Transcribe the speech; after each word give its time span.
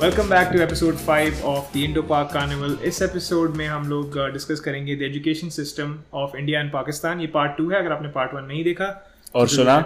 Welcome 0.00 0.28
back 0.28 0.48
to 0.48 0.60
episode 0.60 0.94
five 0.96 1.40
of 1.44 1.74
the 1.74 1.76
Indo 1.76 2.02
Pak 2.02 2.30
carnival 2.32 2.76
इस 2.84 3.02
episode 3.02 3.56
में 3.56 3.66
हम 3.66 3.88
लोग 3.88 4.32
डिस्कस 4.32 4.58
uh, 4.58 4.64
करेंगे 4.64 4.96
the 4.96 5.02
education 5.02 5.48
system 5.48 5.94
of 6.14 6.36
India 6.36 6.60
and 6.60 6.72
Pakistan 6.72 7.20
ये 7.20 7.26
part 7.26 7.56
to 7.58 7.70
है 7.70 7.78
अगर 7.78 7.92
आपने 7.92 8.08
पार्ट 8.08 8.34
वन 8.34 8.42
नहीं 8.42 8.64
देखा 8.64 8.86
और 9.34 9.46
तो 9.46 9.54
सुना 9.54 9.76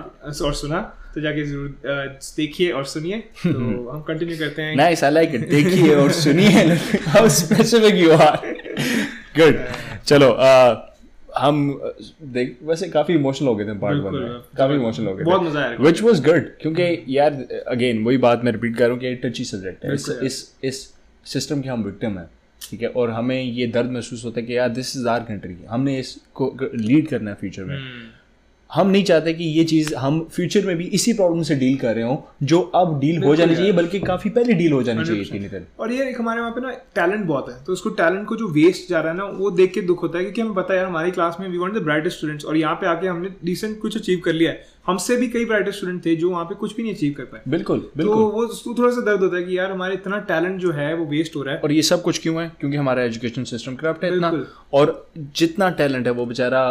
और 0.43 0.55
सुना 0.55 0.81
तो 1.15 1.21
जाके 1.21 1.45
ज़रूर 1.45 1.69
uh, 1.69 2.37
देखिए 2.37 2.71
और 2.71 2.85
सुनिए। 2.85 3.19
तो 3.47 3.91
हम 3.91 4.01
कंटिन्यू 4.01 4.39
करते 4.39 4.63
हैं। 4.63 4.77
नाइस 4.77 5.05
आई 5.05 5.11
लाइक 5.11 5.35
इट 5.35 5.49
देखिए 5.51 5.95
और 5.95 6.13
सुनिए। 6.13 6.65
How 7.09 7.29
specific 7.29 7.95
you 7.95 8.13
are 8.13 8.37
good 9.41 9.65
चलो 10.07 10.29
uh, 10.29 10.94
हम 11.37 11.81
देख 12.33 12.57
वैसे 12.63 12.89
काफ़ी 12.89 13.15
इमोशनल 13.15 13.49
हो 13.49 13.55
गए 13.57 13.65
थे 13.65 13.79
पार्ट 13.79 14.03
वन 14.03 14.15
में। 14.15 14.41
काफ़ी 14.57 14.75
इमोशनल 14.75 15.07
हो 15.07 15.15
गए 15.15 15.25
बहुत 15.25 15.43
मज़ा 15.43 15.61
आया 15.61 15.77
व्हिच 15.81 16.03
वाज 16.03 16.25
गुड 16.27 16.49
क्योंकि 16.61 17.05
यार 17.09 17.33
अगेन 17.69 18.05
वही 18.05 18.17
बात 18.19 18.45
मैं 18.45 18.53
रिपीट 18.53 18.77
कर 18.77 18.85
रहा 18.85 18.93
हूँ 18.93 19.01
कि 19.01 19.15
टची 19.25 19.45
सब्जेक्ट 19.45 19.85
है। 19.85 19.95
इस 19.95 20.09
इस 20.23 20.55
इस 20.65 20.83
सिस्टम 21.27 21.61
के 21.61 21.69
हम 21.69 21.85
विक्टिम 21.85 22.19
हैं 22.19 22.29
ठीक 22.63 22.83
है? 22.83 22.89
और 22.89 23.11
हमें 23.11 23.43
ये 23.43 23.67
दर्द 23.69 23.91
महसूस 23.91 24.25
होता 24.25 24.41
है 24.41 24.47
कि 24.47 24.57
यार 24.57 24.69
दिस 24.71 24.97
इज़ 24.97 25.09
आर 25.09 25.21
कंट्री 25.25 25.57
हमने 25.69 25.99
इसको 25.99 26.57
लीड 26.75 27.09
करना 27.09 27.31
है 27.31 27.37
फ्यूचर 27.37 27.65
में। 27.65 27.79
हम 28.75 28.89
नहीं 28.91 29.05
चाहते 29.05 29.33
कि 29.35 29.45
ये 29.45 29.65
चीज़ 29.65 29.95
हम 29.95 30.21
फ्यूचर 30.33 30.67
में 30.67 30.77
भी 30.77 30.85
इसी 30.93 31.13
प्रॉब्लम 31.13 31.43
से 31.43 31.55
डील 31.55 31.77
कर 31.77 31.95
रहे 31.95 32.05
हो 32.05 32.15
जो 32.43 32.61
अब 32.75 32.99
डील 33.01 33.23
हो 33.23 33.35
जानी 33.37 33.57
चाहिए 33.57 33.73
बल्कि 33.73 34.01
काफ़ी 34.01 34.31
पहले 34.31 34.53
डील 34.53 34.73
हो 34.73 34.83
जानी 34.83 35.05
चाहिए 35.05 35.63
और 35.81 35.93
ये 35.93 36.09
एक 36.09 36.19
हमारे 36.21 36.41
वहाँ 36.41 36.53
पे 36.53 36.61
ना 36.61 36.71
टैलेंट 36.95 37.25
बहुत 37.27 37.51
है 37.51 37.57
तो 37.65 37.73
उसको 37.73 37.91
टैलेंट 37.91 38.27
को 38.27 38.37
जो 38.37 38.49
वेस्ट 38.49 38.89
जा 38.91 39.01
रहा 39.01 39.13
है 39.13 39.19
ना 39.19 39.25
वो 39.25 39.51
देख 39.51 39.73
के 39.73 39.81
दुख 39.81 40.03
होता 40.03 40.19
है 40.19 40.25
क्योंकि 40.25 40.41
हमें 40.41 40.55
पता 40.55 40.75
है 40.75 40.85
हमारी 40.87 41.11
क्लास 41.11 41.37
में 41.41 41.49
we 41.49 41.59
want 41.59 41.75
the 41.75 41.83
brightest 41.83 42.17
students 42.17 42.45
और 42.45 42.57
यहाँ 42.57 42.75
पे 42.75 42.87
आके 42.87 43.07
हमने 43.07 43.29
डिसेंट 43.45 43.81
कुछ 43.81 43.97
अचीव 43.97 44.21
कर 44.25 44.33
लिया 44.33 44.51
है। 44.51 44.67
हमसे 44.87 45.17
भी 45.17 45.29
कई 45.29 45.45
ब्राइटेस्ट 45.45 45.79
स्टूडेंट 45.79 46.05
थे 46.07 46.17
जो 46.17 46.31
वहाँ 46.31 46.45
पे 46.45 46.55
कुछ 46.55 46.77
भी 46.77 46.83
नहीं 46.83 46.95
अचीव 46.95 47.15
कर 47.17 47.25
पाए। 47.25 47.41
बिल्कुल 47.49 47.79
बिल्कुल। 47.97 48.17
तो 48.17 48.31
वो 48.31 48.43
उसको 48.43 48.75
थोड़ा 48.79 48.93
सा 48.93 49.01
दर्द 49.01 49.21
होता 49.21 49.37
है 49.37 49.43
कि 49.43 49.59
यार 49.59 49.71
हमारे 49.71 49.95
इतना 49.95 50.19
टैलेंट 50.19 50.61
जो 50.61 50.73
है 50.73 50.95
वो 50.95 51.07
वेस्ट 51.07 51.37
हो 51.37 51.43
रहा 51.43 51.55
है। 51.55 51.61
और 51.61 51.73
ये 51.73 51.83
सब 51.83 52.03
कुछ 52.03 52.19
क्यों 52.19 52.43
है? 52.43 52.51
क्योंकि 52.61 52.77
हमारा 52.77 53.03
एजुकेशन 53.03 53.45
सिस्टम 53.45 53.75
करप्ट 53.75 54.05
है 54.05 54.15
इतना। 54.15 54.33
और 54.73 55.11
जितना 55.37 55.71
टैलेंट 55.71 56.07
है 56.07 56.13
वो 56.13 56.27
बेचारा 56.27 56.63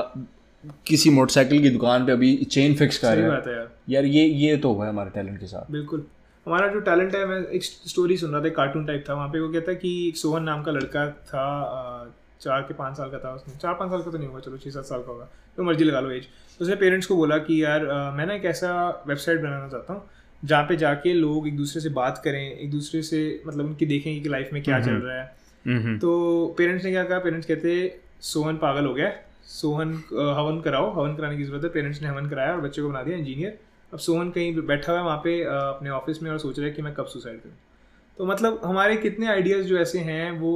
किसी 0.87 1.09
मोटरसाइकिल 1.09 1.61
की 1.61 1.69
दुकान 1.69 2.05
पे 2.05 2.11
अभी 2.11 2.35
चेन 2.51 2.75
फिक्स 2.75 2.97
कर 2.97 3.17
रहे 3.17 3.25
हैं। 3.25 3.31
यार। 3.47 3.69
यार 3.89 4.05
ये 4.05 4.25
ये 4.25 4.57
तो 4.57 4.71
हुआ 4.73 4.85
है 4.85 4.91
हमारे 4.91 5.09
टैलेंट 5.09 5.39
के 5.39 5.45
साथ। 5.45 5.71
बिल्कुल। 5.71 6.05
हमारा 6.45 6.67
जो 6.67 6.79
टैलेंट 6.81 7.15
है 7.15 7.25
मैं 7.25 7.37
एक 7.47 7.63
स्टोरी 7.63 8.17
सुन 8.17 8.31
रहा 8.31 8.41
था 8.41 8.49
कार्टून 8.53 8.85
टाइप 8.85 9.03
था 9.09 9.13
वहाँ 9.13 9.27
पे 9.27 9.39
वो 9.39 9.49
कहता 9.49 9.71
है 9.71 9.77
कि 9.77 10.07
एक 10.07 10.17
सोहन 10.17 10.43
नाम 10.43 10.63
का 10.63 10.71
लड़का 10.71 11.07
था 11.27 12.13
चार 12.41 12.61
के 12.61 12.73
पाँच 12.73 12.97
साल 12.97 13.09
का 13.09 13.19
था 13.19 13.33
उसने। 13.33 13.55
चार 13.57 13.73
पाँच 13.73 13.91
साल 13.91 14.01
का 14.01 14.11
तो 14.11 14.17
नहीं 14.17 14.27
होगा 14.27 14.39
चलो 14.39 14.57
छः 14.57 14.69
सात 14.69 14.85
साल 14.85 15.01
का 15.01 15.11
होगा। 15.11 15.29
तो 15.57 15.63
मर्ज़ी 15.63 15.85
लगा 15.85 15.99
लो 15.99 16.11
एज 16.11 16.23
तो 16.59 16.65
उसने 16.65 16.75
पेरेंट्स 16.75 17.07
को 17.07 17.15
बोला 17.15 17.37
कि 17.39 17.63
यार 17.63 17.85
मैं 18.13 18.25
ना 18.25 18.33
एक 18.33 18.45
ऐसा 18.45 18.71
वेबसाइट 19.07 19.41
बनाना 19.41 19.67
चाहता 19.69 19.93
हूँ 19.93 20.01
जहाँ 20.43 20.63
पे 20.63 20.75
जाके 20.75 21.13
लोग 21.13 21.47
एक 21.47 21.57
दूसरे 21.57 21.81
से 21.81 21.89
बात 21.91 22.21
करें 22.25 22.41
एक 22.41 22.71
दूसरे 22.71 23.01
से 23.01 23.19
मतलब 23.47 23.65
उनकी 23.65 23.85
देखेंगे 23.85 24.19
कि 24.19 24.29
लाइफ 24.29 24.49
में 24.53 24.61
क्या 24.63 24.79
चल 24.79 24.91
रहा 24.93 25.21
है। 25.21 25.97
तो 25.99 26.55
पेरेंट्स 26.57 26.85
ने 26.85 26.91
क्या 26.91 27.03
कहा? 27.03 27.19
पेरेंट्स 27.19 27.47
कहते 27.47 27.99
सोहन 28.21 28.57
पागल 28.57 28.85
हो 28.85 28.93
गया 28.93 29.11
सोहन 29.47 29.93
हवन 30.37 30.61
कराओ। 30.61 30.91
हवन 30.93 31.15
कराने 31.15 31.37
की 31.37 31.43
ज़रूरत 31.43 31.63
है। 31.63 31.69
पेरेंट्स 31.69 32.01
ने 32.01 32.07
हवन 32.07 32.29
कराया 32.29 32.53
और 32.53 32.61
बच्चे 32.61 32.81
को 32.81 32.89
बना 32.89 33.03
दिया 33.03 33.17
इंजीनियर 33.17 33.57
अब 33.93 33.99
सोहन 33.99 34.29
कहीं 34.31 34.53
बैठा 34.67 34.91
हुआ 34.91 34.99
है 34.99 35.05
वहाँ 35.05 35.17
पे 35.23 35.41
अपने 35.43 35.89
ऑफ़िस 35.91 36.23
में 36.23 36.29
और 36.31 36.37
सोच 36.39 36.59
रहा 36.59 36.67
है 36.67 36.73
कि 36.73 36.81
मैं 36.81 36.93
कब 36.93 37.05
सुसाइड 37.05 37.39
करूँ। 37.41 37.53
तो 38.17 38.25
मतलब 38.25 38.59
हमारे 38.65 38.95
कितने 38.97 39.27
आइडियाज़ 39.27 39.63
जो 39.67 39.77
ऐसे 39.77 39.99
हैं 40.01 40.31
वो 40.39 40.53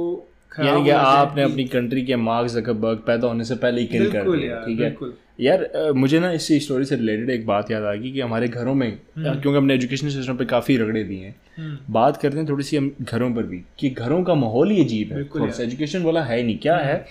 यानी 0.60 0.84
कि 0.84 0.90
आपने 0.90 1.42
अपनी 1.42 1.64
कंट्री 1.66 2.02
के 2.02 2.16
मार्क 2.16 2.48
जकरबर्ग 2.50 2.98
पैदा 3.06 3.28
होने 3.28 3.44
से 3.44 3.54
पहले 3.56 3.80
ही 3.80 3.86
किल 3.86 4.10
कर 4.12 4.30
दिया 4.30 4.60
ठीक 4.64 4.80
है? 4.80 4.96
यार 5.40 5.92
मुझे 5.94 6.20
ना 6.20 6.30
इसी 6.32 6.58
स्टोरी 6.60 6.84
से 6.84 6.96
रिलेटेड 6.96 7.30
एक 7.30 7.46
बात 7.46 7.70
याद 7.70 7.82
आ 7.82 7.92
गई 7.94 8.10
कि 8.12 8.20
हमारे 8.20 8.48
घरों 8.48 8.74
में 8.74 8.88
हम्म। 8.88 9.32
क्योंकि 9.32 9.56
हमने 9.58 9.74
एजुकेशन 9.74 10.08
सिस्टम 10.08 10.36
पे 10.36 10.44
काफ़ी 10.44 10.76
रगड़े 10.76 11.02
दिए 11.04 11.24
हैं। 11.24 11.34
हम्म। 11.56 11.92
बात 11.92 12.16
करते 12.16 12.38
हैं 12.38 12.48
थोड़ी 12.48 12.64
सी 12.64 12.76
हम 12.76 12.90
घरों 13.00 13.32
पर 13.34 13.42
भी 13.42 13.62
कि 13.78 13.90
घरों 13.90 14.22
का 14.24 14.34
माहौल 14.34 14.70
ही 14.70 14.84
अजीब 14.84 15.12
है। 15.12 15.64
एजुकेशन 15.64 16.02
वाला 16.02 16.22
है 16.22 16.42
नहीं 16.42 16.58
क्या 16.58 16.76
है? 16.76 17.04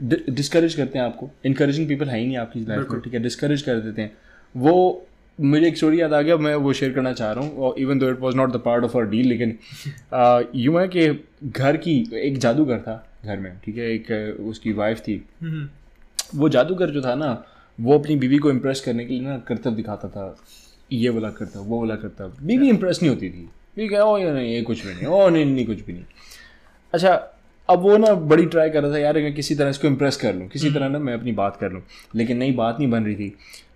डिस्करेज 0.00 0.74
करते 0.74 0.98
हैं 0.98 1.04
आपको। 1.06 1.30
इनकरेजिंग 1.46 1.88
पीपल 1.88 2.08
है 2.08 2.18
ही 2.18 2.26
नहीं 2.26 2.36
आपकी 2.36 2.60
लाइफ 2.60 2.90
में 2.90 3.00
ठीक 3.00 3.14
है? 3.14 3.20
डिस्करेज 3.22 3.62
कर 3.62 3.80
देते 3.80 4.02
हैं। 4.02 4.12
वो 4.54 5.06
मुझे 5.38 5.66
एक 5.66 5.76
स्टोरी 5.76 6.00
याद 6.00 6.12
आ 6.12 6.20
गया 6.22 6.36
मैं 6.36 6.54
वो 6.54 6.72
शेयर 6.72 6.92
करना 6.92 7.12
चाह 7.12 7.32
रहा 7.32 7.44
हूँ 7.44 7.56
और 7.58 7.78
even 7.78 7.98
though 7.98 8.08
it 8.10 8.18
was 8.20 8.36
not 8.36 8.52
the 8.52 8.60
part 8.64 8.84
of 8.84 8.96
our 8.98 9.06
deal 9.06 9.26
लेकिन 9.28 9.56
यूँ 10.56 10.80
है 10.80 10.86
कि 10.88 11.08
घर 11.44 11.76
की 11.76 11.96
एक 12.14 12.38
जादूगर 12.38 12.78
था 12.80 12.94
घर 13.24 13.36
में 13.38 13.52
ठीक 13.64 13.76
है? 13.78 13.90
एक 13.90 14.36
उसकी 14.40 14.72
वाइफ 14.72 15.00
थी। 15.00 15.22
हम्म। 15.40 15.68
वो 16.38 16.48
जादूगर 16.48 16.90
जो 16.90 17.02
था 17.02 17.14
ना 17.14 17.32
वो 17.78 17.98
अपनी 17.98 18.16
बीवी 18.16 18.38
को 18.38 18.50
इम्प्रेस 18.50 18.80
करने 18.80 19.04
के 19.04 19.14
लिए 19.14 19.22
ना 19.22 19.38
कर्तव्य 19.38 19.76
दिखाता 19.76 20.08
था 20.08 20.36
ये 20.92 21.08
वाला 21.08 21.30
करता 21.30 21.60
वो 21.60 21.80
वाला 21.80 21.96
करता 21.96 22.26
बीवी 22.42 22.68
इम्प्रेस 22.68 23.02
नहीं 23.02 23.10
होती 23.10 23.30
थी। 23.30 23.48
ठीक 23.76 23.92
है 23.92 24.04
ओ 24.04 24.16
ये 24.18 24.30
नहीं 24.32 24.52
ये 24.54 24.62
कुछ 24.62 24.86
भी 24.86 24.94
नहीं 24.94 25.06
ओ 25.06 25.28
नहीं 25.28 25.44
नहीं 25.44 25.66
कुछ 25.66 25.80
भी 25.86 25.92
नहीं। 25.92 26.04
अच्छा 26.92 27.14
अब 27.68 27.80
वो 27.80 27.96
ना 27.96 28.14
बड़ी 28.30 28.46
ट्राई 28.46 28.70
कर 28.70 28.82
रहा 28.82 28.92
था 28.92 28.98
यार 28.98 29.18
मैं 29.18 29.32
किसी 29.34 29.54
तरह 29.54 29.70
इसको 29.70 29.86
इम्प्रेस 29.88 30.16
कर 30.16 30.34
लूँ 30.34 30.48
किसी 30.48 30.70
तरह 30.70 30.88
ना 30.88 30.98
मैं 30.98 31.14
अपनी 31.14 31.32
बात 31.32 31.56
कर 31.56 31.72
लूँ। 31.72 31.82
लेकिन 32.16 32.36
नई 32.36 32.52
बात 32.52 32.78
नहीं 32.78 32.90
बन 32.90 33.04
रही 33.04 33.14
थी। 33.14 33.32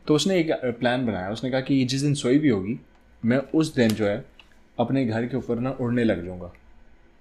तो 0.06 0.14
उसने 0.14 0.38
एक 0.40 0.50
प्लान 0.80 1.06
बनाया। 1.06 1.30
उसने 1.30 1.50
कहा 1.50 1.60
कि 1.60 1.84
जिस 1.84 2.02
दिन 2.02 2.14
सोई 2.14 2.38
भी 2.38 2.48
होगी 2.48 2.78
मैं 3.22 3.38
उस 3.54 3.74
दिन 3.74 3.88
जो 3.88 4.06
है 4.06 4.24
अपने 4.78 5.04
घर 5.06 5.26
के 5.26 5.36
ऊपर 5.36 5.58
ना 5.58 5.70
उड़ने 5.80 6.04
लग 6.04 6.24
जाऊँगा। 6.24 6.46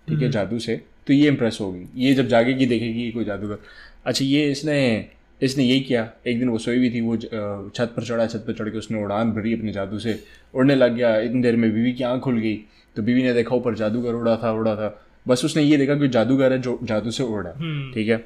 ठीक 0.07 0.17
है 0.17 0.23
हम्म। 0.23 0.31
जादू 0.31 0.59
से। 0.59 0.81
तो 1.07 1.13
ये 1.13 1.27
इम्प्रेस 1.27 1.57
होगी। 1.61 1.85
ये 1.95 2.13
जब 2.13 2.27
जागेगी 2.27 2.65
देखेगी 2.65 3.11
कोई 3.11 3.25
जादूगर। 3.25 3.57
अच्छा 4.05 4.25
ये 4.25 4.51
इसने 4.51 5.09
इसने 5.41 5.63
यही 5.63 5.79
किया। 5.79 6.09
एक 6.27 6.39
दिन 6.39 6.49
वो 6.49 6.57
सोई 6.57 6.77
हुई 6.77 6.89
थी 6.89 7.01
वो 7.01 7.17
छत 7.17 7.93
पर 7.95 8.03
चढ़ा 8.03 8.25
छत 8.27 8.43
पर 8.47 8.53
चढ़ 8.53 8.69
के 8.69 8.77
उसने 8.77 9.03
उड़ान 9.03 9.31
भरी 9.31 9.53
अपने 9.53 9.71
जादू 9.71 9.99
से। 9.99 10.19
उड़ने 10.53 10.75
लग 10.75 10.95
गया। 10.95 11.17
इतनी 11.19 11.41
देर 11.41 11.55
में 11.55 11.71
बीवी 11.73 11.93
की 11.93 12.03
आँख 12.03 12.21
खुल 12.21 12.39
गई। 12.39 12.55
तो 12.95 13.03
बीवी 13.03 13.23
ने 13.23 13.33
देखा 13.33 13.55
ऊपर 13.55 13.75
जादूगर 13.75 14.13
उड़ा 14.13 14.35
था 14.37 14.51
उड़ा 14.51 14.75
था। 14.75 14.87
बस 15.27 15.45
उसने 15.45 15.63
ये 15.63 15.77
देखा 15.77 15.95
कि 15.95 16.07
जादूगर 16.07 16.51
है 16.53 16.59
जो 16.61 16.77
जादू 16.83 17.11
से 17.11 17.23
उड़ 17.23 17.43
रहा 17.43 17.53
है। 17.53 17.59
हम्म। 17.59 17.91
ठीक 17.93 18.09
है? 18.09 18.17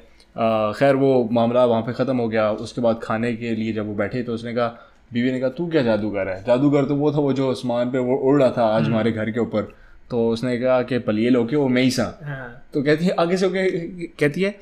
खैर 0.78 0.96
वो 0.96 1.28
मामला 1.32 1.64
वहाँ 1.64 1.82
पे 1.82 1.92
ख़त्म 1.92 2.16
हो 2.16 2.28
गया। 2.28 2.50
उसके 2.66 2.80
बाद 2.80 3.00
खाने 3.02 3.32
के 3.36 3.54
लिए 3.54 3.72
जब 3.72 3.86
वो 3.88 3.94
बैठे 3.94 4.22
तो 4.22 4.34
उसने 4.34 4.54
कहा 4.54 4.66
बीवी 5.12 5.32
ने 5.32 5.40
कहा 5.40 5.48
तू 5.50 5.66
क्या 5.70 5.82
जादूगर 5.82 6.28
है? 6.28 6.42
जादूगर 6.44 6.84
तो 6.84 6.94
वो 6.96 7.12
था 7.12 7.18
वो 7.18 7.32
जो 7.32 7.50
आसमान 7.50 7.90
पे 7.90 7.98
वो 8.00 8.16
उड़ 8.18 8.42
रहा 8.42 8.50
था 8.50 8.66
आज 8.66 8.82
हम्म। 8.82 8.92
हमारे 8.92 9.12
घर 9.12 9.30
के 9.30 9.40
ऊपर। 9.40 9.72
तो 10.10 10.28
उसने 10.30 10.56
कहा 10.58 10.82
कि 10.82 10.98
पलिए 10.98 11.30
लो 11.30 11.44
के 11.44 11.56
वो 11.56 11.68
मैं 11.68 11.82
ही 11.82 11.90
सा। 11.90 12.04
हाँ। 12.24 12.62
तो 12.74 12.82
कहती 12.82 13.04
है 13.04 13.14
आगे 13.20 13.36
से 13.36 13.46
ओके 13.46 13.68
कहती 14.20 14.42
है 14.42 14.54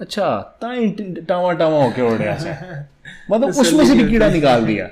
अच्छा 0.00 0.26
टावा 0.60 1.52
टावा 1.52 1.82
होके 1.84 2.02
उड़ 2.02 2.18
रहा 2.18 2.34
मतलब 3.30 3.52
तो 3.52 3.60
उसमें 3.60 3.84
से 3.86 3.94
भी 3.94 4.08
कीड़ा 4.10 4.28
निकाल 4.30 4.64
दिया। 4.66 4.88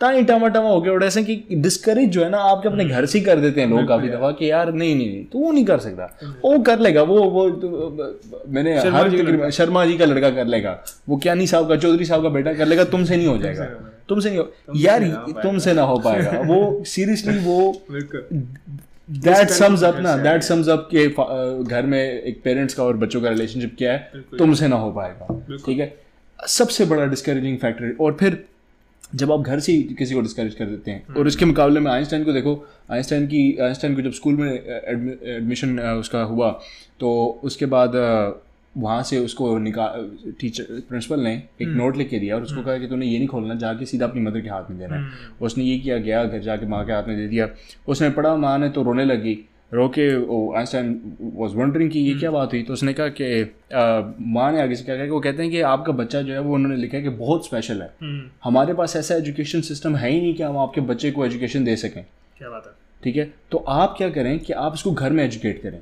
ताई 0.00 0.22
टमा 0.24 0.48
टमा 0.48 0.68
हो 0.68 0.80
गया। 0.80 0.92
और 0.92 1.04
ऐसे 1.04 1.22
कि 1.24 1.36
डिस्करेज 1.52 2.08
जो 2.10 2.22
है 2.24 2.28
ना 2.30 2.38
आपके 2.44 2.68
अपने 2.68 2.84
घर 2.84 3.06
से 3.06 3.18
ही 3.18 3.24
कर 3.24 3.40
देते 3.40 3.60
हैं 3.60 3.68
लोग 3.68 3.86
काफ़ी 3.88 4.08
दफ़ा 4.08 4.30
कि 4.30 4.50
यार 4.50 4.72
नहीं 4.72 4.94
नहीं 4.96 5.08
नहीं 5.08 5.24
तो 5.24 5.38
वो 5.38 5.52
नहीं 5.52 5.64
कर 5.64 5.78
सकता। 5.78 6.04
वो 6.44 6.58
कर 6.62 6.78
लेगा 6.78 7.02
वो 7.02 7.22
वो 7.30 7.48
तो, 7.50 8.22
मैंने 8.48 8.76
हर 8.78 9.50
शर्मा 9.50 9.84
जी 9.86 9.96
का 9.98 10.04
लड़का 10.04 10.30
कर 10.30 10.46
लेगा। 10.46 10.78
वो 11.08 11.16
क्या 11.16 11.34
नहीं 11.34 11.46
साहब 11.46 11.68
का 11.68 11.76
चौधरी 11.76 12.04
साहब 12.04 12.22
का 12.22 12.28
बेटा 12.28 12.52
कर 12.54 12.66
लेगा 12.66 12.84
तुमसे 12.86 13.16
नहीं 13.16 13.26
हो 13.26 13.36
जाएगा। 13.38 13.64
तुमसे 14.08 14.30
नहीं 14.30 14.38
हो 14.38 14.52
यार 14.76 15.04
तुमसे 15.42 15.72
ना 15.74 15.82
हो 15.82 15.98
पाएगा। 15.98 16.40
वो 16.46 16.84
सीरियसली 16.86 17.38
वो 17.38 17.82
दैट 19.10 19.50
सम्स 19.50 19.82
अप 19.84 19.98
ना 20.00 20.16
दैट 20.16 20.42
सम्स 20.42 20.68
अप 20.68 20.88
के 20.94 21.06
घर 21.64 21.86
में 21.86 22.00
एक 22.00 22.40
पेरेंट्स 22.44 22.74
का 22.74 22.82
और 22.84 22.96
बच्चों 22.96 23.20
का 23.20 23.28
रिलेशनशिप 23.28 23.74
क्या 23.78 23.92
है 23.92 24.22
तुमसे 24.38 24.68
ना 24.68 24.76
हो 24.76 24.90
पाएगा। 24.90 25.40
ठीक 25.66 25.78
है? 25.78 25.94
सबसे 26.38 26.84
बड़ा 26.84 27.06
डिस्करेजिंग 27.06 27.58
फैक्टर 27.58 27.96
और 28.00 28.16
फिर 28.20 28.44
जब 29.16 29.32
आप 29.32 29.40
घर 29.42 29.60
से 29.60 29.72
ही 29.72 29.82
किसी 29.94 30.14
को 30.14 30.20
डिस्करेज 30.22 30.54
कर 30.54 30.66
देते 30.66 30.90
हैं 30.90 31.14
और 31.16 31.28
इसके 31.28 31.44
मुकाबले 31.44 31.80
में 31.80 31.90
आइंस्टाइन 31.90 32.24
को 32.24 32.32
देखो 32.32 32.54
आइंस्टाइन 32.90 33.26
की 33.26 33.42
आइंस्टाइन 33.58 33.94
को 33.94 34.02
जब 34.02 34.12
स्कूल 34.12 34.36
में 34.36 34.50
एडमिशन 34.50 35.78
उसका 35.80 36.22
हुआ 36.24 36.50
तो 37.00 37.14
उसके 37.44 37.66
बाद 37.68 37.94
वहाँ 38.74 39.02
से 39.02 39.18
उसको 39.18 39.56
निकाल 39.58 40.10
टीचर 40.40 40.80
प्रिंसिपल 40.88 41.20
ने 41.20 41.34
एक 41.34 41.68
नोट 41.68 41.78
हम्म। 41.82 41.98
लिख 41.98 42.08
के 42.10 42.18
दिया 42.18 42.34
और 42.36 42.42
उसको 42.42 42.54
हम्म। 42.54 42.66
कहा 42.66 42.78
कि 42.78 42.86
तूने 42.86 43.06
ये 43.06 43.18
नहीं 43.18 43.28
खोलना 43.28 43.54
जाके 43.56 43.86
सीधा 43.86 44.06
अपनी 44.06 44.20
मदर 44.20 44.40
के 44.40 44.48
हाथ 44.48 44.70
में 44.70 44.78
देना 44.78 44.94
है 44.94 45.02
हम्म। 45.02 45.46
उसने 45.46 45.64
ये 45.64 45.78
किया 45.78 45.98
गया 45.98 46.24
घर 46.24 46.40
जाके 46.40 46.66
माँ 46.66 46.84
के 46.86 46.92
हाथ 46.92 47.08
में 47.08 47.16
दे 47.16 47.26
दिया 47.26 47.48
उसने 47.88 48.10
पढ़ा 48.10 48.34
माँ 48.36 48.58
ने 48.58 48.68
तो 48.68 48.82
रोने 48.82 49.04
लगी 49.04 49.38
रोके 49.72 50.06
आइंस्टाइन 50.56 51.16
वाज 51.36 51.54
वंडरिंग 51.54 51.90
कि 51.90 51.98
ये 51.98 52.14
क्या 52.14 52.30
बात 52.30 52.52
हुई? 52.52 52.62
तो 52.62 52.72
उसने 52.72 52.92
कहा 52.92 53.08
कि 53.20 53.54
माँ 54.26 54.50
ने 54.52 54.60
आगे 54.62 54.74
से 54.74 54.84
क्या 54.84 54.96
कहा 54.96 55.04
कि 55.04 55.10
वो 55.10 55.20
कहते 55.20 55.42
हैं 55.42 55.50
कि 55.52 55.60
आपका 55.60 55.92
बच्चा 55.92 56.22
जो 56.22 56.32
है 56.32 56.40
वो 56.40 56.54
उन्होंने 56.54 56.76
लिखा 56.76 56.96
है 56.96 57.02
कि 57.02 57.08
बहुत 57.08 57.46
स्पेशल 57.46 57.82
है। 57.82 57.90
हम्म। 58.02 58.30
हमारे 58.44 58.74
पास 58.74 58.96
ऐसा 58.96 59.14
एजुकेशन 59.14 59.60
सिस्टम 59.60 59.96
है 59.96 60.10
ही 60.10 60.20
नहीं 60.20 60.34
कि 60.34 60.42
हम 60.42 60.58
आपके 60.58 60.80
बच्चे 60.80 61.10
को 61.10 61.26
एजुकेशन 61.26 61.64
दे 61.64 61.76
सकें। 61.76 62.04
क्या 62.38 62.50
बात 62.50 62.66
है? 62.66 62.72
ठीक 63.02 63.16
है? 63.16 63.32
तो 63.50 63.58
आप 63.58 63.94
क्या 63.98 64.10
करें 64.10 64.38
कि 64.38 64.52
आप 64.52 64.74
इसको 64.74 64.92
घर 64.92 65.12
में 65.12 65.24
एजुकेट 65.24 65.62
करें। 65.62 65.80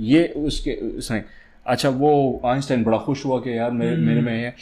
ये 0.00 0.26
उसके 0.36 0.74
उसने 0.98 1.22
अच्छा 1.66 1.88
वो 1.88 2.40
आइंस्टाइन 2.44 2.84
बड़ा 2.84 2.98
खुश 2.98 3.24
हुआ 3.24 3.40
कि 3.40 3.58
यार 3.58 3.70
मेरे 3.70 3.96
मेरे 3.96 4.18
हम्म। 4.18 4.30
में 4.30 4.42
है 4.44 4.54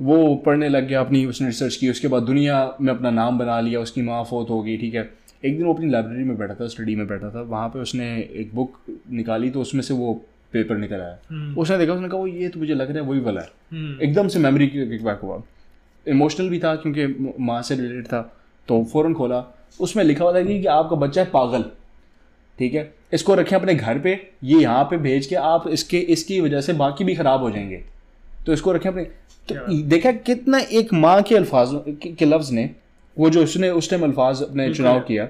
वो 0.00 0.34
पढ़ने 0.36 0.68
लग 0.68 0.86
गया 0.88 1.00
अपनी 1.00 1.24
उसने 1.26 1.46
रिसर्च 1.46 1.76
की 1.76 1.90
उसके 1.90 2.08
बाद 2.08 2.22
दुनिया 2.22 2.76
में 2.80 2.92
अपना 2.92 3.10
नाम 3.10 3.38
बना 3.38 3.60
लिया 3.60 3.80
उसकी 3.80 4.02
माँ 4.02 4.22
फोत 4.24 4.50
हो 4.50 4.62
गई 4.62 4.76
ठीक 4.76 4.94
है? 4.94 5.02
एक 5.42 5.56
दिन 5.56 5.66
वो 5.66 5.72
अपनी 5.74 5.90
लाइब्रेरी 5.90 6.24
में 6.24 6.36
बैठा 6.38 6.54
था 6.54 6.66
स्टडी 6.68 6.94
में 6.96 7.06
बैठा 7.06 7.30
था 7.30 7.40
वहाँ 7.42 7.68
पे 7.68 7.78
उसने 7.78 8.06
एक 8.34 8.50
बुक 8.54 8.76
निकाली 9.12 9.50
तो 9.50 9.60
उसमें 9.60 9.82
से 9.82 9.94
वो 9.94 10.12
पेपर 10.52 10.76
निकल 10.76 11.00
आया। 11.00 11.18
हम्म। 11.30 11.60
उसने 11.60 11.78
देखा 11.78 11.92
उसने 11.92 12.08
कहा 12.08 12.18
वो 12.18 12.26
ये 12.26 12.48
तो 12.48 12.60
मुझे 12.60 12.74
लग 12.74 12.90
रहा 12.90 13.02
है 13.02 13.08
वही 13.08 13.20
वाला 13.20 13.40
है। 13.40 13.50
हम्म। 13.72 14.02
एकदम 14.02 14.28
से 14.28 14.38
मेमोरी 14.38 14.66
बैक 14.94 15.20
हुआ। 15.22 15.42
इमोशनल 16.06 16.48
भी 16.48 16.58
था 16.58 16.74
क्योंकि 16.76 17.34
माँ 17.40 17.60
से 17.62 17.74
रिलेटेड 17.74 18.06
था 18.06 18.20
तो 18.68 18.82
फ़ौरन 18.84 19.14
खोला। 19.14 19.44
उसमें 19.80 20.02
लिखा 20.04 20.24
हुआ 20.24 20.32
था 20.34 20.42
कि 20.42 20.64
आपका 20.66 20.96
बच्चा 20.96 21.22
है 21.22 21.30
पागल 21.30 21.64
ठीक 22.58 22.74
है? 22.74 22.92
इसको 23.12 23.34
रखें 23.34 23.56
अपने 23.56 23.74
घर 23.74 23.98
पे 23.98 24.12
ये 24.44 24.60
यहाँ 24.60 24.84
पे 24.84 24.96
भेज 24.98 25.26
के 25.26 25.34
आप 25.36 25.68
इसके 25.68 25.98
इसकी 26.14 26.40
वजह 26.40 26.60
से 26.60 26.72
बाकी 26.74 27.04
भी 27.04 27.14
ख़राब 27.14 27.40
हो 27.42 27.50
जाएँगे। 27.50 27.82
तो 28.46 28.52
इसको 28.52 28.72
रखें 28.72 28.88
अपने 28.90 29.04
तो 29.48 29.82
देखा 29.84 30.12
कितना 30.22 30.58
एक 30.72 30.92
माँ 30.94 31.20
के 31.22 31.36
अल्फाज 31.36 31.70
के 32.18 32.24
लफ्ज़ 32.24 32.52
ने 32.52 32.70
वो 33.16 33.30
जो 33.30 33.42
उसने 33.42 33.70
उस 33.72 33.90
टाइम 33.90 34.02
अल्फाज 34.02 34.42
अपने 34.42 34.72
चुनाव 34.74 35.00
किया 35.00 35.28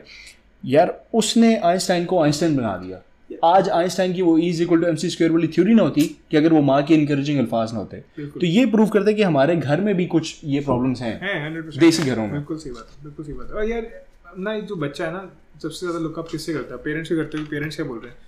यार 0.64 1.00
उसने 1.14 1.56
आइंस्टाइन 1.58 2.05
को 2.05 2.23
आइंस्टाइन 2.23 2.56
बना 2.56 2.76
दिया। 2.76 3.02
आज 3.46 3.69
आइंस्टाइन 3.70 4.12
की 4.14 4.23
वो 4.23 4.37
is 4.40 4.62
equal 4.62 4.81
to 4.81 4.87
M 4.87 4.96
C 4.96 5.11
square 5.11 5.31
वाली 5.31 5.49
थ्योरी 5.49 5.75
ना 5.75 5.82
होती 5.82 6.02
कि 6.31 6.37
अगर 6.37 6.52
वो 6.52 6.61
माँ 6.62 6.82
के 6.82 6.94
इनकरेजिंग 6.94 7.38
अल्फाज 7.38 7.73
ना 7.73 7.79
होते। 7.79 7.96
तो 8.20 8.46
ये 8.46 8.64
प्रूव 8.67 8.88
करते 8.88 9.11
हैं 9.11 9.17
कि 9.17 9.23
हमारे 9.23 9.56
घर 9.56 9.81
में 9.81 9.94
भी 9.96 10.06
कुछ 10.06 10.40
ये 10.44 10.61
प्रॉब्लम्स 10.61 11.02
हैं। 11.02 11.70
देसी 11.79 12.02
घरों 12.05 12.23
में। 12.23 12.32
बिल्कुल 12.32 12.58
सही 12.58 12.70
बात 12.70 12.90
है 12.90 13.05
बिल्कुल 13.05 13.25
सही 13.25 13.34
बात। 13.34 13.49
है 13.49 13.55
और 13.55 13.69
यार 13.70 13.90
ना 14.38 14.58
जो 14.61 14.76
बच्चा 14.78 15.06
है 15.06 15.12
ना 15.12 15.31
सबसे 15.62 15.87
ज़्यादा 15.87 15.99
लुकअप 15.99 16.28
किससे 16.31 16.52
करता 16.52 16.75
है? 16.75 16.81
पेरेंट्स 16.82 17.08
से 17.08 17.17
करते 17.17 17.38
हैं 17.38 17.46
पेरेंट्स 17.46 17.76
क्या 17.76 17.87
बोल 17.87 17.99
रहे 17.99 18.11
हैं। 18.11 18.19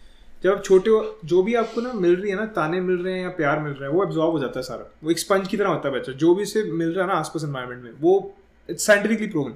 जब 0.44 0.50
आप 0.50 0.62
छोटे 0.64 0.90
हो 0.90 1.18
जो 1.24 1.42
भी 1.42 1.54
आपको 1.56 1.80
ना 1.80 1.92
मिल 1.96 2.14
रही 2.16 2.30
है 2.30 2.36
ना 2.36 2.46
ताने 2.56 2.80
मिल 2.80 2.96
रहे 2.96 3.14
हैं 3.14 3.22
या 3.22 3.28
प्यार 3.36 3.60
मिल 3.60 3.72
रहा 3.72 3.84
है 3.84 3.90
वो 3.90 4.04
एब्जॉर्ब 4.04 4.32
हो 4.32 4.38
जाता 4.40 4.58
है 4.58 4.62
सारा। 4.62 4.90
वो 5.04 5.10
एक 5.10 5.18
स्पंज 5.18 5.48
की 5.48 5.56
तरह 5.56 5.68
होता 5.68 5.88
है 5.88 5.94
बच्चा। 5.94 6.12
जो 6.14 6.34
भी 6.34 6.42
उसे 6.42 6.62
मिल 6.72 6.88
रहा 6.88 7.04
है 7.04 7.12
ना 7.12 7.18
आसपास 7.18 7.44
एनवायरमेंट 7.44 7.82
में 7.82 7.90
वो 8.00 8.18
इट्स 8.68 8.86
साइंटिफिकली 8.86 9.26
प्रूवन 9.26 9.54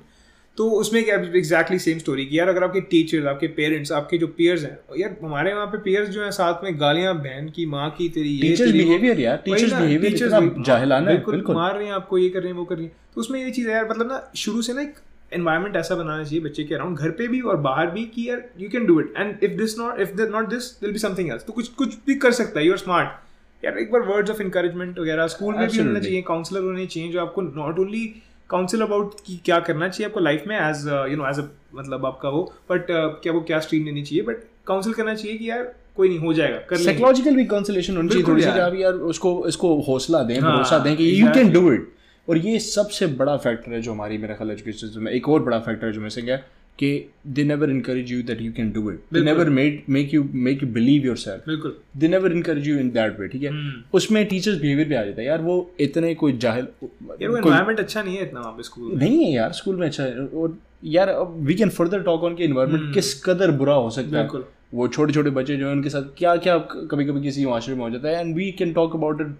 तो 0.58 0.68
उसमें 0.76 1.02
क्या 1.04 1.16
एग्जैक्टली 1.16 1.78
सेम 1.78 1.98
स्टोरी 1.98 2.24
की 2.26 2.38
यार 2.38 2.48
अगर 2.48 2.64
आपके 2.64 2.80
टीचर्स 2.92 3.26
आपके 3.26 3.46
पेरेंट्स 3.56 3.92
आपके 3.92 4.18
जो 4.18 4.26
पेयर्स 4.38 4.62
हैं 4.64 4.98
यार 4.98 5.16
हमारे 5.22 5.52
वहाँ 5.54 5.66
पे 5.66 5.78
पेयर्स 5.78 6.08
जो 6.08 6.24
है 6.24 6.30
साथ 6.30 6.64
में 6.64 6.80
गालियाँ 6.80 7.14
बहन 7.18 7.48
की 7.56 7.66
माँ 7.66 7.90
की 7.98 8.08
तेरी 8.08 8.28
ये 8.28 8.48
टीचर्स 8.48 8.72
बिहेवियर 8.72 9.20
यार 9.20 9.36
टीचर्स 9.44 9.72
बिहेवियर 9.72 10.12
टीचर्स 10.12 10.64
जाहिलाना 10.66 11.10
बिल्कुल 11.26 11.54
मार 11.56 11.76
रहे 11.76 11.86
हैं 11.86 11.92
आपको 11.94 12.18
ये 12.18 12.28
कर 12.28 12.40
रहे 12.40 12.52
हैं 12.52 12.58
वो 12.58 12.64
कर 12.64 12.76
रही 12.76 12.84
हैं। 12.84 12.92
तो 13.14 13.20
उसमें 13.20 13.40
ये 13.44 13.50
चीज़ 13.50 13.68
है 13.68 13.74
यार 13.74 13.88
मतलब 13.90 14.12
ना 14.12 14.20
शुरू 14.36 14.62
से 14.62 14.72
ना 14.72 14.82
एक 14.82 14.94
एनवायरमेंट 15.32 15.76
ऐसा 15.76 15.94
बनाना 15.94 16.24
चाहिए 16.24 16.44
बच्चे 16.44 16.64
के 16.64 16.74
अराउंड 16.74 16.98
घर 16.98 17.10
पे 17.10 17.28
भी 17.28 17.40
और 17.42 17.56
बाहर 17.62 17.90
भी 17.90 18.04
कि 18.14 18.28
यार 18.28 18.44
you 18.58 18.68
can 18.68 18.86
do 18.86 19.00
it 19.00 19.14
and 19.16 19.44
if 19.44 19.56
this 19.56 19.78
not 19.78 20.00
if 20.00 20.20
not 20.22 20.48
this 20.48 20.70
will 20.82 20.92
be 20.92 20.98
something 20.98 21.30
else 21.30 21.46
तो 21.46 21.52
कुछ 21.52 21.68
कुछ 21.78 21.96
भी 22.06 22.14
कर 22.18 22.32
सकता 22.34 22.60
है 22.60 22.66
यू 22.66 22.72
आर 22.72 22.78
स्मार्ट 22.78 23.64
यार 23.64 23.78
एक 23.78 23.92
बार 23.92 24.02
वर्ड्स 24.06 24.30
ऑफ़ 24.30 24.42
इंकरेजमेंट 24.42 24.98
वगैरह 24.98 25.26
स्कूल 25.26 25.54
में 25.54 25.68
भी 25.68 25.78
होना 25.78 26.00
चाहिए 26.00 26.22
काउंसलर 26.22 26.62
होने 26.62 26.86
चाहिए 26.86 27.12
जो 27.12 27.20
आपको 27.20 27.42
नॉट 27.42 27.78
ओनली 27.78 28.06
काउंसिल 28.50 28.80
अबाउट 28.80 29.14
कि 29.26 29.40
क्या 29.44 29.60
करना 29.60 29.88
चाहिए 29.88 30.08
आपको 30.08 30.20
लाइफ 30.20 30.44
में 30.46 30.56
as 30.56 30.86
you 31.10 31.16
know 31.16 31.30
as 31.30 31.38
a 31.38 31.42
मतलब 31.74 32.06
आपका 32.06 32.28
वो 32.28 32.52
बट 32.70 32.82
uh, 32.82 33.22
क्या 33.22 33.32
वो 33.32 33.40
क्या 33.40 33.60
स्ट्रीम 33.60 33.84
लेनी 33.84 34.02
चाहिए? 34.02 34.24
बट 34.24 34.36
काउंसिल 34.66 34.92
करना 34.92 35.14
चाहिए 35.14 35.38
कि 35.38 35.50
यार 35.50 35.74
कोई 35.96 36.08
नहीं 36.08 36.18
हो 36.18 36.32
जाएगा 36.32 36.58
कर 36.58 36.76
साइकोलॉजिकल 36.76 37.36
भी 37.36 37.44
काउंसलेशन 37.44 37.96
होनी 37.96 38.08
चाहिए 38.08 38.24
थोड़ी 38.26 38.42
सी 38.42 38.82
यार। 38.82 38.92
उसको 38.92 39.44
इसको 39.48 39.80
हौसला 39.80 40.22
दें 40.22 40.40
हाँ, 40.40 40.54
भरोसा 40.54 40.78
दें 40.78 40.96
कि 40.96 41.22
यू 41.22 41.26
कैन 41.26 41.52
डू 41.52 41.72
इट 41.72 41.92
और 42.28 42.38
ये 42.38 42.58
सबसे 42.58 43.06
बड़ा 43.06 43.36
फैक्टर 43.36 43.72
है 43.72 43.80
जो 43.82 43.92
हमारी 43.92 44.18
मेरा 44.18 44.34
ख्याल 44.34 44.50
एजुकेशन 44.50 45.00
में 45.00 45.12
एक 45.12 45.28
और 45.28 45.42
बड़ा 45.42 45.58
फैक्टर 45.58 45.86
है 45.86 45.92
जो 45.92 46.00
मैं 46.00 46.08
से 46.08 46.22
क्या 46.22 46.36
कि 46.78 46.90
they 47.26 47.44
never 47.44 47.70
encourage 47.70 48.12
you 48.12 48.22
that 48.22 48.40
you 48.42 48.52
can 48.52 48.70
do 48.72 48.90
it 48.90 49.00
they 49.14 49.20
never 49.20 49.50
made 49.50 49.82
make 49.90 50.14
you 50.14 50.22
make 50.34 50.62
you 50.62 50.68
believe 50.72 51.06
yourself 51.16 51.46
बिल्कुल। 51.46 51.76
They 51.96 52.08
never 52.08 52.32
encourage 52.32 52.68
you 52.68 52.78
in 52.78 52.90
that 52.90 53.18
way 53.20 53.28
ठीक 53.28 53.42
है? 53.42 53.50
hmm. 53.50 53.94
उसमें 53.94 54.24
टीचर्स 54.26 54.60
बिहेवियर 54.60 54.88
भी 54.88 54.94
आ 54.94 55.02
जाता 55.04 55.20
है। 55.20 55.26
यार 55.26 55.42
वो 55.42 55.70
इतने 55.80 56.14
कोई 56.14 56.38
जाहिल 56.38 56.66
यार 56.84 57.30
वो 57.30 57.36
एनवायरनमेंट 57.36 57.80
अच्छा 57.80 58.02
नहीं 58.02 58.16
है 58.16 58.22
इतना 58.22 58.40
वहाँ 58.40 58.52
पे 58.52 58.62
स्कूल 58.62 58.92
नहीं 58.98 59.24
है 59.24 59.32
यार 59.32 59.52
स्कूल 59.52 59.76
में 59.76 59.86
अच्छा 59.86 60.04
है। 60.04 60.26
और 60.26 60.56
यार 60.86 61.14
we 61.40 61.54
can 61.54 61.70
further 61.70 62.02
talk 62.02 62.24
on 62.24 62.34
के 62.36 62.44
इन्वायरमेंट 62.44 62.94
किस 62.94 63.14
कदर 63.24 63.50
बुरा 63.58 63.74
हो 63.74 63.90
सकता 63.90 64.18
है। 64.18 64.46
वो 64.74 64.86
छोटे 64.88 65.12
छोटे 65.12 65.30
बच्चे 65.30 65.56
जो 65.56 65.66
है 65.66 65.72
उनके 65.72 65.90
साथ 65.90 66.02
क्या 66.18 66.36
क्या 66.36 66.56
कभी 66.90 67.04
कभी 67.04 67.22
किसी 67.22 67.46
माशरे 67.46 67.74
में 67.74 67.82
हो 67.82 67.90
जाता 67.90 68.08
है। 68.08 68.20
And 68.20 68.34
we 68.36 68.50
can 68.58 68.72
talk 68.72 68.96
about 68.96 69.20
it 69.20 69.34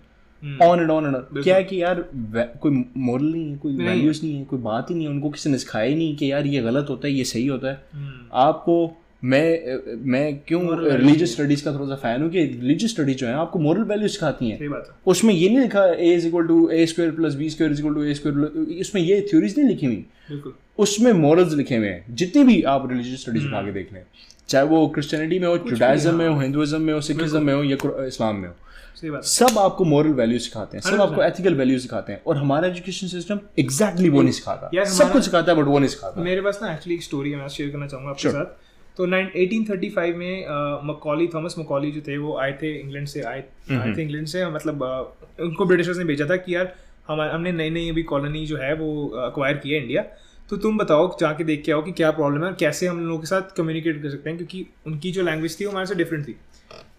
on 0.62 0.80
and 0.80 0.90
on 0.90 1.06
and 1.06 1.42
क्या 1.42 1.56
है 1.56 1.64
कि 1.64 1.82
यार 1.82 2.04
कोई 2.62 2.84
मॉरल 2.96 3.24
नहीं 3.24 3.50
है 3.50 3.56
कोई 3.56 3.76
वैल्यूज़ 3.76 4.22
नहीं 4.24 4.36
है 4.36 4.44
कोई 4.44 4.58
बात 4.58 4.90
ही 4.90 4.94
नहीं 4.94 5.06
है 5.06 5.12
उनको 5.12 5.30
किसी 5.30 5.50
ने 5.50 5.58
सिखाया 5.58 5.86
ही 5.86 5.94
नहीं 5.94 6.16
कि 6.16 6.32
यार 6.32 6.46
ये 6.46 6.62
गलत 6.62 6.86
होता 6.90 7.08
है 7.08 7.14
ये 7.14 7.24
सही 7.24 7.46
होता 7.46 7.68
है। 7.68 7.76
Hmm. 7.76 8.30
आपको 8.32 8.96
मैं 9.24 9.78
मैं 10.04 10.38
क्यों 10.38 10.62
रिलीजियस 10.88 11.32
स्टडीज़ 11.32 11.64
का 11.64 11.72
थोड़ा 11.72 11.86
सा 11.86 11.94
फ़ैन 11.94 12.22
हूँ 12.22 12.30
कि 12.30 12.44
रिलीजियस 12.44 12.92
स्टडीज़ 12.92 13.16
जो 13.16 13.26
है 13.26 13.32
आपको 13.34 13.58
मॉरल 13.58 13.82
वैल्यू 13.82 14.08
सिखाती 14.08 14.50
हैं। 14.50 14.82
उसमें 15.06 15.34
ये 15.34 15.48
नहीं 15.48 15.58
लिखा 15.58 15.84
A 15.84 16.12
is 16.14 16.26
equal 16.26 16.46
to 16.46 16.68
A 16.68 16.86
square 16.86 17.10
plus 17.10 17.34
B 17.34 17.50
square 17.50 17.72
is 17.72 17.80
equal 17.80 17.94
to 17.94 18.02
A 18.02 18.14
square 18.14 18.36
उसमें 18.80 19.02
ये 19.02 19.20
थ्योरीज 19.30 19.58
नहीं 19.58 19.68
लिखी 19.68 19.86
हुई। 19.86 20.04
उसमें 20.78 21.12
मॉरल्स 21.12 21.54
लिखे 21.54 21.76
हुए 21.76 21.88
हैं। 21.88 22.14
जितनी 22.14 22.44
भी 22.44 22.62
आप 22.62 22.88
रिलीजियस 22.90 23.20
स्टडीज़ 23.20 23.46
उठा 23.46 23.62
के 23.62 23.72
देख 23.72 23.92
लें 23.92 24.02
चाहे 24.48 24.64
वो 24.64 24.86
क्रिश्चियनिटी 24.88 25.38
में 25.38 25.48
हो 25.48 25.58
जुडाइज्म 25.58 26.14
में 26.14 26.28
हो 26.28 26.40
हिंदुइज्म 26.40 26.80
में 26.80 26.94
हो 26.94 27.00
सिखिज्म 27.00 27.42
में 27.42 27.54
हो 27.54 27.64
या 27.64 28.06
इस्लाम 28.06 28.36
में 28.36 28.48
हो 28.48 28.54
सब 29.00 29.58
आपको 29.58 29.84
मॉरल 29.84 30.12
वैल्यू 30.14 30.38
सिखाते 30.38 30.76
हैं 30.76 30.82
सब 30.82 31.00
आपको 31.00 31.22
एथिकल 31.22 31.54
वैल्यू 31.54 31.78
सिखाते 31.78 32.12
हैं 32.12 32.22
और 32.26 32.36
हमारा 32.36 32.68
एजुकेशन 32.68 33.06
सिस्टम 33.08 33.40
एग्जैक्टली 33.58 34.08
वो 34.08 34.22
नहीं 34.22 34.32
सिखाता। 34.32 34.84
सब 34.84 35.12
कुछ 35.12 35.24
सिखाता 35.24 35.52
है 35.52 35.58
बट 35.58 35.64
वो 35.64 35.78
नहीं 35.78 35.88
सिखाता। 35.88 36.22
मेरे 36.22 36.40
पास 36.42 36.58
ना 36.62 36.72
एक्चुअली 36.72 36.94
एक 36.94 37.02
स्टोरी 37.02 37.30
है 37.30 37.36
मैं 37.36 37.48
शेयर 37.48 37.70
करना 37.70 37.86
चाहूँगा 37.86 38.10
आपके 38.10 38.30
साथ। 38.30 38.66
तो 38.96 39.06
1835 39.06 40.14
में 40.16 40.46
मकॉली 40.84 41.26
थॉमस 41.34 41.54
मकॉली 41.58 41.90
जो 41.92 42.00
थे 42.08 42.16
वो 42.18 42.36
आए 42.38 42.52
थे 42.62 42.74
इंग्लैंड 42.80 43.06
से 43.08 43.20
आए 43.22 43.44
आए 43.72 43.92
थे 43.96 44.02
इंग्लैंड 44.02 44.26
से 44.26 44.46
मतलब 44.50 44.82
उनको 45.40 45.64
ब्रिटिशर्स 45.64 45.98
ने 45.98 46.04
भेजा 46.04 46.26
था 46.30 46.36
कि 46.36 46.54
यार 46.54 46.74
हम 47.08 47.20
हमने 47.22 47.52
नई 47.52 47.70
नई 47.70 47.90
अभी 47.90 48.02
कॉलोनी 48.04 48.44
जो 48.46 48.56
है 48.56 48.74
वो 48.74 48.88
अक्वायर 49.26 49.56
की 49.56 49.70
है 49.70 49.80
इंडिया 49.82 50.02
तो 50.50 50.56
तुम 50.56 50.78
बताओ 50.78 51.06
जाके 51.20 51.44
देख 51.44 51.62
के 51.64 51.72
आओ 51.72 51.82
कि 51.82 51.92
क्या 51.92 52.10
प्रॉब्लम 52.10 52.44
है 52.44 52.52
कैसे 52.60 52.86
हम 52.86 53.00
लोगों 53.00 53.20
के 53.20 53.26
साथ 53.26 53.56
कम्युनिकेट 53.56 54.02
कर 54.02 54.10
सकते 54.10 54.30
हैं 54.30 54.38
क्योंकि 54.38 54.66
उनकी 54.86 55.12
जो 55.12 55.22
लैंग्वेज 55.22 55.58
थी 55.60 55.64
वो 55.64 55.70
हमारे 55.70 55.86
से 55.86 55.94
डिफरेंट 55.94 56.28
थी। 56.28 56.36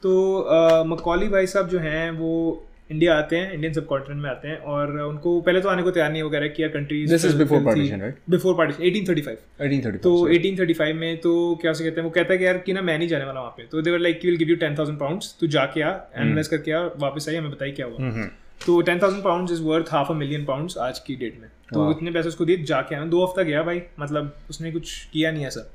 तो 0.03 0.83
मकौली 0.87 1.27
भाई 1.27 1.47
साहब 1.47 1.69
जो 1.69 1.79
हैं 1.79 2.09
वो 2.11 2.33
इंडिया 2.91 3.15
आते 3.17 3.35
हैं 3.35 3.53
इंडियन 3.53 3.73
सब 3.73 3.85
कॉन्टिनेंट 3.85 4.21
में 4.23 4.29
आते 4.29 4.47
हैं 4.47 4.57
और 4.57 4.91
उनको 4.99 5.41
पहले 5.41 5.61
तो 5.61 5.69
आने 5.69 5.83
को 5.83 5.91
तैयार 5.91 6.11
नहीं 6.11 6.23
वगैरह 6.23 6.47
किया 6.47 6.67
countries 6.67 7.09
this 7.09 7.25
is 7.25 7.35
before 7.37 7.63
partition 7.65 8.01
right 8.01 8.15
before 8.29 8.55
partition 8.55 8.83
1835 8.83 9.35
1835 9.61 10.03
तो 10.03 10.13
1835 10.29 10.93
में 10.93 11.17
तो 11.17 11.33
क्या 11.61 11.73
से 11.73 11.83
कहते 11.83 12.01
हैं 12.01 12.03
वो 12.03 12.09
कहता 12.09 12.33
है 12.33 12.37
कि 12.39 12.45
यार 12.45 12.57
कि 12.57 12.73
ना 12.73 12.81
मैं 12.81 12.97
नहीं 12.97 13.07
जाने 13.07 13.25
वाला 13.25 13.39
वहाँ 13.39 13.53
पे। 13.57 13.63
तो 13.63 13.81
they're 13.81 13.99
like 13.99 14.25
will 14.25 14.37
give 14.37 14.49
you 14.49 14.55
ten 14.55 14.77
thousand 14.77 14.99
pounds 14.99 15.35
तो 15.39 15.47
जाके 15.47 15.81
आ 15.81 15.91
एनालाइज 16.15 16.45
hmm. 16.45 16.55
करके 16.55 16.71
आ 16.71 16.81
वापस 16.97 17.29
आई 17.29 17.35
हमें 17.35 17.51
बताइए 17.51 17.71
क्या 17.71 17.85
हुआ। 17.85 17.97
हम्म, 17.97 18.11
हम्म। 18.11 18.27
तो 18.65 18.81
ten 18.81 18.99
thousand 18.99 19.23
pound 19.23 19.51
is 19.51 19.61
worth 19.61 19.85
half 19.91 20.11
a 20.11 20.15
million 20.15 20.45
pound 20.45 20.77
आज 20.79 20.99
की 20.99 21.15
डेट 21.15 21.39
में। 21.41 21.49
तो 21.73 21.91
इतने 21.91 22.11
पैसे 22.11 22.27
उसको 22.27 22.45
दिए 22.45 22.63
जाके 22.63 22.95
आया। 22.95 23.05
दो 23.05 23.25
हफ़्ता 23.25 23.43
गया 23.43 23.63
भाई 23.63 23.81
मतलब 23.99 24.35
उसने 24.49 24.71
कुछ 24.71 25.05
किया 25.13 25.31
नहीं 25.31 25.45
ऐसा। 25.45 25.71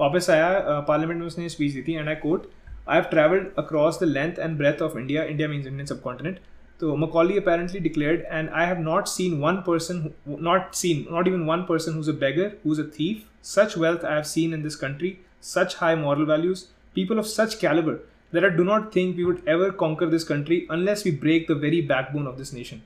वापस 0.00 0.30
आया 0.30 0.80
पार्लियामेंट 0.88 1.20
में 1.20 1.26
उसने 1.26 1.48
स्पीच 1.48 1.72
दी 1.72 1.82
थी 1.82 1.94
and 1.94 2.08
I 2.08 2.14
quote 2.14 2.42
I 2.88 2.96
have 2.96 3.10
traveled 3.10 3.52
across 3.58 3.98
the 3.98 4.06
length 4.06 4.38
and 4.38 4.56
breadth 4.56 4.80
of 4.80 4.96
India. 4.96 5.28
India 5.28 5.46
means 5.46 5.66
Indian 5.66 5.86
subcontinent. 5.86 6.38
So 6.80 6.96
Macaulay 6.96 7.36
apparently 7.36 7.80
declared, 7.80 8.24
and 8.30 8.48
I 8.50 8.64
have 8.64 8.78
not 8.78 9.08
seen 9.08 9.40
one 9.40 9.62
person, 9.62 10.14
not 10.24 10.74
seen, 10.74 11.06
not 11.10 11.28
even 11.28 11.44
one 11.44 11.66
person 11.66 11.94
who's 11.94 12.08
a 12.08 12.14
beggar, 12.14 12.56
who's 12.62 12.78
a 12.78 12.84
thief. 12.84 13.28
Such 13.42 13.76
wealth 13.76 14.04
I 14.04 14.14
have 14.14 14.26
seen 14.26 14.54
in 14.54 14.62
this 14.62 14.76
country, 14.76 15.20
such 15.40 15.74
high 15.74 15.96
moral 15.96 16.24
values, 16.24 16.68
people 16.94 17.18
of 17.18 17.26
such 17.26 17.58
caliber 17.58 18.00
that 18.30 18.44
I 18.44 18.50
do 18.50 18.64
not 18.64 18.92
think 18.92 19.16
we 19.16 19.24
would 19.24 19.46
ever 19.46 19.70
conquer 19.70 20.06
this 20.06 20.24
country 20.24 20.66
unless 20.70 21.04
we 21.04 21.10
break 21.10 21.46
the 21.46 21.54
very 21.54 21.80
backbone 21.80 22.26
of 22.26 22.38
this 22.38 22.52
nation, 22.52 22.82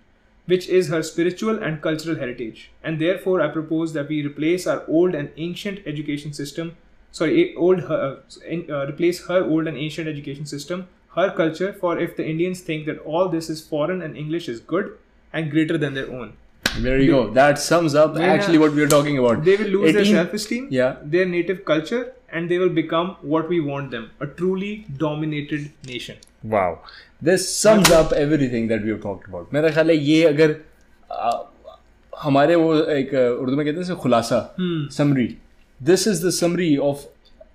which 0.47 0.69
is 0.69 0.89
her 0.89 1.03
spiritual 1.03 1.63
and 1.63 1.83
cultural 1.83 2.17
heritage. 2.17 2.71
And 2.83 3.01
therefore, 3.01 3.41
I 3.41 3.49
propose 3.49 3.93
that 3.93 4.09
we 4.09 4.27
replace 4.27 4.67
our 4.67 4.85
old 4.89 5.15
and 5.15 5.31
ancient 5.37 5.81
education 5.87 6.33
system 6.33 6.77
sorry, 7.12 7.56
old 7.56 7.82
her, 7.82 8.20
uh, 8.52 8.88
replace 8.88 9.26
her 9.28 9.44
old 9.44 9.68
and 9.68 9.78
ancient 9.78 10.08
education 10.08 10.46
system, 10.46 10.88
her 11.16 11.30
culture. 11.32 11.74
For 11.74 11.98
if 12.00 12.16
the 12.16 12.26
Indians 12.26 12.62
think 12.62 12.86
that 12.86 13.00
all 13.00 13.30
this 13.30 13.50
is 13.50 13.62
foreign 13.62 14.02
and 14.02 14.18
English 14.26 14.50
is 14.50 14.60
good 14.60 14.92
and 15.34 15.52
greater 15.52 15.78
than 15.78 15.94
their 15.94 16.12
own. 16.12 16.34
There 16.80 17.00
you 17.00 17.06
they, 17.06 17.12
go. 17.12 17.30
That 17.32 17.60
sums 17.60 17.96
up 17.96 18.18
actually 18.18 18.58
what 18.58 18.74
we 18.74 18.84
are 18.84 18.88
talking 18.88 19.18
about. 19.18 19.44
They 19.44 19.56
will 19.56 19.74
lose 19.78 19.90
18, 19.90 19.96
their 19.96 20.06
self-esteem, 20.06 20.68
yeah, 20.70 20.96
their 21.04 21.26
native 21.26 21.66
culture, 21.66 22.14
and 22.30 22.52
they 22.52 22.58
will 22.60 22.70
become 22.70 23.16
what 23.22 23.50
we 23.50 23.60
want 23.60 23.92
them: 23.92 24.10
a 24.20 24.28
truly 24.28 24.86
dominated 24.98 25.72
nation. 25.88 26.18
Wow, 26.44 26.80
this 27.22 27.48
sums 27.56 27.92
up 28.00 28.12
everything 28.14 28.68
that 28.68 28.84
we 28.84 28.96
have 28.96 29.02
talked 29.02 29.28
about. 29.34 29.54
मेरा 29.54 29.70
ख्याल 29.78 29.90
है 29.90 29.98
ये 29.98 30.24
अगर 30.34 30.56
आ, 31.12 31.32
हमारे 32.22 32.56
वो 32.56 32.76
एक 33.00 33.14
उर्दू 33.14 33.56
में 33.56 33.66
कहते 33.66 33.88
हैं 33.92 33.98
खुलासा 34.06 34.40
summary 35.00 35.28
this 35.83 36.07
is 36.09 36.27
the 36.27 36.31
summary 36.31 36.77
of 36.77 37.05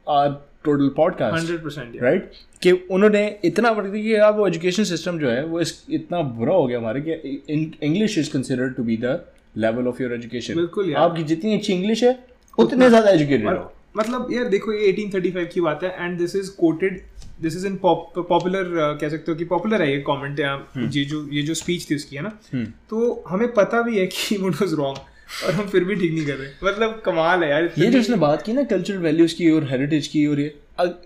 our 0.10 0.29
total 0.63 0.89
podcast 0.98 1.39
hundred 1.39 1.63
percent 1.63 2.01
right 2.03 2.31
कि 2.62 2.72
उन्होंने 2.91 3.39
इतना 3.46 3.72
बढ़ 3.74 3.88
दिया 3.88 4.03
कि 4.03 4.13
अब 4.13 4.38
वो 4.38 4.48
एजुकेशन 4.48 4.84
सिस्टम 4.84 5.19
जो 5.19 5.29
है 5.29 5.43
वो 5.46 5.60
इस 5.62 5.86
इतना 5.91 6.22
बुरा 6.22 6.53
हो 6.53 6.65
गया 6.67 6.77
हमारे 6.77 7.01
कि 7.01 7.41
English 7.84 8.17
is 8.17 8.31
considered 8.34 8.75
to 8.75 8.84
be 8.84 8.98
the 8.98 9.19
level 9.57 9.88
of 9.88 10.01
your 10.03 10.13
education 10.13 10.55
बिल्कुल 10.55 10.93
आपकी 10.96 11.24
जितनी 11.24 11.57
अच्छी 11.57 11.74
इंग्लिश 11.74 12.03
है 12.03 12.19
उतने 12.57 12.89
ज़्यादा 12.89 13.10
एजुकेटेड 13.10 13.48
हो। 13.48 13.74
मतलब 13.98 14.27
यार 14.31 14.46
देखो 14.46 14.74
ये 14.74 14.91
1835 14.93 15.53
की 15.53 15.62
बात 15.62 15.84
है 15.84 15.96
and 16.00 16.17
this 16.17 16.36
is 16.36 16.50
quoted 16.51 17.01
this 17.41 17.55
is 17.55 17.67
in 17.67 17.75
popular 17.84 18.98
कह 19.01 19.10
सकते 19.10 19.31
हो 19.31 19.38
कि 19.38 19.46
पॉपुलर 19.46 19.81
है 19.81 19.91
ये 19.91 20.00
कमेंट 20.07 20.39
या 20.39 20.53
हम्म। 20.75 20.89
ये 20.89 21.03
जो 21.05 21.27
ये 21.31 21.41
जो 21.41 21.53
स्पीच 21.53 21.89
थी 21.89 21.96
उसकी 21.96 22.15
है 22.15 22.22
ना? 22.22 22.31
हम्म। 22.53 22.65
तो 22.89 23.24
हमें 23.27 23.51
पता 23.53 23.81
भी 23.81 23.98
है 24.00 24.05
कि 24.07 24.38
वट 24.38 24.62
वॉज़ 24.62 24.75
रॉन्ग 24.75 24.98
और 25.46 25.53
हम 25.53 25.67
फिर 25.67 25.84
भी 25.84 25.96
ठीक 25.96 26.13
नहीं 26.13 26.25
कर 26.25 26.34
रहे। 26.34 26.50
मतलब 26.63 27.01
कमाल 27.05 27.43
है 27.43 27.50
यार 27.50 27.69
ये 27.77 27.88
जो 27.91 28.00
उसने 28.00 28.15
बात 28.17 28.41
की 28.41 28.53
ना 28.53 28.63
कल्चरल 28.63 28.98
वैल्यूज़ 28.98 29.36
की 29.36 29.50
और 29.51 29.69
हेरिटेज 29.69 30.07
की 30.07 30.25
और 30.27 30.39
ये 30.39 30.55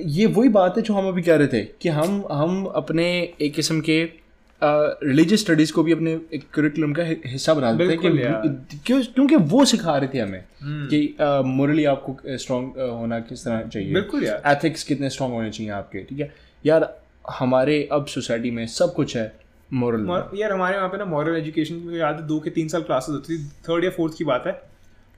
ये 0.02 0.26
वही 0.26 0.50
बात 0.50 0.78
है 0.78 0.84
जो 0.84 0.94
हम 0.94 1.08
अभी 1.08 1.22
कह 1.22 1.36
रहे 1.36 1.48
थे 1.48 1.62
कि 1.82 1.90
हम 1.90 2.24
हम 2.32 2.64
अपने 2.76 3.08
एक 3.42 3.54
किस्म 3.54 3.82
के 3.82 4.04
रिलीजियस 4.62 5.40
स्टडीज़ 5.40 5.72
को 5.74 5.84
भी 5.84 5.92
अपने 5.92 6.12
एक 6.34 6.44
करिकुलम 6.54 6.94
का 6.94 7.04
हिस्सा 7.26 7.54
बना 7.54 7.72
देते 7.74 7.94
हैं 7.94 8.00
कि 8.02 8.80
क्योंकि 8.86 9.36
वो 9.54 9.64
सिखा 9.66 9.98
रहे 9.98 10.10
थे 10.14 10.20
हमें 10.20 10.44
हम्म। 10.62 10.88
कि 10.88 11.16
मोरली 11.50 11.86
आपको 11.94 12.38
स्ट्रॉन्ग 12.38 12.80
होना 12.92 13.20
किस 13.20 13.46
तरह 13.46 13.62
चाहिए। 13.68 13.94
बिल्कुल 13.94 14.24
यार। 14.24 14.42
एथिक्स 14.48 14.84
कितने 14.84 15.10
स्ट्रॉन्ग 15.10 15.34
होने 15.34 15.50
चाहिए 15.50 15.72
आपके 15.74 16.04
ठीक 16.04 16.20
है? 16.20 16.32
यार 16.66 16.94
हमारे 17.30 17.88
अब 17.92 18.06
सोसाइटी 18.06 18.52
में 18.52 18.66
सब 18.68 18.94
कुछ 18.94 19.16
है। 19.18 19.32
मॉरल 19.74 20.38
यार 20.38 20.52
हमारे 20.52 20.78
वहाँ 20.78 20.90
पे 20.90 20.98
ना 20.98 21.06
मॉरल 21.08 21.36
एजुकेशन 21.36 21.80
की 21.82 22.00
याद 22.00 22.16
है 22.16 22.28
दो 22.28 22.40
के 22.40 22.50
तीन 22.52 22.68
साल 22.68 22.84
क्लासेस 22.84 23.14
होती 23.14 23.38
थी 23.38 23.50
थर्ड 23.70 23.84
या 23.84 23.90
फोर्थ 23.92 24.18
की 24.18 24.24
बात 24.26 24.48
है 24.48 24.62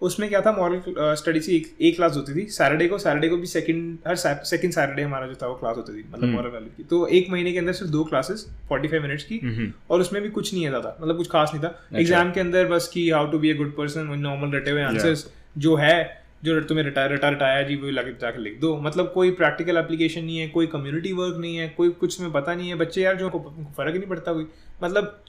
उसमें 0.01 0.27
क्या 0.29 0.39
था 0.41 0.51
मॉरल 0.51 0.81
स्टडीज़ 1.15 1.45
की 1.45 1.55
एक, 1.55 1.67
एक 1.81 1.95
क्लास 1.95 2.15
होती 2.15 2.33
थी 2.36 2.45
सैटरडे 2.48 2.88
को 2.88 2.98
सैटरडे 2.98 3.27
को 3.29 3.38
भी 3.38 3.48
सेकंड 3.48 4.07
हर 4.07 4.15
सेकंड 4.15 4.72
सैटरडे 4.72 5.01
हमारा 5.01 5.27
जो 5.27 5.36
था 5.36 5.48
वो 5.48 5.55
क्लास 5.55 5.77
होती 5.77 5.93
थी 5.93 6.03
मतलब 6.07 6.29
मॉरल 6.29 6.45
हम्म। 6.45 6.53
वाली 6.53 6.69
की 6.77 6.83
तो 6.86 7.05
एक 7.10 7.29
महीने 7.29 7.51
के 7.51 7.60
अंदर 7.60 7.74
सिर्फ़ 7.74 7.91
दो 7.91 8.03
क्लासेस 8.03 8.45
फोर्टी 8.69 8.88
फाइव 8.88 9.01
मिनट्स 9.01 9.24
की 9.24 9.39
हम्म। 9.39 9.72
और 9.89 10.01
उसमें 10.01 10.22
भी 10.24 10.29
कुछ 10.31 10.53
नहीं 10.53 10.63
है 10.63 10.69
ज़्यादा 10.69 10.98
मतलब 11.01 11.17
कुछ 11.17 11.29
खास 11.29 11.51
नहीं 11.53 11.63
था 11.63 12.00
एग्ज़ाम 12.00 12.22
अच्छा। 12.22 12.33
के 12.33 12.39
अंदर 12.39 12.67
बस 12.67 12.88
की 12.88 13.10
how 13.10 13.31
to 13.31 13.39
be 13.39 13.50
a 13.50 13.53
good 13.53 13.75
person 13.77 14.13
normal 14.19 14.55
रटे 14.55 14.72
हुए 14.72 14.81
आंसर्स 14.83 15.27
जो 15.57 15.75
है 15.75 15.95
जो 16.43 16.59
तुम्हें 16.62 16.83
रिटायर 16.85 17.12
रिटायर 17.12 17.33
रिटाया 17.33 17.62
जी, 17.63 17.75
वो 17.75 17.89
लग 17.89 18.17
जाकर 18.19 18.39
लिख 18.39 18.59
दो। 18.59 18.75
मतलब 18.77 19.12
कोई 19.13 19.31
प्रैक्टिकल 19.33 19.77
एप्लीकेशन 19.77 20.23
नहीं 20.23 20.38
है, 20.38 20.47
कोई 20.50 20.67
कम्युनिटी 20.67 21.12
वर्क 21.13 21.38
नहीं 21.38 21.55
है, 21.57 21.67
कोई 21.77 21.89
कुछ 22.00 22.19
में 22.21 22.31
पता 22.31 22.55
नहीं 22.55 22.69
है। 22.69 22.75
बच्चे 22.75 23.01
यार, 23.01 23.15
जो 23.15 23.29
फ़र्क 23.29 23.95
नहीं 23.95 24.07
पड़ता 24.07 24.33
कोई। 24.33 24.47
मतलब 24.83 25.23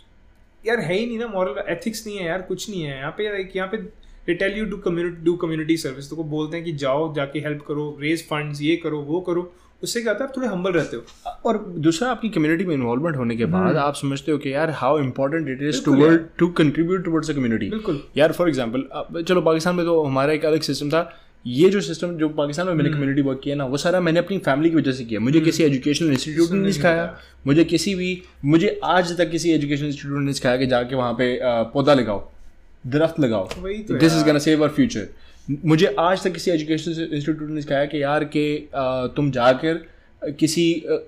यार 0.65 0.81
है 0.81 0.95
ही 0.95 1.07
नहीं 1.07 1.19
ना 1.19 1.27
मॉरल 1.29 1.63
एथिक्स 1.69 2.07
नहीं 2.07 2.17
है 2.19 2.27
यार, 2.27 2.43
कुछ 2.43 2.69
नहीं 2.71 2.83
है। 2.83 2.99
यहाँ 2.99 3.15
पे 3.19 3.25
यहाँ 3.57 3.69
पे 3.69 3.77
they 4.27 4.35
tell 4.35 4.59
you 4.59 4.65
do 4.65 4.77
community 4.79 5.25
do 5.25 5.35
community 5.37 5.77
service 5.77 6.09
तो 6.11 6.17
को 6.17 6.25
बोलते 6.25 6.57
हैं 6.57 6.65
कि 6.67 6.73
जाओ, 6.75 7.13
जाके 7.15 7.39
हेल्प 7.39 7.65
करो 7.69 7.97
रेज 8.01 8.27
फंड्स 8.29 8.63
ये 8.63 8.77
करो, 8.77 9.01
वो 9.01 9.21
करो। 9.21 9.53
उससे 9.85 10.01
क्या 10.03 10.13
होता 10.13 10.25
है 10.25 10.29
आप 10.31 10.37
थोड़े 10.37 10.49
हम्बल 10.49 10.73
रहते 10.73 10.97
हो। 10.97 11.33
और 11.47 11.59
दूसरा 11.87 12.11
आपकी 12.11 12.29
कम्युनिटी 12.31 12.65
में 12.65 12.75
इन्वॉल्वमेंट 12.75 13.17
होने 13.17 13.37
के 13.37 13.45
बाद 13.47 13.67
हम्म। 13.67 13.79
आप 13.81 13.95
समझते 13.95 14.33
हो 14.33 14.39
कि 14.39 14.53
यार 14.55 14.71
how 14.77 14.99
important 15.01 15.49
it 15.49 15.63
is 15.69 15.85
to 15.85 15.95
to 16.39 16.49
contribute 16.63 17.05
towards 17.05 17.31
a 17.31 17.35
community 17.35 17.71
बिल्कुल। 17.71 18.01
यार 18.17 18.33
फॉर 18.33 18.49
एग्जांपल 18.49 19.23
चलो 19.23 19.41
पाकिस्तान 19.43 19.77
में 19.77 19.85
तो 19.87 20.03
हमारा 20.05 20.33
एक 20.33 20.45
अलग 20.47 20.61
सिस्टम 20.63 20.91
था। 20.91 21.11
ये 21.45 21.69
जो 21.71 21.81
सिस्टम 21.83 22.15
जो 22.17 22.29
पाकिस्तान 22.37 22.67
में 22.67 22.75
मैंने 22.75 22.91
कम्युनिटी 22.91 23.21
हम्म। 23.21 23.31
वर्क 23.31 23.41
किया 23.45 23.57
ना 23.57 23.65
वो 23.67 23.77
सारा 23.77 24.01
मैंने 24.01 24.19
अपनी 24.19 24.39
फैमिली 24.41 24.71
की 24.71 24.77
वजह 24.77 24.93
से 24.93 25.05
किया। 25.05 25.21
मुझे 25.21 25.39
हम्म। 25.39 25.45
किसी 25.45 25.65
एजुकेशनल 25.65 26.11
इंस्टीट्यूट 26.13 26.51
ने 26.51 26.59
नहीं 26.59 26.73
सिखाया। 26.73 27.05
मुझे 27.47 27.65
किसी 27.65 27.95
भी 27.95 28.11
मुझे 28.45 28.79
आज 28.85 29.17
तक 29.19 29.31
किसी 29.31 29.51
एजुकेशनल 29.53 29.87
इंस्टीट्यूट 29.87 30.23
ने 30.23 30.33
सिखाया 30.33 30.57
कि 30.57 30.67
जाके 30.67 30.97
वहाँ 30.97 31.13
पे 31.13 31.39
पौधा 31.75 31.95
लगाओ 31.95 32.29
दरख्त 32.85 33.21
लगाओ। 33.21 33.49
This 33.59 34.13
is 34.13 34.25
gonna 34.25 34.39
save 34.39 34.63
our 34.63 34.73
future 34.75 35.07
मुझे 35.49 35.95
आज 35.99 36.23
तक 36.25 36.33
किसी 36.33 36.51
एजुकेशन 36.51 36.91
इंस्टीट्यूट 36.91 37.51
ने 37.51 37.63
सिखाया 37.63 37.85
कि 37.85 38.03
यार 38.03 38.25
के 38.37 38.45
तुम 39.17 39.31
जाकर 39.31 39.81
किसी 40.39 40.65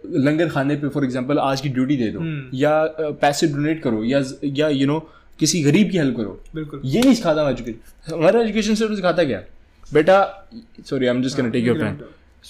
लंगर 0.07 0.49
खाने 0.49 0.77
पे 0.77 0.89
फॉर 0.89 1.05
एग्जांपल 1.05 1.39
आज 1.39 1.61
की 1.61 1.69
ड्यूटी 1.69 1.97
दे 1.97 2.09
दो। 2.09 2.21
हम्म। 2.21 2.57
या 2.57 2.85
पैसे 3.21 3.47
डोनेट 3.47 3.83
करो 3.83 4.05
या 4.05 4.23
या 4.57 4.69
यू 4.69 4.87
नो 4.87 4.99
किसी 5.41 5.63
गरीब 5.63 5.91
की 5.91 5.99
हेल्प 5.99 6.17
करो। 6.17 6.41
बिल्कुल। 6.55 6.81
ये 6.85 7.01
नहीं 7.01 7.15
सिखाता 7.15 7.49
एजुकेशन 7.51 8.15
हमारा 8.15 8.41
एजुकेशन 8.41 8.75
सिस्टम 8.75 8.95
सिखाता 8.97 9.25
क्या? 9.25 9.43
बेटा 9.85 10.49
sorry 10.87 11.07
I 11.07 11.15
am 11.15 11.23
just 11.23 11.41
take 11.43 11.67
your 11.67 11.79
pen 11.79 11.99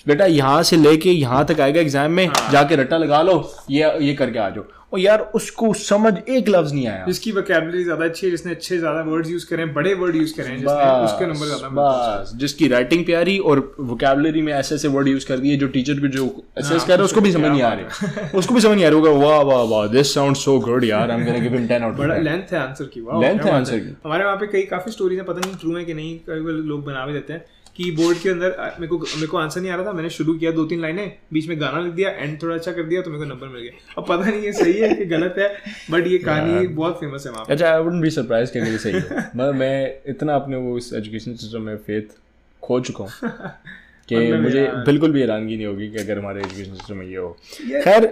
बेटा 0.06 0.26
यहाँ 0.26 0.62
से 0.62 0.76
लेके 0.76 1.10
यहाँ 1.10 1.44
तक 1.46 1.60
आएगा 1.60 1.80
एग्ज़ाम 1.80 2.10
में 2.12 2.26
हाँ। 2.26 2.50
जाके 2.52 2.76
रट्टा 2.76 2.96
लगा 2.98 3.22
लो 3.22 3.42
ये 3.70 3.98
ये 4.00 4.14
करके 4.14 4.38
आ 4.38 4.48
जाओ। 4.50 4.64
और 4.92 4.98
यार 5.00 5.20
उसको 5.34 5.72
समझ 5.74 6.12
एक 6.18 6.48
लफ्ज 6.48 6.72
नहीं 6.72 6.86
आया। 6.88 7.04
जिसकी 7.06 7.30
वोकेबलरी 7.32 7.82
ज़्यादा 7.84 8.04
अच्छी 8.04 8.26
है 8.26 8.30
जिसने 8.30 8.52
अच्छे 8.52 8.76
ज़्यादा 8.78 9.00
वर्ड्स 9.02 9.30
यूज़ 9.30 9.46
करें 9.46 9.72
बड़े 9.74 9.94
वर्ड 9.94 10.16
यूज़ 10.16 10.34
करें 10.34 10.56
उसके 10.56 11.26
नंबर 11.26 11.46
ज़्यादा 11.46 11.68
बस 11.78 12.32
जिसकी 12.40 12.68
राइटिंग 12.68 13.04
प्यारी 13.06 13.36
और 13.40 13.60
वोकेबलरी 13.80 14.42
में 14.42 14.52
ऐसे 14.52 14.74
ऐसे 14.74 14.88
वर्ड 14.88 15.08
यूज़ 15.08 15.26
कर 15.28 15.38
दिए 15.38 15.56
जो 15.56 15.68
टीचर 15.68 16.00
को 16.00 16.08
जो 16.08 16.26
असेस 16.58 16.70
हाँ, 16.70 16.86
कर 16.86 16.96
रहे 16.96 17.04
उसको 17.04 17.20
भी 17.20 17.32
समझ 17.32 17.50
नहीं 17.50 17.62
आ 17.62 17.72
रही। 17.72 18.38
उसको 18.38 18.54
भी 18.54 18.60
समझ 18.60 18.74
नहीं 18.74 18.84
आ 18.84 18.88
रही 18.88 18.98
होगा 18.98 19.10
वाह 19.26 19.40
वाह 19.42 19.62
वाह 19.64 19.86
दिस 19.88 20.14
साउंड 20.14 20.36
सो 20.36 20.58
गुड 20.60 20.84
यार 20.84 21.10
I 21.10 21.18
am 21.18 21.24
gonna 21.26 21.38
give 21.38 21.54
him 21.54 21.66
10 21.68 21.82
out 21.82 21.96
बड़ा 21.96 22.16
लेंथ 22.18 22.52
है 22.52 22.58
आंसर 22.60 22.90
की 22.94 23.00
वाह 23.00 23.20
लेंथ 23.20 23.40
है 23.40 23.52
आंसर 23.52 23.78
की। 23.78 23.96
हमारे 24.04 24.24
वहाँ 24.24 24.36
पे 24.36 24.46
कई 24.46 24.62
काफ़ी 24.70 24.92
स्टोरीज 24.92 25.18
है 25.18 25.24
पता 25.24 25.46
नहीं 25.46 25.56
ट्रू 25.56 25.76
है 25.76 25.84
कि 25.84 25.94
नहीं 25.94 26.16
कई 26.28 26.62
लोग 26.62 26.84
बना 26.84 27.06
भी 27.06 27.12
देते 27.12 27.32
हैं। 27.32 27.44
कि 27.76 27.90
बोर्ड 27.92 28.18
के 28.18 28.28
अंदर 28.28 28.56
मेरे 28.80 28.86
को 28.86 28.98
मेरे 28.98 29.26
को 29.26 29.36
आंसर 29.36 29.60
नहीं 29.60 29.70
आ 29.70 29.76
रहा 29.76 29.86
था। 29.86 29.92
मैंने 29.92 30.10
शुरू 30.10 30.34
किया 30.34 30.50
दो 30.50 30.64
तीन 30.64 30.80
लाइनें 30.82 31.12
बीच 31.32 31.48
में 31.48 31.60
गाना 31.60 31.80
लिख 31.80 31.92
दिया 31.94 32.10
एंड 32.10 32.42
थोड़ा 32.42 32.54
अच्छा 32.54 32.72
कर 32.72 32.82
दिया 32.82 33.02
तो 33.02 33.10
मेरे 33.10 33.24
को 33.24 33.28
नंबर 33.30 33.48
मिल 33.48 33.62
गया। 33.62 33.94
अब 33.98 34.06
पता 34.08 34.30
नहीं 34.30 34.42
ये 34.42 34.52
सही 34.52 34.72
है 34.72 34.92
कि 34.94 35.04
गलत 35.06 35.34
है 35.38 35.48
बट 35.90 36.06
ये 36.06 36.18
कहानी 36.18 36.66
बहुत 36.66 37.00
फ़ेमस 37.00 37.26
है 37.26 37.32
वहाँ 37.32 37.44
अच्छा 37.48 37.72
आई 37.72 37.82
वुडंट 37.82 38.02
बी 38.02 38.10
सरप्राइज़ 38.10 38.52
कि 38.52 38.58
ये 38.58 38.78
सही 38.78 38.92
है। 38.92 39.30
मैं 39.36 39.50
मैं 39.58 39.76
इतना 40.10 40.34
अपने 40.34 40.56
वो 40.56 40.76
इस 40.78 40.92
एजुकेशन 40.94 41.34
सिस्टम 41.34 41.62
में 41.62 41.76
फेथ 41.86 42.16
खो 42.62 42.80
चुका 42.80 43.04
हूँ 43.04 43.32
कि 44.08 44.16
मुझे 44.32 44.60
बिल्कुल 44.86 45.12
भी 45.12 45.20
हैरानगी 45.20 45.56
नहीं 45.56 45.66
होगी 45.66 45.88
कि 45.90 45.98
अगर 45.98 46.18
हमारे 46.18 46.40
एजुकेशन 46.40 46.74
सिस्टम 46.74 46.96
में 46.96 47.06
ये 47.06 47.16
हो। 47.16 47.36
खैर 47.84 48.04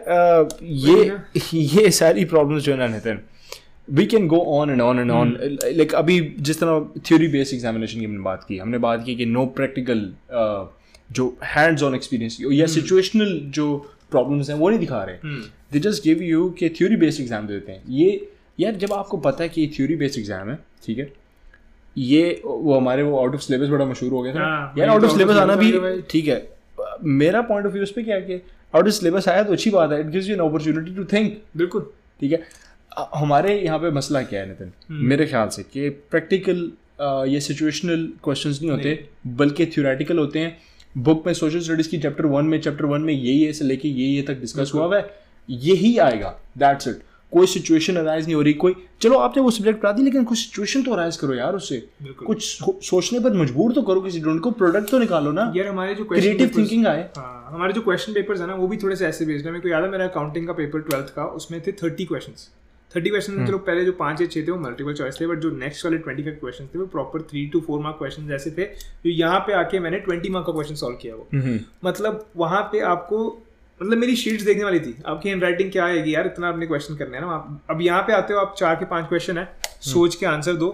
ये 0.63 1.19
ये 1.55 1.91
सारी 1.99 2.25
प्रॉब्लम्स 2.25 2.63
जो 2.63 2.73
है 2.73 2.79
ना 2.79 2.87
Nitin 2.87 3.21
we 3.89 4.07
can 4.07 4.27
go 4.29 4.39
on 4.51 4.71
and 4.71 4.81
on 4.81 4.99
and 5.01 5.11
on 5.11 5.37
like 5.43 5.95
अभी 5.95 6.21
जिस 6.41 6.61
तरह 6.61 7.01
थ्योरी 7.01 7.29
बेस्ड 7.29 7.55
एग्जामिनेशन 7.55 7.99
की 8.01 8.05
हमने 8.05 8.23
बात 8.23 8.45
की 8.49 8.59
हमने 8.59 8.79
बात 8.79 9.05
की 9.05 9.15
कि 9.15 9.27
नो 9.27 9.47
प्रैक्टिकल 9.57 10.05
uh, 10.35 10.67
जो 11.11 11.37
हैंड्स 11.45 11.83
ऑन 11.83 11.95
एक्सपीरियंस 11.95 12.39
या 12.53 12.67
सिचुएशनल 12.69 13.39
hmm. 13.39 13.51
जो 13.51 13.77
प्रॉब्लम्स 14.11 14.51
हैं 14.51 14.57
वो 14.57 14.69
नहीं 14.69 14.79
दिखा 14.79 15.03
रहे। 15.05 15.39
दे 15.73 15.81
जस्ट 15.81 16.03
गिव 16.05 16.23
यू 16.23 16.49
कि 16.59 16.69
थ्योरी 16.71 16.97
बेस्ड 16.97 17.21
एग्ज़ाम 17.21 17.47
देते 17.47 17.73
हैं। 17.73 17.83
ये 17.91 18.29
यार 18.61 18.75
जब 18.77 18.93
आपको 18.93 19.17
पता 19.19 19.43
है 19.43 19.49
कि 19.49 19.61
ये 19.61 19.71
थ्योरी 19.77 19.97
बेस्ड 19.97 20.19
एग्ज़ाम 20.19 20.51
है 20.51 20.59
ठीक 20.87 20.99
है 20.99 21.13
ये 21.97 22.41
वो 22.45 22.77
हमारे 22.77 23.03
वो 23.03 23.19
आउट 23.19 23.35
ऑफ़ 23.35 23.41
सिलेबस 23.41 23.69
बड़ा 23.69 23.85
मशहूर 23.85 24.13
हो 24.13 24.23
गया 24.23 24.35
था 24.35 24.39
हाँ, 24.41 24.75
यार 24.79 24.89
आउट 24.89 25.05
ऑफ़ 25.05 25.13
सिलेबस 25.13 25.37
आना 25.37 25.57
भी 25.57 25.73
ठीक 26.11 26.29
है 26.29 26.47
मेरा 27.03 27.41
पॉइंट 27.43 27.67
ऑफ़ 27.67 27.73
व्यू 27.73 27.83
उस 27.83 27.93
पर 27.93 28.03
क्या 28.03 28.17
है 28.17 28.41
आउट 28.75 28.87
ऑफ़ 28.87 28.95
सिलेबस 28.95 29.29
आया 29.29 29.43
तो 29.43 29.53
अच्छी 29.53 29.71
बात 29.71 29.93
है 29.93 30.01
it 30.01 30.07
gives 30.07 30.29
you 30.29 30.35
an 30.35 30.41
opportunity 30.41 30.95
to 30.97 31.05
think 31.13 31.37
बिल्कुल। 31.57 31.91
ठीक 32.21 32.33
है 32.33 32.43
हमारे 33.15 33.59
यहाँ 33.61 33.79
पे 33.79 33.91
मसला 33.91 34.23
क्या 34.23 34.41
है 34.41 34.49
नितिन? 34.49 34.73
हम्म। 34.91 35.07
मेरे 35.09 35.27
ख्याल 35.27 35.49
से 35.49 35.63
कि 35.65 35.89
प्रैक्टिकल 36.11 36.71
ये 37.29 37.41
सिचुएशनल 37.41 38.07
क्वेश्चंस 38.25 38.61
नहीं 38.61 38.71
होते 38.71 38.99
बल्कि 39.37 39.67
थ्योरेटिकल 39.67 40.19
होते 40.19 40.39
हैं। 40.39 40.57
बुक 40.97 41.27
में 41.27 41.33
सोशल 41.35 41.61
स्टडीज़ 41.61 41.89
की 41.91 41.99
चैप्टर 41.99 42.27
वन 42.29 42.45
में 42.45 42.61
चैप्टर 42.61 42.85
वन 42.87 43.01
में 43.01 43.13
यही 43.15 43.43
है 43.43 43.53
से 43.53 43.65
लेके 43.65 43.89
ये 43.89 44.07
ये 44.07 44.23
तक 44.23 44.41
डिस्कस 44.41 44.71
हुआ 44.75 44.85
हुआ 44.85 44.97
है। 44.97 45.11
यही 45.49 45.97
आएगा। 45.99 46.39
दैट्स 46.59 46.89
इट 46.89 47.03
कोई 47.33 47.47
सिचुएशन 47.47 47.97
अराइज 47.97 48.25
नहीं 48.25 48.35
हो 48.35 48.43
रही 48.43 48.53
कोई 48.55 48.75
चलो 49.03 49.19
आपने 49.19 49.43
वो 49.43 49.51
सब्जेक्ट 49.51 49.81
पढ़ा 49.81 49.93
दी 49.93 50.03
लेकिन 50.03 50.25
कुछ 50.25 50.39
सिचुएशन 50.39 50.83
तो 50.83 50.93
अराइज 50.93 51.17
करो 51.17 51.35
यार 51.35 51.55
उससे। 51.55 51.83
कुछ 52.19 52.43
सोचने 52.85 53.21
पर 53.21 53.33
मजबूर 53.35 53.73
तो 53.73 53.83
करो 53.83 54.01
किसी 54.01 54.19
स्टूडेंट 54.19 54.41
को 54.43 54.51
प्रोडक्ट 54.53 54.91
तो 54.91 54.99
निकालो 54.99 55.33
ना। 55.33 55.53
यार 55.57 55.69
हमारे 55.69 55.95
जो 55.95 56.05
क्रिएटिव 56.05 56.51
थिंकिंग 56.57 56.87
आए। 56.87 57.03
हाँ, 57.17 57.49
हमारे 57.49 57.73
जो 57.73 57.81
क्वेश्चन 57.81 58.13
पेपर्स 58.13 58.41
है 58.41 58.47
ना 58.47 58.55
वो 58.55 58.69
भी 58.69 58.77
थोड़े 58.77 58.97
से 58.97 59.07
ऐसे 59.07 59.27
बेस्ड 59.27 59.47
है। 59.47 59.53
मेरे 59.53 59.63
को 59.63 59.69
याद 59.69 59.85
है 59.85 59.91
मेरा 59.91 60.05
अकाउंटिंग 60.07 60.47
का 60.47 60.53
पेपर 60.53 60.81
ट्वेल्थ 60.81 61.15
का 61.17 61.25
उसमें 61.33 61.61
थे 61.67 61.73
थर्टी 61.83 62.05
क्वेश्चन 62.05 62.33
थर्टी 62.95 63.11
क्वेश्चन 63.11 63.33
में 63.33 63.47
चलो 63.47 63.59
पहले 63.61 63.85
जो 63.85 63.93
पाँच 63.95 64.21
या 64.21 64.27
छह 64.27 64.43
थे 64.43 64.51
वो 64.51 64.59
मल्टीपल 64.61 64.95
चॉइस 64.95 65.21
थे 65.21 65.27
बट 65.27 65.39
जो 65.39 65.51
नेक्स्ट 65.57 65.85
वाले 65.85 65.99
ट्वेंटी 65.99 66.23
फाइव 66.23 66.37
क्वेश्चन 66.41 66.67
थे 66.67 66.79
वो 66.79 66.87
proper 66.89 67.23
three 67.31 67.47
two 67.47 67.61
four 67.61 67.81
mark 67.81 67.97
question 67.99 68.33
ऐसे 68.33 68.51
थे 68.51 68.65
जो 69.05 69.11
यहाँ 69.11 69.41
पे 69.41 69.53
आके 69.55 69.79
मैंने 69.81 69.99
ट्वेंटी 70.01 70.29
मार्क 70.29 70.47
का 70.47 70.53
क्वेश्चन 70.53 70.75
सॉल्व 70.77 70.97
किया 70.97 71.15
वो 71.15 71.27
हम्म। 71.33 71.59
मतलब 71.85 72.25
वहाँ 72.37 72.63
पे 72.73 72.81
आपको 72.87 73.27
मतलब 73.81 73.99
मेरी 73.99 74.17
शीट्स 74.17 74.45
देखने 74.45 74.65
वाली 74.65 74.81
थी 74.81 74.97
आपकी 75.07 75.29
हैंड 75.29 75.43
राइटिंग 75.43 75.71
क्या 75.73 75.85
आएगी 75.85 76.15
यार 76.15 76.27
इतना 76.27 76.49
आपने 76.49 76.67
क्वेश्चन 76.67 76.97
करने 76.97 77.17
हैं 77.17 77.25
ना 77.25 77.33
आप 77.33 77.61
अब 77.71 77.81
यहाँ 77.83 78.03
पे 78.03 78.13
आते 78.13 78.35
हो 78.35 78.41
आप 78.41 78.55
चार 78.59 78.75
के 78.75 78.85
पाँच 78.87 79.09
क्वेश्चन 79.09 79.39
है 79.39 79.45
हम्म। 79.45 79.91
सोच 79.91 80.15
के 80.15 80.27
आंसर 80.27 80.57
दो 80.57 80.71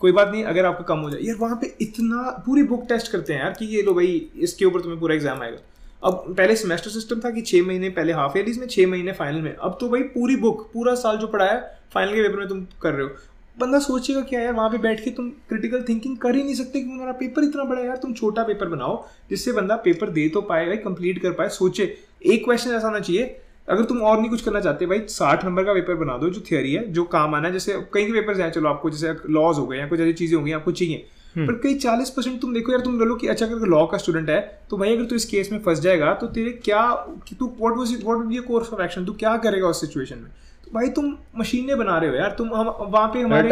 कोई 0.00 0.12
बात 0.12 0.28
नहीं 0.28 0.44
अगर 0.44 0.66
आपको 0.66 0.84
कम 0.84 0.98
हो 0.98 1.10
जाए 1.10 1.20
यार 1.22 1.36
वहाँ 1.36 1.56
पे 1.56 1.74
इतना 1.80 2.30
पूरी 2.46 2.62
बुक 2.64 2.84
टेस्ट 2.88 3.10
करते 3.12 3.32
हैं 3.32 3.40
यार 3.40 3.54
कि 3.58 3.66
ये 3.66 3.82
लो 3.82 3.94
भाई 3.94 4.08
इसके 4.38 4.64
ऊपर 4.64 4.80
तुम्हें 4.80 5.00
पूरा 5.00 5.14
एग्ज़ाम 5.14 5.42
आएगा 5.42 5.58
अब 6.04 6.24
पहले 6.28 6.56
सेमेस्टर 6.56 6.90
सिस्टम 6.90 7.20
था 7.20 7.30
कि 7.30 7.42
छः 7.42 7.62
महीने 7.66 7.88
पहले 7.90 8.12
हाफ़ 8.12 8.36
ईयरलीज 8.38 8.58
में 8.58 8.66
छः 8.66 8.86
महीने 8.86 9.12
फाइनल 9.12 9.40
में। 9.40 9.54
अब 9.54 9.76
तो 9.80 9.88
भाई 9.88 10.02
पूरी 10.14 10.36
बुक 10.36 10.68
पूरा 10.72 10.94
साल 10.94 11.16
जो 11.16 11.26
पढ़ाया 11.26 11.54
फाइनल 11.94 12.14
के 12.14 12.22
पेपर 12.22 12.38
में 12.38 12.48
तुम 12.48 12.66
कर 12.82 12.92
रहे 12.92 13.02
हो। 13.02 13.10
बंदा 13.56 13.78
सोचेगा 13.78 14.20
क्या 14.20 14.40
यार 14.40 14.52
वहाँ 14.52 14.70
पे 14.70 14.78
बैठ 14.78 15.02
के 15.04 15.10
तुम 15.10 15.28
क्रिटिकल 15.48 15.84
थिंकिंग 15.88 16.16
कर 16.18 16.34
ही 16.34 16.42
नहीं 16.42 16.54
सकते 16.54 16.80
कि 16.80 16.86
तुम्हारा 16.86 17.12
पेपर 17.12 17.44
इतना 17.44 17.64
बड़ा 17.64 17.80
है। 17.80 17.86
यार 17.86 17.96
तुम 17.96 18.12
छोटा 18.12 18.42
पेपर 18.42 18.68
बनाओ, 18.68 19.04
जिससे 19.30 19.52
बंदा 19.52 19.76
पेपर 19.76 20.10
दे 20.10 20.28
तो 20.28 20.40
पाए, 20.42 20.66
भाई 20.66 20.76
कंप्लीट 20.76 21.22
कर 21.22 21.30
पाए, 21.30 21.48
सोचे। 21.48 21.96
एक 22.24 22.44
क्वेश्चन 22.44 22.70
ऐसा 22.70 22.86
होना 22.86 23.00
चाहिए, 23.00 23.36
अगर 23.68 23.84
तुम 23.84 24.00
और 24.02 24.18
नहीं 24.20 24.30
कुछ 24.30 24.42
करना 24.42 24.60
चाहते, 24.60 24.86
भाई 24.86 25.02
साठ 25.08 25.44
नंबर 25.44 25.64
का 25.64 25.74
पेपर 25.74 25.94
बना 25.94 26.18
दो, 26.18 26.30
जो 26.30 26.40
थियरी 26.50 26.72
है, 26.72 26.86
जो 26.92 27.04
काम 27.04 27.34
आना 27.34 27.48
है। 27.48 27.52
जैसे 27.52 27.80
कई 27.94 28.06
के 28.06 28.12
पेपर 28.12 28.40
हैं, 28.40 28.50
चलो 28.50 28.68
आपको 28.68 28.90
जैसे 28.90 29.16
लॉज 29.30 29.58
हो 29.58 29.66
गए, 29.66 29.78
या 29.78 29.86
कुछ 29.86 30.00
ऐसी 30.00 30.12
चीज़ें 30.12 30.36
होंगी 30.36 30.52
आपको 30.52 30.72
चाहिए। 30.72 31.06
पर 31.36 31.60
कई 31.62 31.74
चालीस 31.74 32.10
परसेंट 32.10 32.40
तुम 32.40 32.54
देखो 32.54 32.72
यार 32.72 32.80
तुम 32.80 32.98
लो 33.00 33.14
कि 33.14 33.26
अच्छा 33.26 33.46
अगर 33.46 33.66
लॉ 33.68 33.84
का 33.86 33.98
स्टूडेंट 33.98 34.30
है 34.30 34.40
तो 34.70 34.76
भाई 34.76 34.96
अगर 34.96 35.04
तू 35.04 35.16
इस 35.16 35.24
केस 35.24 35.52
में 35.52 35.58
फंस 35.62 35.80
जाएगा 35.80 36.12
तो 36.14 36.26
तेरे 36.28 36.50
क्या 36.64 36.86
तू 37.38 37.46
what 37.60 37.76
was 37.78 37.92
what 37.92 38.16
would 38.16 38.26
be 38.26 38.38
course 38.48 38.72
of 38.72 38.82
action 38.82 39.04
तू 39.04 39.12
क्या 39.12 39.36
करेगा 39.36 39.68
उस 39.68 39.80
सिचुएशन 39.80 40.18
में? 40.18 40.30
तो 40.64 40.70
भाई 40.74 40.88
तुम 40.88 41.12
मशीनें 41.38 41.76
बना 41.78 41.96
रहे 41.98 42.10
हो 42.10 42.16
यार 42.16 42.34
तुम 42.38 42.54
हम 42.54 42.66
वहाँ 42.80 43.08
पे 43.08 43.20
हमारे 43.20 43.48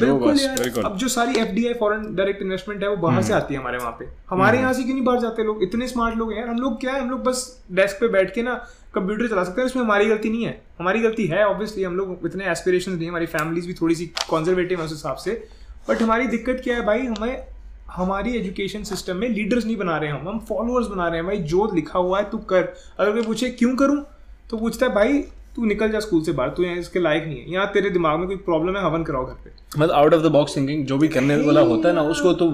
बिल्कुल 0.00 0.38
यार 0.40 0.84
अब 0.84 0.96
जो 0.96 1.08
सारी 1.08 1.38
F 1.40 1.48
D 1.48 1.66
I 1.66 1.74
foreign 1.74 2.14
direct 2.16 2.42
investment 2.42 2.82
है 2.82 2.88
वो 2.88 2.96
बाहर 2.96 3.22
से 3.22 3.32
हम्म। 3.32 3.42
आती 3.44 3.54
है 3.54 3.60
हमारे 3.60 3.78
वहाँ 3.78 3.96
पे। 3.98 4.08
हमारे 4.30 4.56
हम्म। 4.56 4.62
यहाँ 4.62 4.72
से 4.74 4.82
क्यों 4.82 4.94
नहीं 4.94 5.04
बाहर 5.04 5.20
जाते 5.20 5.44
लोग? 5.44 5.62
इतने 5.62 5.88
स्मार्ट 5.88 6.16
लोग 6.16 6.32
हैं 6.32 6.38
यार 6.38 6.48
हम 6.48 6.58
लोग 6.58 6.80
क्या 6.80 6.92
है 6.92 7.00
हम 7.00 7.10
लोग 7.10 7.22
बस 7.24 7.42
डेस्क 7.72 8.00
पे 8.00 8.08
बैठ 8.08 8.34
के 8.34 8.42
ना 8.42 8.54
कंप्यूटर 8.94 9.28
चला 9.28 9.44
सकते 9.44 9.60
हैं 9.60 9.68
इसमें 9.68 9.82
हमारी 9.82 10.06
गलती 10.06 10.30
नहीं 10.30 10.44
है। 10.44 10.60
हमारी 10.78 11.00
गलती 11.00 11.26
है 11.26 11.44
ऑब्वियसली 11.46 11.82
हम 11.84 11.96
लोग 11.96 12.26
इतने 12.26 12.50
एस्पिरेशन 12.50 12.92
नहीं 12.92 13.08
हमारी 13.08 13.26
फैमिलीज़ 13.26 13.66
भी 13.66 13.74
थोड़ी 13.74 13.94
सी 13.94 14.06
कॉन्जर्वेटिव 14.30 14.78
है 14.78 14.84
उस 14.84 14.92
हिसाब 14.92 15.16
से। 15.16 15.42
बट 15.88 16.02
हमारी 16.02 16.26
दिक्कत 16.26 16.60
क्या 16.64 16.76
है 16.76 16.86
भाई? 16.86 16.98
हमें, 16.98 17.46
हमारी 17.90 18.36
एजुकेशन 18.36 18.82
सिस्टम 18.82 19.16
में 19.16 19.28
लीडर्स 19.28 19.66
नहीं 19.66 19.76
बना 19.76 19.96
रहे 19.96 20.10
हम। 20.10 20.28
हम 20.28 20.38
फॉलोअर्स 20.38 20.86
बना 20.86 21.08
रहे 21.08 21.16
हैं 21.16 21.26
भाई। 21.26 21.36
जो 21.36 21.70
लिखा 21.74 21.98
हुआ 21.98 22.18
है, 22.18 22.30
तू 22.30 22.38
कर। 22.38 22.62
अगर 22.98 23.12
कोई 23.12 23.22
पूछे, 23.22 23.50
क्यों 23.50 23.76
करूँ? 23.76 24.04
तो 24.50 24.56
पूछता 24.56 24.86
है, 24.86 24.94
भाई, 24.94 25.18
तू 25.56 25.64
निकल 25.64 25.90
जा 25.90 26.00
स्कूल 26.00 26.22
से 26.22 26.32
बाहर। 26.32 26.50
तू 26.50 26.62
यहाँ 26.62 26.76
इसके 26.76 27.00
लायक 27.00 27.24
नहीं 27.24 27.40
है। 27.40 27.52
यहाँ 27.52 27.72
तेरे 27.72 27.90
दिमाग 27.90 28.18
में 28.18 28.26
कोई 28.26 28.36
प्रॉब्लम 28.36 28.76
है, 28.76 28.84
हवन 28.84 29.02
कराओ 29.02 29.26
घर 29.26 29.32
पे। 29.32 29.50
मतलब 29.78 29.94
out 29.94 30.14
of 30.14 30.22
the 30.22 30.26
box 30.26 30.56
thinking 30.56 30.86
जो 30.86 30.98
भी 30.98 31.08
करने 31.08 31.36
वाला 31.36 31.60
होता 31.60 31.88
है 31.88 31.94
ना, 31.94 32.02
उसको 32.02 32.32
तो 32.32 32.50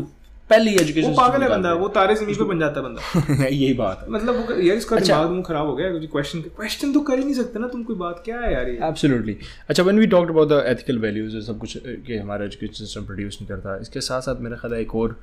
पहली 0.52 0.74
एजुकेशन 0.82 1.14
पागल 1.16 1.42
है 1.42 1.48
बंदा 1.50 1.72
वो 1.82 1.88
तारे 1.96 2.14
ज़मीन 2.14 2.34
पे 2.36 2.44
बन 2.52 2.58
जाता 2.60 2.80
है 2.80 2.86
बंदा। 2.86 3.44
यही 3.46 3.72
बात 3.74 4.00
है। 4.02 4.10
मतलब 4.12 4.36
वो 4.40 4.60
यार 4.60 4.76
इसका 4.76 4.96
अच्छा, 4.96 5.22
दिमाग 5.24 5.44
खराब 5.46 5.66
हो 5.66 5.74
गया 5.76 5.90
क्वेश्चन 6.12 6.40
क्वेश्चन 6.56 6.92
तो 6.92 7.00
कर 7.10 7.18
ही 7.18 7.24
नहीं 7.24 7.34
सकते 7.34 7.58
ना 7.58 7.68
तुम 7.68 7.82
कोई 7.90 7.96
बात 8.04 8.22
क्या 8.24 8.40
है 8.40 8.52
यार 8.52 8.68
ये? 8.68 8.78
एब्सोल्युटली 8.88 9.36
अच्छा 9.68 9.82
when 9.82 9.98
we 9.98 10.06
talked 10.16 10.30
about 10.30 10.48
the 10.48 10.62
ethical 10.68 10.98
values 10.98 11.38
सब 11.46 11.58
कुछ 11.58 11.76
कि 12.06 12.16
हमारा 12.16 12.44
एजुकेशन 12.44 12.84
सिस्टम 12.84 13.04
प्रोड्यूस 13.06 13.38
नहीं 13.40 13.48
करता 13.48 13.76
इसके 13.82 14.00
साथ 14.08 14.20
साथ 14.28 14.40
मेरा 14.40 14.56
ख्याल 14.56 14.74
है 14.74 14.80
एक 14.80 14.94
और 14.96 15.18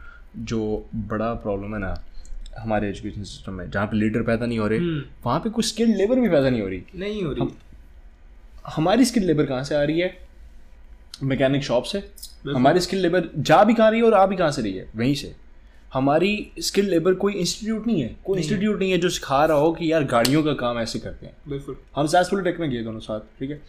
जो 0.53 0.61
बड़ा 1.13 1.33
प्रॉब्लम 1.45 1.73
है 1.75 1.79
ना 1.81 1.93
हमारे 2.59 2.89
एजुकेशन 2.89 3.23
सिस्टम 3.23 3.53
में 3.53 3.69
जहाँ 3.71 3.85
पे 3.87 3.97
लीडर 3.97 4.21
पैदा 4.29 4.45
नहीं 4.45 4.59
हो 4.59 4.67
रहे 4.67 4.79
हम्म। 4.79 5.01
वहाँ 5.25 5.39
पे 5.39 5.49
कुछ 5.49 5.65
स्किल्ड 5.67 5.95
लेबर 5.97 6.19
भी 6.19 6.29
पैदा 6.29 6.49
नहीं 6.49 6.61
हो 6.61 6.67
रही। 6.67 6.83
नहीं 6.95 7.23
हो 7.23 7.31
रही। 7.31 7.47
हमारी 8.75 9.05
स्किल्ड 9.05 9.27
लेबर 9.27 9.45
कहाँ 9.45 9.63
से 9.63 9.75
आ 9.75 9.83
रही 9.83 9.99
है? 9.99 10.09
मैकेनिक 11.23 11.63
शॉप 11.63 11.83
से। 11.83 12.03
हमारी 12.47 12.79
स्किल्ड 12.79 13.01
लेबर 13.01 13.29
जा 13.37 13.63
भी 13.63 13.73
कहाँ 13.73 13.91
रही 13.91 13.99
है 13.99 14.05
और 14.05 14.13
आ 14.13 14.25
भी 14.25 14.35
कहाँ 14.35 14.51
से 14.51 14.61
रही 14.61 14.73
है? 14.73 14.87
वहीं 14.95 15.15
से। 15.15 15.33
हमारी 15.93 16.51
स्किल 16.59 16.89
लेबर 16.89 17.13
कोई 17.13 17.33
इंस्टीट्यूट 17.33 17.87
नहीं 17.87 18.01
है। 18.01 18.15
कोई 18.25 18.39
इंस्टीट्यूट 18.39 18.79
नहीं 18.79 18.91
है 18.91 18.97
जो 18.97 19.09
सिखा 19.09 19.43
रहा 19.45 19.57
हो 19.57 19.71
कि 19.73 19.91
यार 19.91 20.03
गाड़ियों 20.05 20.43
का 20.43 20.53
काम 20.53 20.79
ऐसे 20.79 20.99
करते 20.99 21.25
हैं। 21.25 21.35
बिल्कुल। 21.47 21.77
हम 21.95 22.07
सैसफुल 22.07 22.43
टेक 22.43 22.59
में 22.59 22.69
गए 22.69 22.83
दोनों 22.83 22.99
साथ 22.99 23.19
ठीक 23.39 23.49
है? 23.51 23.61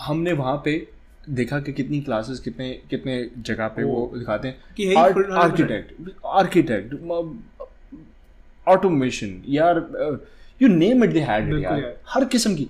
हमने 0.00 0.32
वहाँ 0.32 0.56
पे 0.64 0.86
देखा 1.30 1.58
कि 1.60 1.72
कितनी 1.72 2.00
क्लासेस 2.00 2.40
कितने 2.40 2.70
कितने 2.90 3.18
जगह 3.38 3.68
पे 3.68 3.84
वो 3.84 4.10
दिखाते 4.16 4.48
हैं। 4.48 4.94
आर्किटेक्ट 4.96 6.10
आर्किटेक्ट 6.26 6.94
ऑटोमेशन 8.66 9.42
यार 9.48 9.76
you 10.60 10.68
name 10.68 11.04
it 11.04 11.10
they 11.10 11.20
had 11.20 11.52
यार। 11.62 11.94
हर 12.08 12.24
किस्म 12.24 12.54
की। 12.54 12.68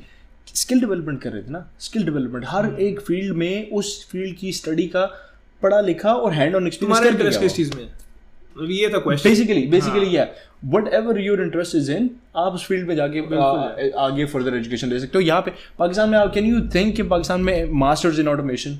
स्किल 0.54 0.80
डेवलपमेंट 0.80 1.20
कर 1.22 1.32
रहे 1.32 1.42
थे 1.42 1.50
ना 1.50 1.68
स्किल 1.80 2.04
डेवलपमेंट 2.04 2.44
हर 2.48 2.64
हम्म। 2.64 2.76
एक 2.80 3.00
फ़ील्ड 3.00 3.36
में 3.36 3.70
उस 3.70 4.08
फ़ील्ड 4.10 4.36
की 4.36 4.52
स्टडी 4.52 4.86
का 4.88 5.04
पढ़ा 5.62 5.80
लिखा 5.80 6.12
और 6.14 6.32
हैंड 6.32 6.56
ऑन 6.56 6.66
एक्सपीरियंस 6.66 7.36
किस 7.36 7.54
चीज़ 7.56 7.76
में? 7.76 7.88
ये 8.56 8.88
था 8.88 8.98
क्वेश्चन 8.98 9.28
बेसिकली 9.28 9.66
बेसिकली 9.66 10.16
या 10.16 10.26
whatever 10.94 11.20
your 11.20 11.42
interest 11.42 11.74
is 11.76 11.90
in 11.92 12.10
आप 12.36 12.52
उस 12.52 12.66
फ़ील्ड 12.66 12.88
में 12.88 12.94
जाके 12.96 13.20
आगे 14.00 14.24
फर्दर 14.26 14.54
एजुकेशन 14.56 14.88
ले 14.88 15.00
सकते 15.00 15.18
हो। 15.18 15.22
यहाँ 15.24 15.40
पे 15.42 15.50
पाकिस्तान 15.78 16.10
में 16.10 16.18
कैन 16.34 16.46
यू 16.46 16.60
थिंक 16.74 16.94
कि 16.96 17.02
पाकिस्तान 17.14 17.40
में 17.40 17.70
masters 17.80 18.18
in 18.18 18.28
automation 18.28 18.78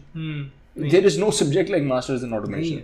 there 0.90 1.06
is 1.06 1.20
no 1.20 1.30
subject 1.30 1.70
like 1.70 1.84
masters 1.84 2.24
in 2.24 2.32
automation 2.34 2.82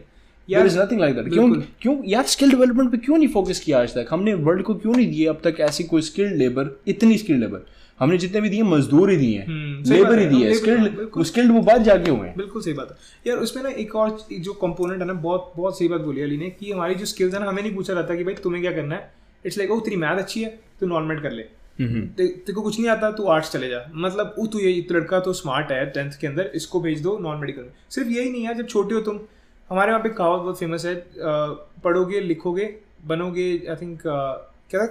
there 0.49 0.67
is 0.67 0.79
nothing 0.79 1.01
like 1.01 1.15
that 1.17 1.29
क्यों 1.33 1.51
क्यों 1.83 1.97
यार 2.07 2.25
स्किल 2.29 2.51
डेवलपमेंट 2.51 2.91
पे 2.91 2.99
क्यों 2.99 3.19
नहीं 3.19 3.29
फोकस 3.29 3.61
किया 3.61 3.81
आज 3.81 3.95
तक? 3.95 4.07
हमने 4.11 4.35
वर्ल्ड 4.49 4.63
को 4.63 4.75
क्यों 4.75 4.95
नहीं 4.95 5.11
दिए 5.11 5.27
अब 5.27 5.41
तक 5.45 5.61
ऐसी 5.61 5.85
कोई 5.85 6.03
स्किल्ड 6.03 6.37
लेबर 6.37 6.77
इतनी 6.89 7.19
स्किल्ड 7.19 7.41
लेबर 7.41 7.67
हमने 8.03 8.19
जितने 8.19 8.41
भी 8.41 8.49
दिए 8.49 8.63
मजदूर 8.65 9.11
ही 9.11 9.17
दिए 9.17 9.39
लेबर 9.39 10.09
हम्म, 10.09 10.19
ही 10.19 10.27
दिए 10.29 10.55
स्किल्ड 10.55 11.23
स्किल्ड 11.25 11.53
वो 11.53 11.61
बाहर 11.63 11.83
जाके 11.83 12.11
हुए 12.11 12.27
हैं। 12.29 12.37
बिल्कुल 12.37 12.63
सही 12.63 12.73
बात 12.75 12.91
है। 12.91 12.97
यार 13.27 13.39
उसमें 13.39 13.63
ना 13.63 13.71
एक 13.81 13.97
और 13.97 14.17
जो 14.33 14.53
कंपोनेंट 14.63 15.01
है 15.01 15.07
ना 15.07 15.13
बहुत 15.23 15.53
बहुत 15.57 15.79
सही 15.79 15.89
बात 15.89 16.01
बोली 16.03 16.23
अली 16.23 16.37
ने 16.37 16.51
कि 16.51 16.71
हमारी 16.73 16.95
जो 16.95 17.07
स्किल्स 17.07 17.35
है 17.35 17.41
ना 17.41 17.49
हमें 17.49 17.63
नहीं 17.63 17.75
पूछा 17.75 17.95
जाता 17.95 18.15
कि 18.15 18.25
भाई 18.25 18.35
तुम्हें 18.43 18.63
क्या 18.63 18.73
करना 18.73 18.95
है। 18.95 19.11
इट्स 19.45 19.59
लाइक 19.59 19.71
ओ 19.71 19.79
तेरी 19.81 19.97
मैथ 19.97 20.19
अच्छी 20.19 20.43
है 20.43 20.51
तू 20.81 20.87
नॉन 20.87 21.05
मेड 21.05 21.23
कर 21.23 21.33
ले। 21.33 21.43
हम्म। 21.79 22.07
तेरे 22.17 22.53
को 22.53 22.63
कुछ 22.63 22.79
नहीं 22.79 22.89
आता 22.91 23.11
तू 23.13 23.27
आर्ट्स 23.35 23.53
चले 23.53 23.69
जा। 23.69 23.85
मतलब 23.97 24.35
वो 24.39 24.47
तू 24.47 24.59
ये 24.59 24.87
लड़का 24.93 25.21
तो 25.21 25.33
स्मार्ट 25.33 25.71
है 25.73 25.85
टेंथ 25.91 26.19
के 26.21 26.27
अंदर 26.27 26.51
इसको 26.55 26.81
भेज 26.81 27.03
दो 27.03 27.19
नॉन 27.23 27.39
मेडिकल 27.39 27.63
में। 27.63 27.73
सिर्फ़ 27.91 28.09
यही 28.11 28.31
नहीं 28.31 28.47
है 28.47 28.55
जब 28.55 28.67
छोटे 28.67 28.95
हो 28.95 29.01
तुम 29.01 29.21
हमारे 29.71 29.91
वहाँ 29.91 30.03
पे 30.03 30.09
कहावत 30.11 30.43
बहुत 30.43 30.59
फ़ेमस 30.59 30.85
है 30.87 30.95
पढ़ोगे 31.85 32.21
लिखोगे 32.21 32.75
बनोगे 33.07 33.51
आई 33.71 33.77
थिंक 33.77 34.03
क्या? 34.75 34.87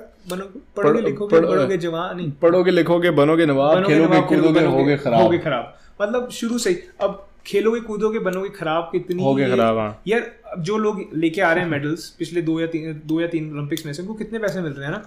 पढ़ोगे 0.77 1.01
लिखोगे 1.01 1.39
बनोगे 1.39 1.77
जवान 1.77 2.31
पढ़ोगे 2.41 2.71
लिखोगे 2.71 3.11
बनोगे 3.11 3.45
नवाब 3.45 3.85
खेलोगे 3.87 4.21
कूदोगे 4.21 4.65
होगे 4.65 4.97
खराब। 4.97 5.21
होगे 5.21 5.37
खराब। 5.37 5.77
मतलब 6.01 6.29
शुरू 6.29 6.57
से 6.57 6.87
अब 7.01 7.27
खेलोगे 7.45 7.79
कूदोगे 7.79 8.19
बनोगे 8.19 8.49
खराब 8.49 8.89
कितनी 8.91 9.23
हो 9.23 9.35
खराब 9.35 9.77
हाँ। 9.77 10.01
यार 10.07 10.31
जो 10.59 10.77
लोग 10.77 11.05
लेके 11.13 11.41
आ 11.41 11.51
रहे 11.53 11.63
हैं 11.63 11.71
मेडल्स 11.71 12.09
पिछले 12.09 12.41
दो 12.41 12.59
या 12.59 12.67
तीन 12.67 13.01
दो 13.05 13.21
या 13.21 13.27
तीन 13.27 13.51
ओलंपिक्स 13.53 13.85
में 13.85 13.93
से 13.93 14.01
उनको 14.01 14.13
कितने 14.13 14.39
पैसे 14.39 14.61
मिल 14.61 14.71
रहे 14.71 14.85
हैं 14.85 14.91
ना? 14.91 15.03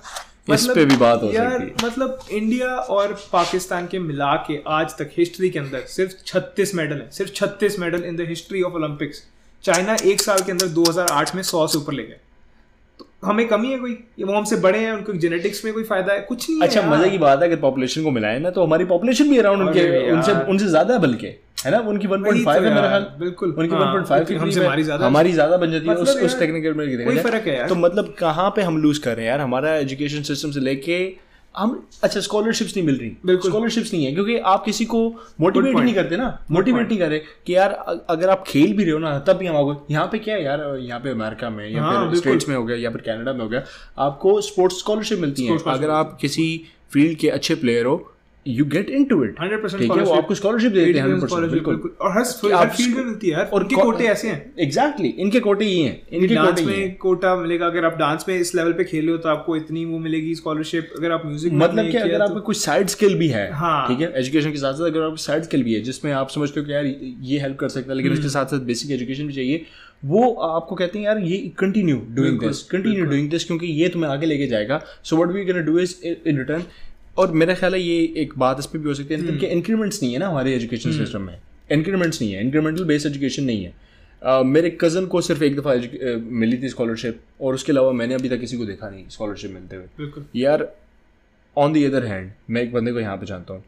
मतलब, 0.51 0.55
इस 0.55 0.67
पे 0.67 0.85
भी 0.85 0.97
बात 0.97 1.23
हो 1.23 1.31
यार 1.31 1.71
मतलब 1.85 2.19
इंडिया 2.31 2.69
और 2.69 3.13
पाकिस्तान 3.33 3.87
के 3.87 3.99
मिला 3.99 4.35
के 4.35 4.59
आज 4.69 4.91
तक 4.99 5.11
हिस्ट्री 5.19 5.51
के 5.51 5.59
अंदर 5.59 5.81
सिर्फ़ 5.81 6.13
36 6.27 6.75
मेडल 6.75 6.97
है 6.97 7.11
सिर्फ़ 7.11 7.33
36 7.33 7.79
medal 7.79 8.05
in 8.05 8.17
the 8.17 8.21
history 8.21 8.63
of 8.63 8.73
Olympics 8.73 9.23
China 9.65 9.97
एक 10.05 10.21
साल 10.21 10.39
के 10.39 10.53
अंदर 10.53 10.69
2008 10.69 11.35
में 11.35 11.43
100 11.43 11.67
से 11.67 11.79
ऊपर 11.79 11.93
ले 11.93 12.03
गए। 12.03 12.17
हमें 13.25 13.47
कमी 13.49 13.71
है 13.71 13.79
कोई? 13.79 13.93
ये 14.19 14.25
वो 14.25 14.35
हमसे 14.35 14.57
बड़े 14.59 14.79
हैं 14.79 14.93
उनको 14.93 15.13
जेनेटिक्स 15.21 15.65
में 15.65 15.73
कोई 15.75 15.85
फ़ायदा 15.85 16.13
है? 16.13 16.21
कुछ 16.29 16.49
नहीं 16.51 16.61
अच्छा 16.63 16.83
मज़े 16.89 17.11
की 17.11 17.19
बात 17.19 17.43
है 17.43 17.49
अगर 17.49 17.61
पॉपुलेशन 17.61 18.03
को 18.05 18.11
मिलाए 18.11 18.39
ना 18.41 18.51
तो 18.51 18.65
हमारी 18.65 18.85
पॉपुलेशन 18.87 19.31
भी 19.31 19.39
अराउंड 19.39 19.63
उनके 19.63 20.11
उनसे 20.13 20.33
उनसे 20.47 20.67
ज़्यादा 20.69 20.99
बल्कि 20.99 21.27
है 21.65 21.71
ना? 21.71 21.79
उनकी 21.91 22.09
1.5 22.09 22.49
है 22.49 22.75
मेरा 22.75 22.89
ख्याल। 22.89 23.07
बिल्कुल। 23.19 23.55
उनकी 23.59 23.75
1.5 23.75 24.27
की 24.29 24.35
हमसे 24.37 24.65
हमारी 24.65 24.83
ज़्यादा 24.83 25.07
हमारी 25.07 25.33
ज़्यादा 25.33 25.57
बन 25.57 25.71
जाती 25.73 25.89
है 25.89 25.95
उस 25.97 26.17
उस 26.25 26.39
टेक्निकल 26.39 26.75
में 26.75 27.05
कोई 27.05 27.19
फ़र्क 27.19 27.47
है 27.47 27.57
यार। 27.57 27.69
तो 27.69 27.75
मतलब 27.77 28.15
कहाँ 28.19 28.51
पे 28.57 28.63
हम 28.63 28.79
लूज 28.83 28.99
कर 28.99 29.17
रहे 29.17 29.25
हैं 29.25 29.31
यार? 29.31 29.41
हमारा 29.41 29.75
एजुकेशन 29.77 30.23
सिस्टम 30.25 30.51
से 30.51 30.61
लेके 30.61 30.99
हम 31.57 31.87
अच्छा 32.03 32.21
स्कॉलरशिप्स 32.21 32.77
नहीं 32.77 32.87
मिल 32.87 32.97
रही। 32.99 33.11
बिल्कुल। 33.27 33.51
स्कॉलरशिप्स 33.51 33.93
नहीं 33.93 34.05
है 34.05 34.13
क्योंकि 34.13 34.39
आप 34.39 34.65
किसी 34.65 34.85
को 34.85 35.01
मोटिवेट 35.41 35.77
नहीं 35.77 35.95
करते 35.95 36.17
ना। 36.17 36.27
मोटिवेट 36.51 36.89
नहीं 36.89 36.99
कर 36.99 37.09
रहे 37.09 37.19
कि 37.47 37.55
यार 37.57 37.71
अगर 38.11 38.29
आप 38.29 38.45
खेल 38.47 38.73
भी 38.77 38.85
रहे 38.85 38.93
हो 38.93 38.99
ना 38.99 39.19
तब 39.19 39.37
भी 39.37 39.47
हम 39.47 39.57
आओगे। 39.57 39.95
यहाँ 39.95 40.07
पे 40.13 40.19
क्या 40.19 40.35
है 40.35 40.45
यार 40.45 40.65
यहाँ 40.79 41.01
पे 41.01 41.11
अमेरिका 41.11 41.51
में 41.51 41.69
या 41.69 41.83
हाँ, 41.83 42.09
फिर 42.11 42.19
स्टेट्स 42.19 42.49
में 42.49 42.57
हो 42.57 42.65
गया 42.65 42.77
या 42.77 42.91
फिर 42.91 43.01
कनाडा 43.01 43.33
में 43.33 43.41
हो 43.41 43.49
गया 43.49 43.63
आपको 43.99 44.41
स्पोर्ट्स 44.41 44.79
स्कॉलरशिप 44.79 45.19
मिलती 45.19 45.47
है। 45.47 45.59
अगर 45.67 45.91
आप 45.91 46.17
किसी 46.21 46.47
फ़ील्ड 46.93 47.19
के 47.19 47.29
अच्छे 47.29 47.55
प्लेयर 47.55 47.87
हो 47.87 47.97
you 48.47 48.65
get 48.67 48.91
in 48.91 49.05
to 49.05 49.23
it 49.25 49.41
ठीक 49.41 49.91
है 49.91 50.03
वो 50.03 50.13
आपको 50.13 50.35
स्कॉलरशिप 50.35 50.73
देते 50.73 50.99
हैं 50.99 51.51
बिल्कुल। 51.51 51.97
और 52.01 52.13
हर 52.13 52.25
हर 52.55 52.69
फ़ील्ड 52.69 52.97
में 52.97 53.05
मिलती 53.05 53.31
है 53.31 53.45
उनके 53.49 53.77
कोटे 53.77 54.05
ऐसे 54.07 54.29
हैं। 54.29 54.55
एग्जैक्टली 54.61 55.09
इनके 55.09 55.41
कोटे 55.41 55.65
ही 55.65 55.81
हैं 55.83 56.01
इनके 56.11 56.35
डांस 56.35 56.63
में 56.63 56.97
कोटा 56.97 57.35
मिलेगा। 57.37 57.67
अगर 57.67 57.85
आप 57.85 57.97
डांस 57.99 58.25
में 58.29 58.37
इस 58.37 58.55
लेवल 58.55 58.73
पे 58.73 58.85
खेले 58.85 59.13
हो 59.13 59.19
तो 59.19 59.29
आपको 59.29 59.57
इतनी 59.57 59.85
वो 59.85 59.99
मिलेगी 60.01 60.35
स्कॉलरशिप 60.35 60.93
अगर 60.99 61.13
आप 61.13 61.27
म्यूज़िक 61.27 61.53
मतलब 61.55 61.95
अगर 62.03 62.23
आपको 62.23 62.41
कुछ 62.41 62.57
साइड 62.59 62.89
स्किल 62.89 63.19
भी 63.19 63.29
है 63.29 63.51
हाँ। 63.55 63.89
ठीक 63.89 64.01
है? 64.01 64.13
एजुकेशन 64.17 64.51
के 64.51 64.59
साथ 64.59 64.73
साथ 64.75 64.87
अगर 64.87 65.03
आपको 65.03 65.17
साइड 65.23 65.43
स्किल 65.43 65.63
भी 65.63 65.75
है 65.75 65.81
जिसमें 65.83 66.13
आप 66.15 66.31
समझते 66.31 66.61
हो 66.61 66.67
कि 66.67 66.73
यार 66.73 66.87
ये 67.23 67.41
हेल्प 67.41 67.59
कर 67.59 67.69
सकता 67.69 67.91
है 67.91 67.97
लेकिन 67.97 68.13
उसके 68.13 68.23
हम्म। 68.23 68.33
साथ 68.33 68.47
साथ 68.47 68.67
बेसिक 68.67 68.91
एजुकेशन 68.91 69.27
भी 69.27 69.33
चाहिए 69.33 69.65
वो 70.05 70.33
आपको 70.45 70.75
कहते 70.75 70.99
हैं 70.99 71.07
यार 71.07 71.19
ये 71.19 71.37
continue 71.59 72.01
doing 72.15 72.39
this 72.41 72.63
continue 72.71 73.05
doing 73.05 73.29
this 73.31 73.45
क्योंकि 73.45 73.67
ये 73.67 73.89
तुम्हें 73.89 74.11
आगे 74.11 74.27
लेके 74.27 74.47
जाएगा। 74.47 74.81
So 75.03 75.17
what 75.17 75.31
we 75.31 75.45
can 75.47 75.65
do 75.65 75.79
is 75.79 75.95
in 76.05 76.39
return 76.39 76.65
और 77.17 77.33
मेरा 77.33 77.55
ख्याल 77.55 77.75
है 77.75 77.81
ये 77.81 78.03
एक 78.19 78.33
बात 78.39 78.59
इस 78.59 78.67
पर 78.67 78.79
भी 78.79 78.89
हो 78.89 78.95
सकती 78.95 79.15
है 79.15 79.21
कि 79.21 79.27
हम्म। 79.29 79.47
इंक्रीमेंट्स 79.47 80.03
नहीं 80.03 80.13
है 80.13 80.19
ना 80.19 80.29
हमारे 80.29 80.55
एजुकेशन 80.55 80.93
सिस्टम 80.93 81.19
हम्म। 81.19 81.27
में। 81.27 81.41
इंक्रीमेंट्स 81.73 82.21
नहीं 82.21 82.33
है 82.33 82.41
इंक्रीमेंटल 82.45 82.85
बेस्ड 82.85 83.07
एजुकेशन 83.07 83.45
नहीं 83.45 83.65
है। 83.65 83.73
uh, 84.23 84.45
मेरे 84.47 84.71
कज़न 84.81 85.07
को 85.07 85.21
सिर्फ़ 85.21 85.45
एक 85.45 85.57
दफ़ा 85.57 85.75
uh, 85.75 86.21
मिली 86.41 86.57
थी 86.63 86.69
स्कॉलरशिप 86.69 87.21
और 87.41 87.55
उसके 87.55 87.73
अलावा 87.73 87.93
मैंने 87.93 88.15
अभी 88.15 88.29
तक 88.29 88.41
किसी 88.41 88.57
को 88.57 88.65
देखा 88.65 88.89
नहीं 88.91 89.09
स्कॉलरशिप 89.11 89.51
मिलते 89.51 89.77
हुए। 89.77 90.25
यार 90.37 90.69
ऑन 91.57 91.73
दी 91.73 91.85
अदर 91.85 92.05
हैंड 92.07 92.31
मैं 92.51 92.63
एक 92.63 92.73
बंदे 92.73 92.93
को 92.93 93.01
यहाँ 93.01 93.17
पे 93.17 93.27
जानता 93.27 93.55
हूँ। 93.55 93.65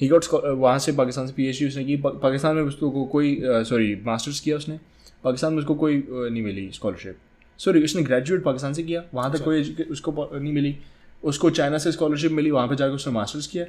ही 0.00 0.08
गॉट 0.08 0.24
वहाँ 0.34 0.78
से 0.78 0.92
पाकिस्तान 0.92 1.26
से 1.26 1.32
पी 1.32 1.46
एच 1.48 1.58
डी 1.58 1.66
उसने 1.66 1.84
की 1.84 1.96
पाकिस्तान 1.98 2.56
में 2.56 2.62
उसको 2.62 3.04
कोई 3.06 3.38
सॉरी 3.44 3.94
uh, 3.96 4.06
मास्टर्स 4.06 4.40
किया 4.40 4.56
उसने। 4.56 4.78
पाकिस्तान 5.24 5.52
में 5.52 5.58
उसको 5.58 5.74
कोई 5.74 6.02
नहीं 6.10 6.42
मिली 6.42 6.70
स्कॉलरशिप 6.74 7.16
सॉरी 7.60 7.82
उसने 7.84 8.02
ग्रेजुएट 8.02 8.42
पाकिस्तान 8.42 8.72
से 8.72 8.82
किया 8.82 9.02
वहाँ 9.14 9.30
तक 9.30 9.36
अच्छा। 9.36 9.44
कोई 9.44 9.86
उसको 9.90 10.30
नहीं 10.32 10.52
मिली। 10.52 10.76
उसको 11.22 11.50
चाइना 11.50 11.78
से 11.78 11.92
स्कॉलरशिप 11.92 12.32
मिली 12.32 12.50
वहाँ 12.50 12.68
पे 12.68 12.76
जाकर 12.76 12.94
उसने 12.94 13.12
मास्टर्स 13.12 13.46
किया 13.46 13.64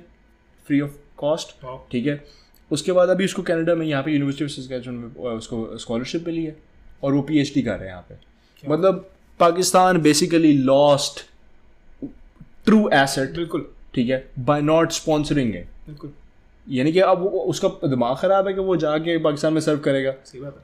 फ्री 0.68 0.80
ऑफ़ 0.82 0.92
कॉस्ट 1.18 1.56
ठीक 1.92 2.08
है? 2.08 2.24
उसके 2.72 2.92
बाद 2.92 3.10
अभी 3.10 3.26
उसको 3.26 3.42
कनाडा 3.44 3.76
में 3.76 3.86
यहाँ 3.86 4.04
पे 4.04 4.12
यूनिवर्सिटी 4.12 4.76
ऑफ़ 4.76 4.90
में 4.90 5.26
उसको 5.28 5.78
स्कॉलरशिप 5.78 6.28
मिली 6.28 6.44
है 6.46 6.56
और 7.04 7.14
वो 7.14 7.22
पीएचडी 7.22 7.62
कर 7.62 7.72
रहे 7.72 7.80
हैं 7.80 7.90
यहाँ 7.90 8.06
पे। 8.10 8.16
मतलब 8.64 9.10
Pakistan 9.40 10.02
basically 10.02 10.52
lost 10.54 11.26
true 12.66 12.90
asset 12.94 13.36
बिल्कुल। 13.36 13.68
ठीक 13.96 14.10
है? 14.10 14.26
बाय 14.40 14.62
नॉट 14.62 14.92
स्पॉन्सरिंग 14.92 15.54
है 15.54 15.64
बिल्कुल। 15.88 16.12
यानी 16.68 16.92
कि 16.94 17.00
अब 17.02 17.24
उसका 17.26 17.70
दिमाग 17.88 18.16
ख़राब 18.18 18.48
है 18.48 18.54
कि 18.54 18.62
वो 18.62 18.76
जाके 18.78 19.18
पाकिस्तान 19.24 19.54
में 19.54 19.62
सर्व 19.62 19.80
करेगा। 19.80 20.14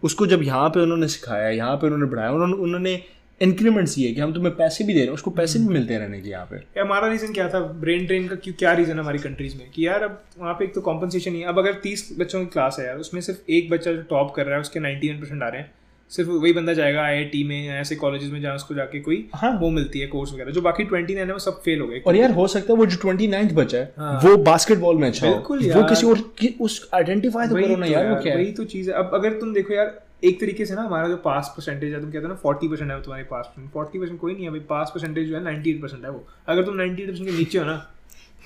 उसको 0.03 0.27
जब 0.27 0.43
यहाँ 0.43 0.69
पे 0.69 0.79
उन्होंने 0.79 1.07
सिखाया 1.07 1.49
यहाँ 1.49 1.75
पे 1.77 1.87
उन्होंने 1.87 2.05
बढ़ाया 2.05 2.31
उन्होंने 2.31 2.53
उन्होंने 2.55 2.95
इंक्रीमेंट्स 3.41 3.97
ये 3.97 4.11
कि 4.11 4.21
हम 4.21 4.33
तुम्हें 4.33 4.55
पैसे 4.55 4.83
भी 4.83 4.93
दे 4.93 4.99
रहे 4.99 5.07
हैं 5.07 5.13
उसको 5.13 5.31
पैसे 5.31 5.59
भी 5.59 5.65
हम्म। 5.65 5.73
मिलते 5.73 5.97
रहने 5.97 6.19
के 6.21 6.29
यहाँ 6.29 6.45
पे। 6.45 6.81
हमारा 6.81 7.07
रीज़न 7.07 7.33
क्या 7.33 7.47
था? 7.49 7.59
ब्रेन 7.59 8.05
ड्रेन 8.05 8.27
का 8.27 8.35
क्यों 8.35 8.53
क्या 8.59 8.73
रीज़न 8.73 8.93
है 8.93 8.99
हमारी 8.99 9.19
कंट्रीज़ 9.19 9.57
में? 9.57 9.69
कि 9.71 9.87
यार 9.87 10.03
अब 10.03 10.21
वहाँ 10.39 10.53
पे 10.53 10.65
एक 10.65 10.73
तो 10.75 10.81
कॉम्पनसेशन 10.81 11.33
ही 11.33 11.41
है। 11.41 11.47
अब 11.47 11.59
अगर 11.59 11.73
तीस 11.83 12.09
बच्चों 12.19 12.39
की 12.39 12.45
क्लास 12.45 12.77
है 12.79 12.85
यार 12.85 12.97
उसमें 12.97 13.21
सिर्फ़ 13.21 13.51
एक 13.51 13.69
बच्चा 13.69 13.91
जो 13.91 14.01
टॉप 14.09 14.33
कर 14.35 14.45
रहा 14.45 14.55
है 14.55 14.61
उसके 14.61 14.79
नाइन्टी 14.79 15.09
वन 15.09 15.19
परसेंट 15.19 15.43
आ 15.43 15.47
रहे 15.47 15.61
हैं। 15.61 15.71
सिर्फ़ 16.11 16.29
वही 16.31 16.51
बंदा 16.53 16.73
जाएगा 16.73 17.01
आईआईटी 17.01 17.43
में 17.43 17.69
ऐसे 17.69 17.95
कॉलेजेस 17.95 18.31
में 18.31 18.41
जहाँ 18.41 18.55
उसको 18.55 18.75
जाके 18.75 18.99
कोई 18.99 19.17
हाँ। 19.35 19.51
वो 19.61 19.69
मिलती 19.69 19.99
है 19.99 20.07
कोर्स 20.07 20.33
वगैरह। 20.33 20.51
जो 20.51 20.61
बाकी 20.61 20.83
ट्वेंटी 20.83 21.15
नाइन 21.15 21.27
है 21.27 21.33
वो 21.33 21.39
सब 21.39 21.61
फेल 21.61 21.81
हो 21.81 21.87
गए। 21.87 22.01
और 22.07 22.15
यार 22.15 22.31
हो 22.31 22.47
सकता 22.47 22.73
है 22.73 22.77
वो 22.77 22.85
जो 22.85 22.97
ट्वेंटी 22.97 23.27
नाइन्थ 23.27 23.53
बचा 23.53 23.77
है 23.77 23.93
हाँ। 23.97 24.19
वो 24.23 24.35
बास्केटबॉल 24.43 24.97
में 24.97 25.07
अच्छा 25.07 25.27
बिल्कुल 25.27 25.71
वो 25.71 25.83
किसी 25.83 26.07
और 26.07 26.23
उस 26.61 26.89
आइडेंटिफाई 26.93 27.47
तो 27.47 27.55
करो 27.55 27.75
ना 27.75 27.85
तो 27.85 27.91
यार 27.91 28.09
वो 28.09 28.21
क्या 28.21 28.35
वही 28.35 28.51
तो 28.51 28.63
चीज़ 28.65 28.89
है। 28.91 28.95
अब 28.95 29.11
अगर 29.13 29.39
तुम 29.39 29.53
देखो 29.53 29.73
यार 29.73 29.99
एक 30.23 30.39
तरीके 30.39 30.65
से 30.65 30.75
ना 30.75 30.81
हमारा 30.81 31.07
जो 31.07 31.17
पास 31.17 31.53
परसेंटेज 31.57 31.93
है 31.93 31.99
तुम 32.01 32.11
कहते 32.11 32.25
हो 32.25 32.27
ना 32.27 32.35
फोर्टी 32.35 32.67
परसेंट 32.67 32.91
है 32.91 33.01
तुम्हारे 33.03 33.23
पास 33.23 33.45
परसेंट 33.45 33.71
फोर्टी 33.71 33.99
परसेंट 33.99 34.19
कोई 34.19 34.33
नहीं 34.33 34.43
है 34.43 34.49
भाई 34.51 34.59
पास 34.69 34.91
परसेंटेज 34.95 35.27
जो 35.29 35.35
है 35.35 35.43
नाइन्टी 35.43 35.69
एट 35.69 35.81
परसेंट 35.81 36.03
है 36.05 36.11
वो। 36.11 36.25
अगर 36.47 36.63
तुम 36.63 36.75
नाइन्टी 36.75 37.03
एट 37.03 37.09
परसेंट 37.09 37.29
के 37.29 37.37
नीचे 37.37 37.59
हो 37.59 37.65
ना 37.65 37.77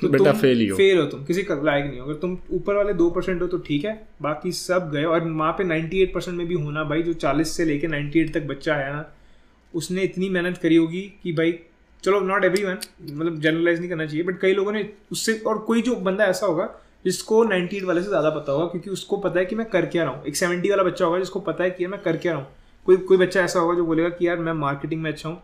तो 0.01 0.09
बेटा 0.09 0.31
फेल 0.33 0.59
ही 0.59 0.67
हो। 0.67 0.77
फेल 0.77 0.99
हो 0.99 1.05
तुम 1.05 1.23
किसी 1.25 1.45
लायक 1.51 1.85
नहीं 1.85 1.99
हो। 1.99 2.05
अगर 2.05 2.13
तुम 2.13 2.37
ऊपर 2.51 2.75
वाले 2.75 2.93
दो 2.93 3.09
परसेंट 3.09 3.41
हो 3.41 3.47
तो 3.47 3.57
ठीक 3.57 3.85
है 3.85 3.95
बाकी 4.21 4.51
सब 4.51 4.91
गए 4.91 5.03
और 5.03 5.29
वहाँ 5.29 5.51
पे 5.51 5.63
नाइन्टी 5.63 6.01
एट 6.01 6.13
परसेंट 6.13 6.37
में 6.37 6.47
भी 6.47 6.55
होना 6.55 6.83
भाई 6.83 7.03
जो 7.03 7.13
चालीस 7.13 7.57
से 7.57 7.65
लेके 7.65 7.87
नाइन्टी 7.87 8.19
एट 8.19 8.33
तक 8.33 8.43
बच्चा 8.43 8.75
आया 8.75 8.93
ना 8.93 9.05
उसने 9.73 10.01
इतनी 10.01 10.29
मेहनत 10.29 10.57
करी 10.57 10.75
होगी 10.75 11.01
कि 11.23 11.33
भाई 11.33 11.59
चलो 12.03 12.19
नॉट 12.19 12.45
एवरी 12.45 12.63
वन 12.63 12.77
मतलब 13.01 13.39
जनरलाइज 13.39 13.79
नहीं 13.79 13.89
करना 13.89 14.05
चाहिए 14.05 14.23
बट 14.23 14.39
कई 14.39 14.53
लोगों 14.53 14.71
ने 14.71 14.89
उससे 15.11 15.37
और 15.47 15.57
कोई 15.57 15.81
जो 15.81 15.95
बंदा 15.95 16.25
ऐसा 16.25 16.45
होगा 16.45 16.65
जिसको 17.05 17.43
नाइन्टी 17.43 17.77
एट 17.77 17.83
वाले 17.83 18.01
से 18.01 18.09
ज़्यादा 18.09 18.29
पता 18.31 18.51
होगा 18.51 18.65
क्योंकि 18.65 18.89
उसको 18.89 19.17
पता 19.19 19.39
है 19.39 19.45
कि 19.45 19.55
मैं 19.55 19.69
कर 19.69 19.85
क्या 19.85 20.03
रहा 20.03 20.13
हूँ। 20.13 20.25
एक 20.25 20.35
सेवेंटी 20.35 20.69
वाला 20.69 20.83
बच्चा 20.83 21.05
होगा 21.05 21.19
जिसको 21.19 21.39
पता 21.41 21.63
है 21.63 21.71
कि 21.71 21.87
मैं 21.87 22.01
कर 22.01 22.17
क्या 22.17 22.33
रहा 22.33 22.41
हूँ। 22.41 22.47
कोई 22.85 22.97
कोई 22.99 23.17
बच्चा 23.17 23.41
ऐसा 23.41 23.59
होगा 23.59 23.75
जो 23.75 23.85
बोलेगा 23.85 24.09
कि 24.11 24.27
यार 24.27 24.37
मैं 24.39 24.53
मार्केटिंग 24.59 25.01
में 25.01 25.11
अच्छा 25.11 25.29
हूँ 25.29 25.41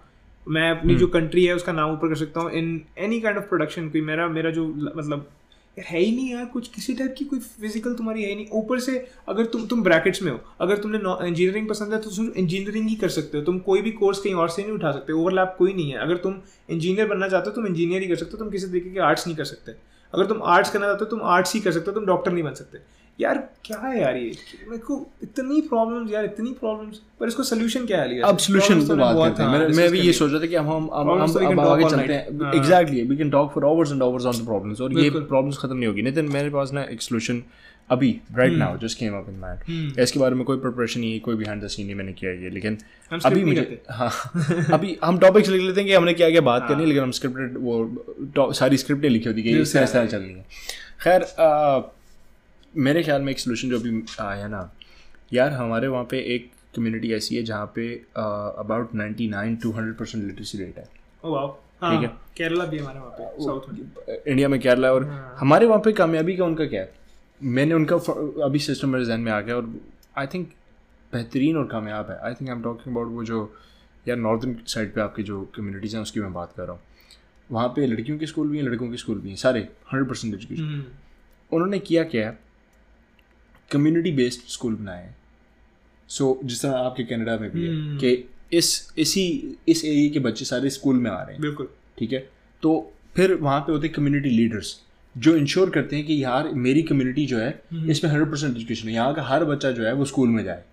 मैं 0.48 0.70
अपनी 0.72 0.96
जो 0.96 1.08
कंट्री 1.08 1.42
हम्म। 1.42 1.50
है 1.50 1.56
उसका 1.56 1.72
नाम 1.74 1.92
ऊपर 1.94 2.08
कर 2.10 2.16
सकता 2.16 2.42
हूँ। 2.42 2.52
In 2.52 2.82
any 3.00 3.20
kind 3.22 3.38
of 3.38 3.46
production 3.46 3.90
कोई 3.90 4.02
मेरा 4.04 4.28
मेरा 4.30 4.52
जो 4.52 4.66
मतलब 4.96 5.28
यार 5.78 5.86
है 5.88 6.00
ही 6.00 6.16
नहीं 6.16 6.32
यार 6.32 6.46
कुछ 6.46 6.68
किसी 6.68 6.94
टाइप 6.94 7.14
की 7.18 7.26
कोई 7.26 7.40
फ़िज़िकल 7.40 7.94
तुम्हारी 7.96 8.24
है 8.24 8.30
ही 8.30 8.36
नहीं। 8.36 8.48
ऊपर 8.54 8.80
से 8.80 8.98
अगर 9.30 9.46
तुम 9.46 9.66
तुम 9.68 9.84
ब्रैकेट्स 9.84 10.22
में 10.22 10.32
हो 10.32 10.40
अगर 10.62 10.78
तुमने 10.78 10.98
इंजीनियरिंग 11.28 11.68
पसंद 11.70 11.94
है 11.94 12.00
तो 12.02 12.10
तुम 12.10 12.32
इंजीनियरिंग 12.38 12.88
ही 12.90 12.96
कर 12.96 13.10
सकते 13.10 13.38
हो। 13.38 13.44
तुम 13.44 13.60
कोई 13.68 13.82
भी 13.82 13.92
कोर्स 13.94 14.20
कहीं 14.20 14.34
और 14.36 14.50
से 14.50 14.62
नहीं 14.62 14.72
उठा 14.72 14.92
सकते 14.92 15.14
ओवरलैप 15.14 15.56
कोई 15.58 15.74
नहीं 15.74 15.92
है। 15.92 15.98
अगर 15.98 16.18
तुम 16.18 16.36
इंजीनियर 16.70 17.08
बनना 17.08 17.28
चाहते 17.28 17.50
हो 17.50 17.56
तुम 17.56 17.68
इंजीनियर 17.68 18.02
ही 18.02 18.08
कर 18.08 18.16
सकते 18.16 18.32
हो 18.32 18.38
तुम 18.38 18.50
किसी 18.50 18.68
तरीके 18.68 18.90
के 18.90 19.00
आर्ट्स 19.02 19.28
नहीं 19.28 19.38
कर 19.38 19.46
सकते। 19.46 19.72
अगर 20.14 20.26
तुम 20.26 20.42
आर्ट्स 20.46 20.72
करना 20.72 20.86
चाहते 20.86 21.06
हो 21.06 21.10
तुम 21.10 21.22
आर्ट्स 21.32 21.54
ही 21.54 21.60
कर 21.60 21.72
सकते 21.72 21.92
हो 21.92 21.96
तुम 21.96 22.06
डॉक्टर 22.06 22.32
नहीं 22.32 22.44
बन 22.44 22.54
सकते। 22.54 22.80
यार 23.20 23.38
क्या 23.66 23.78
है 23.80 24.00
यार 24.02 24.16
ये? 24.18 24.32
मेरे 24.68 24.82
को 24.82 24.96
इतनी 25.24 25.62
प्रॉब्लम्स 25.70 26.12
यार 26.12 26.26
इतनी 26.26 26.52
प्रॉब्लम्स 26.60 27.00
पर 27.20 27.28
इसको 27.28 27.44
सोल्यूशन 27.44 27.86
क्या 27.86 28.02
है 28.02 28.20
अब 28.22 28.38
सोल्यूशन 28.40 28.86
तो 28.88 28.96
बात 28.96 29.16
करते 29.16 29.44
हैं। 29.44 29.50
मैं 29.50 29.68
मैं 29.78 29.90
भी 29.92 30.00
ये 30.00 30.14
सोच 30.14 30.32
रहा 30.32 30.42
था 30.42 30.46
कि 30.46 30.56
हम 30.56 30.90
हम 30.94 31.10
हम 31.12 31.60
अब 31.60 31.60
आगे 31.62 31.90
चलते 31.90 32.14
हैं। 32.14 32.54
Exactly 32.56 33.02
we 33.10 33.18
can 33.18 33.30
talk 33.32 33.52
for 33.54 33.66
hours 33.66 33.92
and 33.92 34.04
hours 34.04 34.26
on 34.26 34.38
the 34.38 34.46
problems 34.46 34.82
और 34.82 35.00
ये 35.00 35.10
प्रॉब्लम्स 35.10 35.58
खत्म 35.58 35.78
नहीं 35.78 35.88
होगी। 35.88 36.02
नितिन 36.02 36.32
मेरे 36.34 36.50
पास 36.50 36.74
ना 36.74 36.84
एक 36.84 37.02
सोल्यूशन 37.02 37.44
अभी 37.92 38.20
right 38.36 38.54
now 38.54 38.78
just 38.78 39.00
came 39.00 39.14
up 39.14 39.26
in 39.30 39.40
mind 39.40 40.00
इसके 40.00 40.20
बारे 40.20 40.36
में 40.36 40.44
कोई 40.46 40.58
प्रिपरेशन 40.58 41.00
नहीं 41.00 41.14
है 41.14 41.20
कोई 41.20 41.36
बिहाइंड 41.36 41.64
द 41.64 41.68
सीन 41.68 41.86
नहीं 41.86 41.96
मैंने 41.96 42.14
किया 42.14 42.32
ये 42.32 42.50
लेकिन 42.50 42.78
अभी 43.26 43.44
मुझे 43.44 43.82
हाँ। 43.92 44.12
अभी 44.74 44.98
हम 45.04 45.20
टॉपिक्स 45.20 45.50
लिख 45.50 45.62
लेते 45.62 45.82
हैं 45.82 45.88
कि 45.90 45.96
हमने 45.96 46.14
क्या 46.14 46.30
क्या 46.30 46.42
बात 46.42 46.62
करनी 46.62 46.74
है 46.74 46.80
हाँ। 46.80 46.88
लेकिन 46.88 47.04
हम 47.04 47.12
स्क्रिप्टेड 47.12 47.58
वो 47.58 48.54
सारी 48.54 48.78
स्क्रिप्टें 48.78 49.10
लिखी 49.10 49.30
होती 49.30 49.42
है 49.42 49.62
इस 49.62 49.74
तरह 49.74 49.86
से 49.86 50.08
चल 50.08 50.18
रही 50.18 50.34
है। 50.34 50.46
खैर 51.04 51.26
मेरे 52.78 53.04
ख्याल 53.04 53.22
में 53.22 53.32
एक 53.32 53.40
सोल्यूशन 53.40 53.70
जो 53.70 53.80
अभी 53.80 54.04
आया 54.20 54.48
ना 54.48 54.72
यार 55.34 55.52
हमारे 55.52 55.88
वहाँ 55.88 56.04
पे 56.04 56.20
एक 56.36 56.52
कम्युनिटी 56.76 57.14
ऐसी 57.14 57.36
है 57.36 57.44
जहाँ 57.44 57.72
पे 57.76 57.94
about 58.18 58.96
ninety 58.96 59.28
nine 59.28 59.56
to 59.56 59.72
hundred 59.72 59.96
percent 59.96 60.24
literacy 60.26 60.58
rate 60.58 60.78
है। 60.78 60.88
हाँ, 61.82 61.92
ठीक 61.92 62.10
है? 62.10 62.16
केरला 62.38 62.66
भी 62.66 62.78
हमारे 62.78 63.00
वहाँ 63.00 63.12
पे 63.12 63.44
साउथ 63.44 64.28
इंडिया 64.28 64.48
में 64.48 64.60
केरला 64.60 64.92
और 64.92 65.04
हाँ। 65.04 65.36
हमारे 65.40 65.66
वहाँ 65.66 65.82
पे 65.82 65.92
कामयाबी 65.92 66.36
का 66.38 66.46
उनका 66.46 66.66
क्या 66.66 66.82
है? 66.82 66.99
मैंने 67.42 67.74
उनका 67.74 67.96
अभी 68.46 68.60
सिस्टम 68.60 68.90
मेरे 68.90 69.06
जहन 69.06 69.20
में 69.20 69.32
आ 69.32 69.40
गया 69.42 69.56
और 69.56 69.74
आई 70.18 70.28
थिंक 70.28 70.48
बेहतरीन 71.14 71.58
और 71.58 71.68
कामयाब 71.68 72.10
है। 72.10 72.18
I 72.18 72.34
think 72.34 72.50
I 72.50 72.56
am 72.56 72.62
talking 72.64 72.96
about 72.96 73.12
वो 73.12 73.24
जो 73.24 73.54
यार 74.08 74.18
नॉर्दर्न 74.18 74.56
साइड 74.68 74.94
पे 74.94 75.02
आपकी 75.02 75.24
जो 75.24 75.42
कम्युनिटीज़ 75.56 75.96
हैं 75.96 76.02
उसकी 76.04 76.20
मैं 76.20 76.34
बात 76.34 76.54
कर 76.58 76.64
रहा 76.64 76.72
हूँ। 76.72 76.82
वहाँ 77.52 77.68
पे 77.68 77.86
लड़कियों 77.88 78.18
के 78.20 78.26
स्कूल 78.26 78.50
भी 78.50 78.58
हैं 78.58 78.64
लड़कों 78.66 78.90
के 78.92 78.98
स्कूल 78.98 79.20
भी 79.20 79.30
हैं 79.30 79.36
सारे 79.36 79.60
हंड्रेड 79.60 80.10
परसेंट 80.10 80.34
एजुकेशन 80.34 80.86
उन्होंने 81.52 81.80
किया 81.80 82.04
क्या 82.04 82.28
है? 82.30 82.40
कम्युनिटी 83.72 84.12
बेस्ड 84.12 84.42
स्कूल 84.50 84.76
बनाए 84.76 85.04
हैं। 85.04 85.16
सो 86.10 86.40
जिस 86.44 86.62
तरह 86.62 86.72
आपके 86.74 87.04
कनाडा 87.04 87.38
में 87.38 87.50
भी 87.52 87.66
है 87.66 87.74
हम्म। 87.74 87.98
कि 87.98 88.30
इस 88.58 88.94
इसी 88.98 89.24
इस 89.68 89.84
एरिया 89.86 90.10
के 90.10 90.20
बच्चे 90.20 90.46
सारे 90.46 90.70
स्कूल 90.70 90.96
में 90.96 91.10
आ 91.12 91.22
रहे 91.22 91.34
हैं। 91.34 91.42
बिल्कुल। 91.42 91.70
ठीक 91.98 92.14
है? 92.14 92.20
तो 92.64 92.94
फिर 93.16 93.34
वहाँ 93.34 93.60
पे 93.62 93.72
होते 93.72 93.90
कम्युनिटी 93.90 94.30
लीडर्स 94.30 94.76
जो 95.16 95.36
इंश्योर 95.36 95.70
करते 95.70 95.96
हैं 95.96 96.06
कि 96.06 96.24
यार 96.24 96.50
मेरी 96.56 96.82
कम्युनिटी 96.84 97.26
जो 97.26 97.38
है 97.38 97.50
हम्म। 97.72 97.92
इसमें 97.92 98.12
हंड्रेड 98.12 98.32
परसेंट 98.32 98.56
एजुकेशन 98.56 98.88
है। 98.88 98.94
यहाँ 98.94 99.14
का 99.14 99.24
हर 99.24 99.44
बच्चा 99.46 99.72
जो 99.72 99.84
है 99.84 99.94
वो 99.94 100.06
स्कूल 100.06 100.30
में 100.30 100.44
जाए। 100.44 100.64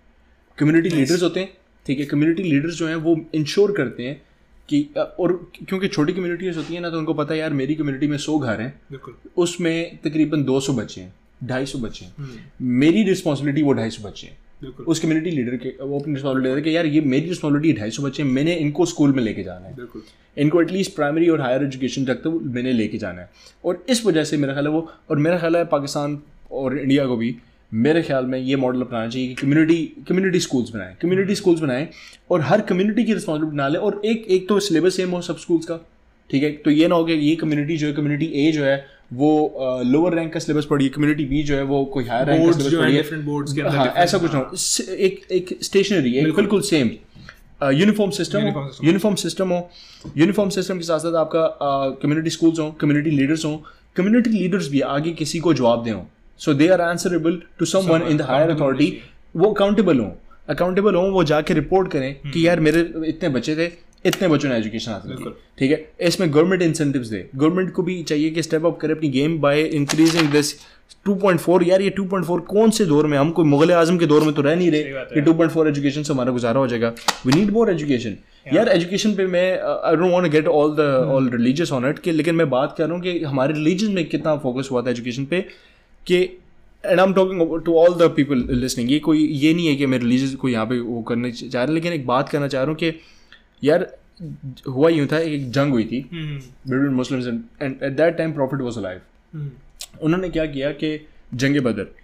कम्युनिटी 0.57 0.89
लीडर्स 0.89 1.23
होते 1.23 1.39
हैं 1.39 1.49
ठीक 1.85 1.99
है? 1.99 2.05
कम्युनिटी 2.05 2.43
लीडर्स 2.43 2.75
जो 2.75 2.87
हैं 2.87 2.95
वो 2.95 3.19
इंश्योर 3.35 3.71
करते 3.71 4.03
हैं 4.03 4.21
कि 4.69 4.89
और 5.19 5.33
क्योंकि 5.67 5.87
छोटी 5.87 6.13
कम्युनिटीज 6.13 6.57
होती 6.57 6.73
है 6.73 6.79
ना 6.81 6.89
तो 6.89 6.97
उनको 6.97 7.13
पता 7.13 7.33
है 7.33 7.39
यार 7.39 7.53
मेरी 7.53 7.75
कम्युनिटी 7.75 8.07
में 8.07 8.17
सौ 8.17 8.37
घर 8.39 8.61
हैं। 8.61 8.73
उसमें 9.37 9.97
तकरीबन 10.03 10.43
दो 10.43 10.59
सौ 10.59 10.73
बच्चे 10.73 11.01
हैं 11.01 11.13
ढाई 11.43 11.65
सौ 11.65 11.79
बच्चे 11.79 12.05
हैं। 12.05 12.13
हम्म। 12.17 12.67
मेरी 12.79 13.03
रिस्पॉन्सिबिलिटी 13.03 13.61
वो 13.61 13.73
ढाई 13.73 13.89
सौ 13.89 14.07
बच्चे 14.07 14.27
हैं। 14.27 14.37
उस 14.87 14.99
कम्युनिटी 14.99 15.31
लीडर 15.31 15.55
के 15.55 15.69
वो 15.81 15.99
अपनी 15.99 16.13
रिस्पॉन्सिबिलिटी 16.13 16.55
लेते 16.55 16.61
कि 16.61 16.75
यार 16.75 16.85
ये 16.85 17.01
मेरी 17.03 17.27
रिस्पॉन्सिबिलिटी 17.29 17.79
ढाई 17.79 17.91
सौ 17.91 18.03
बच्चे 18.03 18.23
मैंने 18.23 18.53
इनको 18.55 18.85
स्कूल 18.85 19.13
में 19.13 19.23
लेके 19.23 19.43
जाना 19.43 19.67
है। 19.67 19.75
इनको 20.37 20.61
एटलीस्ट 20.61 20.95
प्राइमरी 20.95 21.27
और 21.29 21.41
हायर 21.41 21.63
एजुकेशन 21.63 22.05
तक 22.05 22.21
तो 22.23 22.31
मैंने 22.31 22.73
लेके 22.73 22.97
जाना 22.97 23.21
है। 23.21 23.29
और 23.65 23.83
इस 23.89 24.05
वजह 24.05 24.23
से 24.23 24.37
मेरा 24.37 24.53
ख्याल 24.53 24.67
है 24.67 24.71
वो 24.71 24.89
और 25.09 25.17
मेरा 25.17 25.37
ख्याल 25.37 25.57
है 25.57 25.63
पाकिस्तान 25.65 26.19
और 26.51 26.77
इंडिया 26.77 27.05
को 27.07 27.17
भी 27.17 27.35
मेरे 27.71 28.01
ख्याल 28.01 28.25
में 28.25 28.39
ये 28.39 28.55
मॉडल 28.55 28.81
अपनाना 28.81 29.07
चाहिए 29.07 29.27
कि 29.27 29.33
कम्युनिटी 29.35 30.05
कम्युनिटी 30.09 30.39
स्कूल्स 30.39 30.69
बनाएँ 30.69 30.95
कम्युनिटी 31.01 31.35
स्कूल्स 31.35 31.59
बनाएँ 31.61 31.87
और 32.31 32.41
हर 32.41 32.61
कम्युनिटी 32.69 33.03
की 33.03 33.13
रिस्पॉन्सिबिलिटी 33.13 33.55
बना 33.55 33.67
लें 33.67 33.79
और 33.79 34.01
एक 34.05 34.25
एक 34.29 34.47
तो 34.49 34.59
सिलेबस 34.59 34.95
सेम 34.97 35.09
हो 35.09 35.21
सब 35.21 35.37
स्कूल्स 35.37 35.65
का 35.65 35.79
ठीक 36.29 36.43
है? 36.43 36.51
तो 36.51 36.71
ये 36.71 36.87
ना 36.87 36.95
हो 36.95 37.05
कि 37.05 37.13
ये 37.13 37.35
कम्युनिटी 37.35 37.77
जो 37.77 37.87
है 37.87 37.93
कम्युनिटी 37.93 38.25
ए 38.25 38.51
जो 38.51 38.63
है 38.63 38.85
वो 39.11 39.83
लोअर 39.85 40.13
रैंक 40.15 40.31
का 40.33 40.39
सिलेबस 40.39 40.65
पढ़ी 40.69 40.87
कम्युनिटी 40.89 41.25
बी 41.25 41.41
जो 41.43 41.55
है 41.55 41.63
वो 41.63 41.83
कोई 41.93 42.05
हायर 42.05 42.27
रैंक 42.27 42.45
का 42.45 42.51
सिलेबस 42.51 42.75
पढ़ी 42.75 42.95
डिफरेंट 42.95 43.23
बोर्ड्स 43.25 43.53
के 43.53 43.61
अंदर 43.61 43.77
हाँ 43.77 43.85
ऐसा 43.97 44.17
कुछ 44.17 44.33
ना 44.33 44.39
एक 45.05 45.21
एक 45.31 45.57
स्टेशनरी 45.63 46.13
एक 46.17 46.33
बिल्कुल। 46.35 46.61
सेम 46.69 46.89
यूनिफॉर्म 47.73 48.11
सिस्टम 48.11 48.47
हो 48.47 48.69
यूनिफॉर्म 48.83 49.15
सिस्टम 49.15 49.49
हो। 49.49 49.69
यूनिफॉर्म 50.17 50.49
सिस्टम 50.49 50.77
के 50.77 50.83
साथ 50.83 50.99
साथ 50.99 51.15
आपका 51.19 51.45
कम्युनिटी 52.01 52.29
स्कूल्स 52.29 52.59
हो 52.59 52.69
कम्युनिटी 52.81 53.09
लीडर्स 53.11 53.45
हो 53.45 53.55
कम्युनिटी 53.95 54.29
लीडर्स 54.29 54.69
भी 54.71 54.81
आगे 54.95 55.11
किसी 55.21 55.39
को 55.39 55.53
जवाब 55.53 55.83
दें। 55.83 55.93
So 56.39 56.53
they 56.53 56.67
are 56.67 56.81
answerable 56.81 57.41
to 57.59 57.65
someone 57.89 58.01
in 58.09 58.17
the 58.17 58.21
higher 58.29 58.49
authority 58.51 58.97
वो 59.35 59.51
अकाउंटेबल 59.53 59.99
हों 59.99 60.09
अकाउंटेबल 60.49 60.95
हों 60.95 61.09
वो 61.11 61.23
जाके 61.31 61.53
रिपोर्ट 61.53 61.91
करें 61.91 62.13
कि 62.13 62.27
हम्म। 62.27 62.45
यार 62.45 62.59
मेरे 62.59 62.79
इतने 63.07 63.29
बच्चे 63.29 63.55
थे 63.55 63.67
इतने 64.05 64.27
बच्चों 64.27 64.49
ने 64.49 64.57
एजुकेशन 64.57 64.91
हासिल 64.91 65.15
की। 65.15 65.29
ठीक 65.59 65.71
है? 65.71 65.85
इसमें 66.01 66.33
गवर्नमेंट 66.33 66.61
इंसेंटिव 66.61 67.01
दे। 67.01 67.29
गवर्नमेंट 67.35 67.71
को 67.73 67.83
भी 67.83 68.01
चाहिए 68.03 68.29
कि 68.29 68.43
स्टेप 68.43 68.65
अप 68.65 68.77
करे 68.81 68.93
अपनी 68.93 69.09
गेम 69.09 69.37
बाय 69.41 69.61
इंक्रीजिंग 69.61 70.29
दिस 70.31 70.53
2.4 71.07 71.63
यार 71.63 71.81
ये 71.81 71.89
2.4 71.99 72.39
कौन 72.47 72.69
से 72.69 72.85
दौर 72.85 73.07
में? 73.07 73.17
हम 73.17 73.31
कोई 73.31 73.45
मुगल 73.45 73.71
आज़म 73.73 73.97
के 73.97 74.05
दौर 74.05 74.23
में 74.23 74.33
तो 74.33 74.41
रह 74.41 74.55
नहीं 74.55 74.71
रहे। 74.71 74.83
कि 75.13 75.21
2.4 75.21 75.67
एजुकेशन 75.67 76.03
से 76.03 76.13
हमारा 76.13 76.31
गुजारा 76.31 76.59
हो 76.59 76.67
जाएगा। 76.67 76.93
वी 77.25 77.33
नीड 77.33 77.51
मोर 77.51 77.71
एजुकेशन 77.71 78.17
यार 78.53 78.69
एजुकेशन 78.69 79.13
पे 79.15 79.25
मैं 79.27 79.49
I 79.59 79.95
don't 79.95 80.11
want 80.11 80.25
to 80.25 80.31
get 80.31 80.47
all 80.47 80.75
the 80.75 80.79
all 81.13 81.29
religious 81.29 81.71
on 81.73 81.89
it 81.89 81.99
कि 81.99 82.11
लेकिन 82.11 82.35
मैं 82.35 82.49
बात 82.49 82.75
कर 82.77 82.83
रहा 82.83 82.93
हूँ 82.93 83.01
कि 83.03 83.19
हमारे 83.23 83.53
रिलीजन 83.53 83.91
में 83.91 84.05
कितना 84.05 84.35
फोकस 84.37 84.69
हुआ 84.71 84.81
था 84.81 84.89
एजुकेशन 84.89 85.25
पे 85.25 85.41
कि 86.07 86.17
and 86.83 86.99
I 86.99 87.05
am 87.05 87.13
talking 87.13 87.61
to 87.65 87.75
all 87.77 87.93
the 87.95 88.09
people 88.15 88.47
listening 88.51 88.91
ये 88.91 88.99
कोई 88.99 89.27
ये 89.27 89.53
नहीं 89.53 89.67
है 89.67 89.75
कि 89.75 89.85
मैं 89.85 89.99
रिलीजियस 89.99 90.35
को 90.35 90.49
यहाँ 90.49 90.65
पे 90.65 90.79
वो 90.79 91.01
करने 91.01 91.31
चाह 91.31 91.63
रहा 91.63 91.73
लेकिन 91.73 91.93
एक 91.93 92.05
बात 92.07 92.29
करना 92.29 92.47
चाह 92.47 92.61
रहा 92.61 92.69
हूँ 92.69 92.77
कि 92.77 92.91
यार 93.63 93.97
हुआ 94.67 94.89
यूँ 94.89 95.07
था 95.07 95.19
एक 95.19 95.51
जंग 95.51 95.71
हुई 95.71 95.83
थी 95.83 96.09
between 96.13 96.93
Muslims 96.93 97.27
and 97.27 97.83
at 97.83 97.91
that 97.91 98.17
time 98.17 98.33
prophet 98.33 98.61
was 98.61 98.79
alive 98.79 99.51
उन्होंने 100.01 100.29
क्या 100.29 100.45
किया 100.45 100.71
कि 100.71 101.07
जंग 101.33 101.57
बदर 101.57 101.95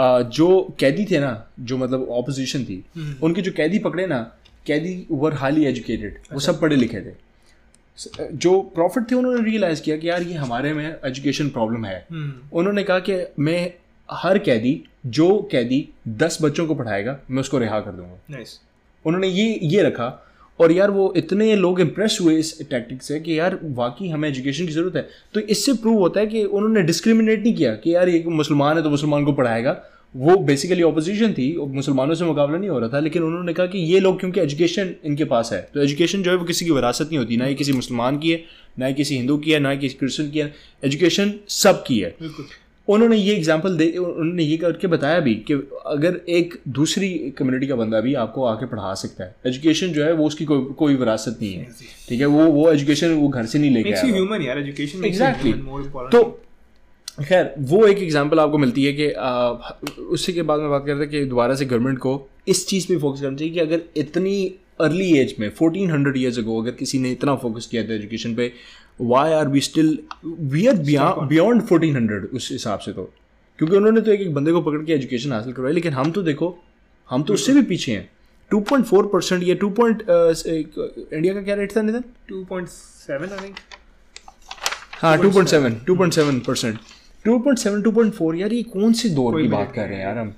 जो 0.00 0.76
कैदी 0.80 1.04
थे 1.04 1.18
ना 1.20 1.50
जो 1.60 1.76
मतलब 1.76 2.08
ऑपोजिशन 2.08 2.64
थी 2.64 2.84
hmm. 2.98 3.22
उनके 3.22 3.42
जो 3.42 3.52
कैदी 3.52 3.78
पकड़े 3.78 4.06
ना 4.06 4.36
कैदी 4.66 5.06
वर 5.10 5.34
हाईली 5.34 5.64
एजुकेटेड 5.64 6.18
वो 6.32 6.40
सब 6.40 6.60
पढ़े 6.60 6.76
लिखे 6.76 7.00
थे। 7.00 7.12
जो 8.32 8.60
प्रॉफिट 8.60 9.10
थे 9.10 9.14
उन्होंने 9.14 9.50
रियलाइज़ 9.50 9.82
किया 9.82 9.96
कि 9.96 10.08
यार 10.08 10.22
ये 10.22 10.34
हमारे 10.34 10.72
में 10.72 10.96
एजुकेशन 11.04 11.48
प्रॉब्लम 11.48 11.84
है। 11.84 12.06
hmm. 12.06 12.52
उन्होंने 12.52 12.82
कहा 12.82 12.98
कि 12.98 13.26
मैं 13.38 13.74
हर 14.10 14.38
कैदी 14.38 14.84
जो 15.06 15.48
कैदी 15.52 15.88
दस 16.08 16.38
बच्चों 16.42 16.66
को 16.66 16.74
पढ़ाएगा 16.74 17.18
मैं 17.30 17.40
उसको 17.40 17.58
रिहा 17.58 17.80
कर 17.80 17.90
दूँगा। 17.90 18.38
Nice. 18.38 18.56
उन्होंने 19.04 19.28
ये 19.28 19.60
ये 19.62 19.82
रखा 19.82 20.08
और 20.60 20.72
यार 20.72 20.90
वो 20.90 21.12
इतने 21.16 21.54
लोग 21.56 21.80
इम्प्रेस 21.80 22.18
हुए 22.20 22.34
इस 22.36 22.58
टैक्टिक 22.70 23.02
से 23.02 23.20
कि 23.20 23.38
यार 23.38 23.58
वाकई 23.74 24.08
हमें 24.08 24.28
एजुकेशन 24.28 24.66
की 24.66 24.72
ज़रूरत 24.72 24.96
है। 24.96 25.08
तो 25.34 25.40
इससे 25.42 25.72
प्रूव 25.74 25.98
होता 25.98 26.20
है 26.20 26.26
कि 26.26 26.44
उन्होंने 26.44 26.82
डिस्क्रिमिनेट 26.82 27.42
नहीं 27.42 27.54
किया 27.54 27.74
कि 27.76 27.94
यार 27.94 28.08
ये 28.08 28.22
मुसलमान 28.28 28.76
है 28.76 28.82
तो 28.82 28.90
मुसलमान 28.90 29.24
को 29.24 29.32
पढ़ाएगा। 29.32 29.80
वो 30.14 30.36
बेसिकली 30.36 30.82
ऑपोजिशन 30.82 31.32
थी 31.32 31.44
मुसलमानों 31.68 32.14
से 32.14 32.24
मुकाबला 32.24 32.58
नहीं 32.58 32.70
हो 32.70 32.78
रहा 32.78 32.88
था, 32.88 33.00
लेकिन 33.00 33.22
उन्होंने 33.22 33.52
कहा 33.52 33.66
कि 33.66 33.78
ये 33.78 34.00
लोग 34.00 34.18
क्योंकि 34.20 34.40
एजुकेशन 34.40 34.94
इनके 35.04 35.24
पास 35.24 35.50
है। 35.52 35.60
तो 35.74 35.82
एजुकेशन 35.82 36.22
जो 36.22 36.30
है 36.30 36.36
वो 36.36 36.44
किसी 36.44 36.64
की 36.64 36.70
विरासत 36.70 37.06
नहीं 37.06 37.18
होती, 37.18 37.36
ना 37.36 37.44
ही 37.44 37.54
किसी 37.54 37.72
मुसलमान 37.72 38.18
की 38.18 38.30
है, 38.30 38.42
ना 38.78 38.86
ही 38.86 38.94
किसी 38.94 39.16
हिंदू 39.16 39.36
की 39.38 39.50
है, 39.50 39.60
ना 39.60 39.70
ही 39.70 39.78
किसी 39.78 39.94
क्रिश्चन 39.94 40.30
की 40.30 40.38
है। 40.38 40.52
एजुकेशन 40.84 41.32
सब 41.48 41.84
की 41.86 41.98
है। 41.98 42.14
उन्होंने 42.90 43.16
ये 43.16 43.34
एग्ज़ाम्पल 43.34 43.76
दे 43.76 43.86
उन्होंने 43.98 44.42
ये 44.42 44.56
करके 44.56 44.86
बताया 44.88 45.20
भी 45.20 45.34
कि 45.48 45.54
अगर 45.86 46.20
एक 46.30 46.54
दूसरी 46.68 47.08
कम्युनिटी 47.38 47.66
का 47.66 47.74
बंदा 47.76 48.00
भी 48.00 48.14
आपको 48.22 48.44
आके 48.44 48.66
पढ़ा 48.66 48.94
सकता 48.94 49.24
है। 49.24 49.34
एजुकेशन 49.46 49.92
जो 49.92 50.04
है 50.04 50.12
वो 50.12 50.26
उसकी 50.26 50.44
कोई 50.44 50.64
कोई 50.78 50.94
विरासत 50.96 51.38
नहीं 51.42 51.52
है। 51.52 51.66
ठीक 52.08 52.20
है? 52.20 52.26
वो 52.26 52.46
वो 52.52 52.70
एजुकेशन 52.72 53.12
वो 53.14 53.28
घर 53.28 53.46
से 53.46 53.58
नहीं 53.58 53.70
लेके 53.70 53.92
आया 53.92 54.54
एग्जैक्टली 55.06 55.52
तो 56.12 56.22
खैर 57.18 57.52
वो 57.60 57.86
एक 57.86 57.98
एग्ज़ाम्पल 57.98 58.40
आपको 58.40 58.58
मिलती 58.58 58.84
है 58.84 58.92
कि 58.92 59.06
उसी 60.16 60.32
के 60.32 60.42
बाद 60.42 60.60
में 60.60 60.70
बात 60.70 60.84
करते 60.86 61.00
हैं 61.00 61.08
कि 61.10 61.24
दोबारा 61.26 61.54
से 61.54 61.64
गवर्नमेंट 61.66 61.98
को 61.98 62.12
इस 62.48 62.66
चीज़ 62.68 62.86
पे 62.88 62.96
फोकस 62.98 63.20
करना 63.20 63.36
चाहिए 63.36 63.54
कि 63.54 63.60
अगर 63.60 63.80
इतनी 63.96 64.36
अर्ली 64.80 65.10
एज 65.18 65.34
में 65.40 65.48
फोर्टीन 65.50 65.90
हंड्रेड 65.90 66.16
ईयर्स 66.16 66.38
अगो 66.38 66.60
अगर 66.62 66.70
किसी 66.74 66.98
ने 66.98 67.10
इतना 67.12 67.34
फोकस 67.36 67.66
किया 67.66 67.82
था 67.88 67.94
एजुकेशन 67.94 68.34
पे 68.34 68.52
why 69.00 69.32
are 69.32 69.48
we 69.48 69.60
still 69.60 69.98
we 70.24 70.66
are 70.66 70.76
beyond 71.26 71.62
fourteen 71.66 71.96
hundred 71.96 72.24
उस 72.34 72.48
हिसाब 72.52 72.78
से 72.78 72.92
तो। 72.92 73.02
क्योंकि 73.58 73.76
उन्होंने 73.76 74.00
तो 74.00 74.12
एक 74.12 74.20
एक 74.20 74.32
बंदे 74.34 74.52
को 74.52 74.60
पकड़ 74.62 74.84
के 74.84 74.92
एजुकेशन 74.92 75.32
हासिल 75.32 75.52
करवाई 75.52 75.72
लेकिन 75.72 75.92
हम 75.92 76.10
तो 76.12 76.22
देखो 76.22 76.56
हम 77.10 77.22
तो 77.22 77.34
उससे 77.34 77.52
भी 77.52 77.62
पीछे 77.70 77.92
हैं। 77.92 78.08
टू 78.50 78.60
पॉइंट 78.70 78.86
फोर 78.86 79.06
परसेंट 79.12 79.42
या 79.42 79.54
टू 79.54 79.68
पॉइंट 79.80 80.02
इंडिया 80.08 81.34
का 81.34 81.42
क्या 81.42 81.54
रेट 81.54 81.76
था 81.76 81.82
निधन 81.82 82.04
two 82.28 82.44
point 82.44 82.68
seven 82.68 83.32
I 83.32 83.46
think 83.46 83.56
हाँ 85.02 85.16
two 85.18 85.30
point 85.30 85.48
seven 85.48 85.74
two 85.86 85.96
point 85.96 86.12
seven 86.14 86.40
percent 86.46 86.78
two 87.24 87.38
point 87.38 87.58
seven 87.58 87.82
two 87.82 87.90
point 87.92 88.12
four 88.14 88.36
यार 88.36 88.52
ये 88.52 88.62
कौन 88.72 88.92
सी 88.92 89.10
दौर 89.10 89.40
की 89.42 89.48
बात 89.48 89.72
कर 89.74 89.86
रहे 89.88 89.98
हैं 89.98 90.04
यार 90.04 90.18
हम? 90.18 90.32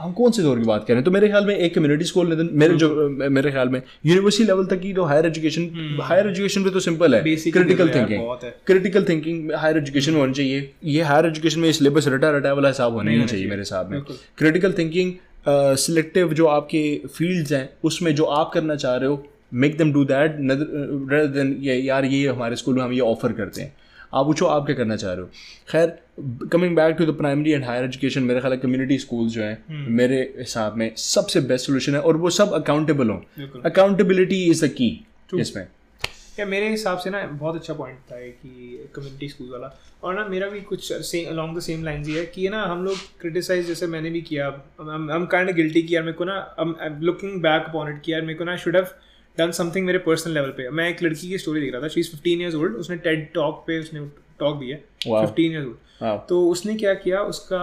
हम 0.00 0.12
कौन 0.12 0.30
से 0.30 0.42
दौर 0.42 0.58
की 0.58 0.64
बात 0.64 0.80
कर? 0.80 0.92
रहे 0.92 0.96
हैं 0.96 1.04
तो 1.04 1.10
मेरे 1.10 1.28
ख्याल 1.28 1.46
में 1.46 1.54
एक 1.56 1.74
कम्युनिटी 1.74 2.04
स्कूल 2.04 2.48
मेरे 2.54 2.74
जो 2.76 2.88
मेरे 3.30 3.50
ख्याल 3.50 3.68
में 3.68 3.80
यूनिवर्सिटी 4.06 4.44
लेवल 4.44 4.66
तक 4.66 4.80
की 4.80 4.92
तो 4.94 5.04
हायर 5.04 5.26
एजुकेशन 5.26 5.98
हायर 6.02 6.28
एजुकेशन 6.28 6.64
पे 6.64 6.70
तो 6.70 6.80
सिंपल 6.80 7.14
है। 7.14 7.22
Critical 7.22 7.88
thinking 7.94 8.20
critical 8.66 9.04
thinking 9.08 9.52
higher 9.54 9.76
education 9.78 10.12
में 10.12 10.20
होनी 10.20 10.32
चाहिए। 10.34 10.70
ये 10.86 11.02
हायर 11.04 11.26
एजुकेशन 11.26 11.60
में 11.60 11.70
सिलेबस 11.72 12.08
रटा 12.08 12.30
रटा 12.36 12.52
वाला 12.52 12.68
हिसाब 12.68 12.92
होना 12.94 13.10
ही 13.10 13.24
चाहिए 13.24 13.46
मेरे 13.46 13.60
हिसाब 13.60 13.90
में। 13.90 14.00
क्रिटिकल 14.38 14.74
थिंकिंग 14.78 15.12
सिलेक्टिव 15.78 16.32
जो 16.34 16.46
आपके 16.48 16.84
फील्ड्स 17.08 17.52
हैं 17.52 17.68
उसमें 17.84 18.14
जो 18.14 18.24
आप 18.36 18.50
करना 18.54 18.74
चाह 18.76 18.96
रहे 18.96 19.08
हो 19.08 19.24
make 19.54 19.76
them 19.78 19.92
do 19.92 20.04
that 20.04 20.36
then 21.32 21.56
यार 21.62 22.04
ये 22.04 22.26
हमारे 22.28 22.56
स्कूल 22.56 22.74
में 22.74 22.82
हम 22.82 22.92
ये 22.92 23.00
ऑफ़र 23.02 23.32
करते 23.32 23.62
हैं। 23.62 23.74
आप 24.14 24.26
पूछो 24.26 24.46
आप 24.46 24.66
क्या 24.66 24.76
करना 24.76 24.96
चाह 24.96 25.12
रहे 25.12 25.22
हो? 25.22 25.30
खैर 25.68 25.98
coming 26.52 26.76
back 26.76 26.96
to 26.96 27.06
the 27.06 27.16
primary 27.16 27.52
and 27.52 27.64
higher 27.64 27.84
education 27.84 28.22
मेरा 28.22 28.40
ख्याल 28.40 28.56
कम्युनिटी 28.56 28.98
स्कूल्स 28.98 29.32
जो 29.32 29.42
हैं 29.42 29.56
hmm. 29.56 29.90
मेरे 29.90 30.34
हिसाब 30.38 30.76
में 30.76 30.94
सबसे 30.96 31.40
बेस्ट 31.40 31.66
सोल्यूशन 31.66 31.94
है 31.94 32.00
और 32.00 32.16
वो 32.16 32.30
सब 32.30 32.52
अकाउंटेबल 32.52 33.10
हों। 33.10 33.46
अकाउंटेबिलिटी 33.62 34.44
इज़ 34.44 34.66
द 34.66 34.68
की 34.68 35.06
इसमें। 35.40 35.66
या 36.40 36.46
मेरे 36.46 36.70
हिसाब 36.70 36.98
से 36.98 37.10
ना 37.10 37.22
बहुत 37.26 37.56
अच्छा 37.56 37.74
पॉइंट 37.74 37.98
था 37.98 38.16
कि 38.16 38.90
कम्युनिटी 38.94 39.28
स्कूल 39.28 39.48
वाला। 39.52 39.80
और 40.02 40.14
ना 40.14 40.24
मेरा 40.26 40.48
भी 40.48 40.60
कुछ 40.60 40.92
same 40.92 41.30
along 41.30 41.58
the 41.58 41.60
same 41.60 41.84
line 41.84 42.04
ही 42.04 42.14
है 42.14 42.26
कि 42.26 42.48
ना 42.48 42.62
हम 42.62 42.84
लोग 42.84 42.96
क्रिटिसाइज 43.20 43.66
जैसे 43.66 43.86
मैंने 43.86 44.10
भी 44.10 44.22
किया। 44.22 44.46
हम 44.80 45.28
काइंड 45.32 45.50
गिल्टी 45.50 45.82
किया 45.82 46.00
मेरे 46.00 46.12
को 46.12 46.24
ना 46.24 46.54
लुकिंग 47.00 47.42
बैक 47.42 47.64
अपॉन 47.68 47.88
इट 47.88 48.02
किया 48.04 48.20
मेरे 48.20 48.34
को 48.34 48.44
ना 48.44 48.56
शुड 48.56 48.76
हैव 48.76 48.86
डन 49.38 49.50
समथिंग 49.52 49.86
मेरे 49.86 49.98
पर्सनल 50.00 50.34
लेवल 50.34 50.50
पे। 50.50 50.68
मैं 50.70 50.88
एक 50.88 51.02
लड़की 51.02 51.28
की 51.28 51.38
स्टोरी 51.38 51.60
देख 51.60 51.72
रहा 51.72 51.82
था 51.82 51.88
she 51.88 52.00
is 52.00 52.10
fifteen 52.10 52.40
years 52.40 52.54
old 52.54 52.74
उसने 52.76 52.96
टेड 53.06 53.28
टॉक 53.34 53.62
पे 53.66 53.78
उसने 53.80 54.00
टॉक 54.40 54.58
दिया 54.58 54.76
फिफ्टीन 55.20 55.52
ईयर्स 55.52 55.66
ओल्ड 55.66 56.20
तो 56.28 56.40
उसने 56.48 56.74
क्या 56.76 56.94
किया 56.96 57.20
उसका 57.34 57.62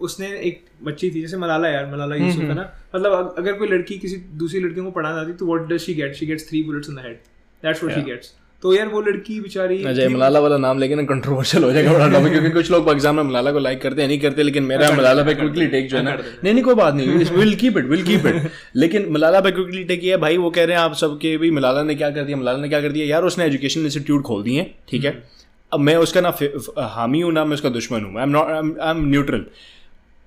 उसने 0.00 0.26
एक 0.40 0.64
बच्ची 0.84 1.10
थी 1.10 1.20
जैसे 1.20 1.36
मलाला 1.36 1.68
यार 1.68 1.86
मलाला 1.92 2.16
यूसुफ 2.16 2.38
हम्म, 2.38 2.48
है 2.48 2.54
ना? 2.54 2.62
हम्म। 2.62 2.98
मतलब 2.98 3.34
अगर 3.38 3.52
कोई 3.52 3.68
लड़की 3.68 3.98
किसी 3.98 4.16
दूसरी 4.42 4.60
लड़कियों 4.60 4.84
को 4.84 4.90
पढ़ाना 4.90 5.16
चाहती 5.16 5.32
तो 5.32 5.46
what 5.46 5.68
does 5.68 5.80
she 5.80 5.94
get 5.94 6.14
she 6.14 6.26
gets 6.26 6.48
three 6.48 6.62
bullets 6.62 6.88
in 6.90 6.96
the 6.96 7.04
head 7.04 7.16
that's 7.62 7.82
what 7.84 7.96
she 7.96 8.02
gets 8.02 8.32
तो 8.62 8.72
यार 8.74 8.88
वो 8.88 9.00
लड़की 9.00 9.38
बेचारी 9.40 9.82
अजय 9.84 10.08
मलाला 10.08 10.40
वाला 10.40 10.56
नाम 10.56 10.78
लेके 10.78 10.94
ना 10.94 11.02
कंट्रोवर्शियल 11.02 11.64
हो 11.64 11.70
जाएगा 11.72 11.92
बड़ा 11.92 12.08
टॉपिक 12.08 12.32
क्योंकि 12.32 12.50
कुछ 12.50 12.70
लोग 12.70 12.88
एग्ज़ाम 12.90 13.16
में 13.16 13.22
मलाला 13.22 13.52
को 13.52 13.58
लाइक 13.58 13.80
करते 13.82 14.02
हैं 14.02 14.08
नहीं 14.08 14.18
करते 14.20 14.42
लेकिन 14.42 14.62
मेरा 14.62 14.90
मलाला 14.92 15.22
पे 15.22 15.34
क्विकली 15.34 15.66
टेक 15.66 15.88
जो 15.90 15.96
है 15.96 16.02
ना 16.02 16.14
नहीं 16.14 16.54
नहीं 16.54 16.64
कोई 16.64 16.74
बात 16.74 16.94
नहीं 16.94 17.08
will 17.36 17.54
keep 17.54 17.78
it 17.78 17.84
will 17.84 18.02
keep 18.02 18.26
it 18.26 18.50
लेकिन 18.76 19.06
मलाला 19.10 19.40
पे 19.40 19.50
क्विकली 19.50 19.84
टेक 19.84 20.04
ये 20.04 20.16
भाई 20.16 20.36
वो 20.36 20.50
कह 20.50 20.64
रहे 20.64 20.76
हैं 20.76 20.82
आप 20.82 20.94
सबके 20.94 21.36
भी 21.36 21.50
मलाला 21.50 21.82
ने 21.82 21.94
क्या 21.94 22.10
कर 22.10 22.24
दिया 22.24 22.36
मलाला 22.36 22.58
ने 22.58 22.68
क्या 22.68 22.80
कर 22.80 22.92
दिया? 22.92 23.06
यार 23.06 23.22
उसने 23.22 23.44
एजुकेशन 23.44 23.80
इंस्टीट्यूट 23.80 24.22
खोल 24.22 24.42
दिए 24.42 24.70
ठीक 24.88 25.04
है। 25.04 25.10
हम्म। 25.10 25.22
अब 25.72 25.80
मैं 25.80 25.96
उसका 25.96 26.20
ना 26.20 26.36
हामी 26.94 27.20
हूँ 27.20 27.32
ना 27.32 27.44
मैं 27.44 27.54
उसका 27.54 27.68
दुश्मन 27.68 28.04
हूँ 28.04 28.16
I 28.16 28.22
am 28.22 28.30
not 28.30 28.50
I 28.80 28.90
am 28.90 29.08
neutral 29.08 29.44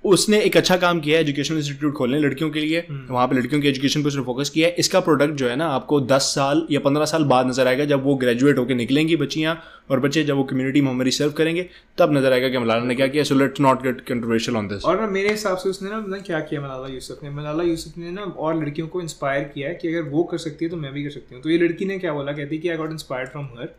उसने 0.04 0.40
एक 0.42 0.56
अच्छा 0.58 0.76
काम 0.78 1.00
किया 1.00 1.18
है 1.18 1.24
एजुकेशन 1.24 1.58
इंस्टीट्यूट 1.58 1.94
खोलने 1.94 2.20
लड़कियों 2.20 2.50
के 2.52 2.60
लिए। 2.60 2.80
हम्म। 2.90 3.14
वहाँ 3.14 3.28
पे 3.28 3.36
लड़कियों 3.36 3.62
की 3.62 3.68
एजुकेशन 3.68 4.02
पर 4.02 4.08
उसने 4.08 4.22
फोकस 4.24 4.50
किया 4.50 4.68
है। 4.68 4.76
इसका 4.80 5.00
प्रोडक्ट 5.00 5.34
जो 5.34 5.50
है 5.50 5.56
ना 5.56 5.68
आपको 5.70 6.00
10 6.04 6.30
साल 6.36 6.66
या 6.72 6.80
15 6.80 7.06
साल 7.06 7.24
बाद 7.24 7.48
नज़र 7.48 7.68
आएगा 7.68 7.86
जब 7.86 8.04
वो 8.04 8.16
ग्रेजुएट 8.16 8.58
होकर 8.58 8.76
निकलेंगी 8.76 9.16
बच्चियाँ 9.16 9.56
और 9.92 10.00
बच्चे 10.00 10.24
जब 10.24 10.36
वो 10.36 10.44
कम्युनिटी 10.44 10.82
में 10.82 10.90
हमारी 10.92 11.12
सर्व 11.12 11.32
करेंगे 11.32 11.68
तब 11.98 12.14
नज़र 12.14 12.34
आएगा 12.34 12.50
कि 12.50 12.58
मलाला 12.58 12.84
ने 12.84 12.96
क्या 12.96 13.08
किया। 13.08 13.24
So 13.24 13.36
let's 13.36 13.62
not 13.62 13.84
get 13.84 14.02
controversial 14.08 14.58
on 14.58 14.68
this 14.68 14.86
और 14.86 15.10
मेरे 15.10 15.30
हिसाब 15.30 15.58
से 15.58 15.70
उसने 15.70 15.90
ना 15.90 16.18
क्या 16.20 16.40
किया 16.42 16.62
मलाला 16.62 16.88
यूसुफ 16.88 17.24
ने। 17.24 17.30
मलाला 17.32 17.64
यूसुफ 17.64 17.98
ने 17.98 18.12
ना 18.12 18.22
और 18.24 18.60
लड़कियों 18.62 18.88
को 18.88 19.02
इंस्पायर 19.02 19.44
किया 19.54 19.70
है 19.70 19.76
कि 19.76 19.88
अगर 19.88 20.10
वो 20.10 20.24
कर 20.24 20.38
सकती 20.40 20.66
है 20.66 20.72
तो 20.72 20.78
मैं 20.78 20.94
भी 20.94 21.04
कर 21.04 21.10
सकती 21.10 21.36
हूँ। 21.36 21.44
तो 21.44 21.50
ये 21.50 21.58
लड़की 21.58 21.86
ने 21.86 22.00
क्या 22.00 22.14
बोला? 22.14 22.32
कहती 22.32 22.56
है 22.56 22.62
कि 22.62 22.70
I 22.70 22.78
got 22.78 22.92
inspired 22.92 23.30
from 23.30 23.46
her 23.60 23.76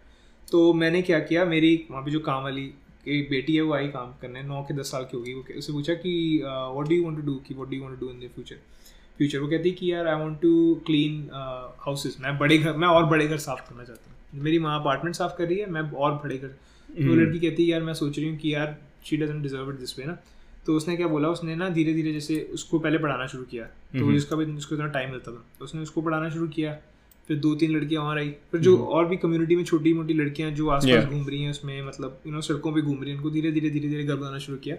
तो 0.48 0.72
मैंने 0.74 1.02
क्या 1.02 1.18
किया? 1.20 1.44
मेरी 1.46 1.74
वहाँ 1.90 2.02
पे 2.02 2.10
जो 2.10 2.20
काम 2.20 2.42
वाली 2.42 2.70
एक 3.04 3.30
बेटी 3.30 3.54
है 3.54 3.62
वो 3.62 3.72
आई 3.74 3.88
काम 3.90 4.12
करने 4.20 4.42
नौ 4.44 4.62
के 4.62 4.74
दस 4.74 4.90
साल 4.90 5.04
की 5.04 5.16
होगी। 5.16 5.34
वो 5.34 5.44
उससे 5.58 5.72
पूछा 5.72 5.94
कि 5.96 6.12
what 6.42 6.88
do 6.88 6.94
you 6.94 7.04
want 7.04 7.16
to 7.16 7.22
do 7.22 7.34
कि 7.46 7.54
what 7.54 7.68
do 7.68 7.76
you 7.76 7.82
want 7.82 7.98
to 8.00 8.06
do 8.06 8.12
in 8.12 8.20
the 8.20 8.30
future 8.34 8.56
future 9.18 9.38
वो 9.38 9.48
कहती 9.48 9.70
कि 9.72 9.90
यार 9.92 10.06
I 10.08 10.20
want 10.20 10.40
to 10.40 10.52
clean 10.86 11.28
houses 11.86 12.16
मैं 12.20 12.36
बड़े 12.38 12.58
घर 12.58 12.76
मैं 12.76 12.88
और 12.88 13.04
बड़े 13.06 13.26
घर 13.26 13.38
साफ़ 13.38 13.68
करना 13.68 13.84
चाहता 13.84 14.10
हूँ। 14.10 14.42
मेरी 14.42 14.58
माँ 14.58 14.78
अपार्टमेंट 14.80 15.16
साफ़ 15.16 15.36
कर 15.38 15.46
रही 15.46 15.58
है 15.58 15.70
मैं 15.70 15.80
और 15.82 16.12
बड़े 16.14 16.38
घर 16.38 16.48
तो 16.48 17.00
हम्म। 17.00 17.18
लड़की 17.20 17.38
कहती 17.38 17.64
है 17.64 17.70
यार 17.70 17.82
मैं 17.82 17.94
सोच 17.94 18.18
रही 18.18 18.28
हूँ 18.28 18.36
कि 18.38 18.54
यार 18.54 18.76
she 19.06 19.16
doesn't 19.16 19.42
deserve 19.42 19.70
it 19.70 19.76
this 19.76 19.98
way 19.98 20.04
ना? 20.04 20.16
तो 20.66 20.74
उसने 20.76 20.96
क्या 20.96 21.06
बोला 21.08 21.28
उसने 21.30 21.54
ना 21.56 21.68
धीरे 21.70 21.92
धीरे 21.94 22.12
जैसे 22.12 22.40
उसको 22.54 22.78
पहले 22.78 22.98
पढ़ाना 22.98 23.26
शुरू 23.26 23.44
किया। 23.44 23.64
तो 23.64 24.12
जिसका 24.12 24.36
भी 24.36 24.44
उसको 24.54 24.74
इतना 24.74 24.86
टाइम 24.88 25.10
मिलता 25.10 25.32
था 25.32 25.44
तो 25.58 25.64
उसने 25.64 25.80
उसको 25.82 26.02
पढ़ाना 26.02 26.28
शुरू 26.30 26.48
किया। 26.48 26.72
फिर 27.28 27.36
दो 27.38 27.54
तीन 27.54 27.70
लड़कियाँ 27.70 28.02
वहाँ 28.02 28.16
आई। 28.16 28.30
फिर 28.52 28.60
जो 28.60 28.76
हम्म। 28.76 28.86
और 28.86 29.06
भी 29.08 29.16
कम्युनिटी 29.16 29.56
में 29.56 29.64
छोटी 29.64 29.92
मोटी 29.94 30.14
लड़कियाँ 30.14 30.50
जो 30.52 30.68
आसपास 30.70 31.04
घूम 31.04 31.26
रही 31.26 31.42
हैं 31.42 31.50
उसमें 31.50 31.82
मतलब 31.82 32.20
यू 32.26 32.32
नो 32.32 32.40
सड़कों 32.40 32.72
पे 32.72 32.80
घूम 32.82 33.02
रही 33.02 33.10
हैं 33.10 33.16
उनको 33.16 33.30
धीरे 33.30 33.52
धीरे 33.52 33.70
धीरे 33.70 33.88
धीरे 33.88 34.04
घर 34.04 34.16
बनाना 34.16 34.38
शुरू 34.38 34.58
किया 34.58 34.76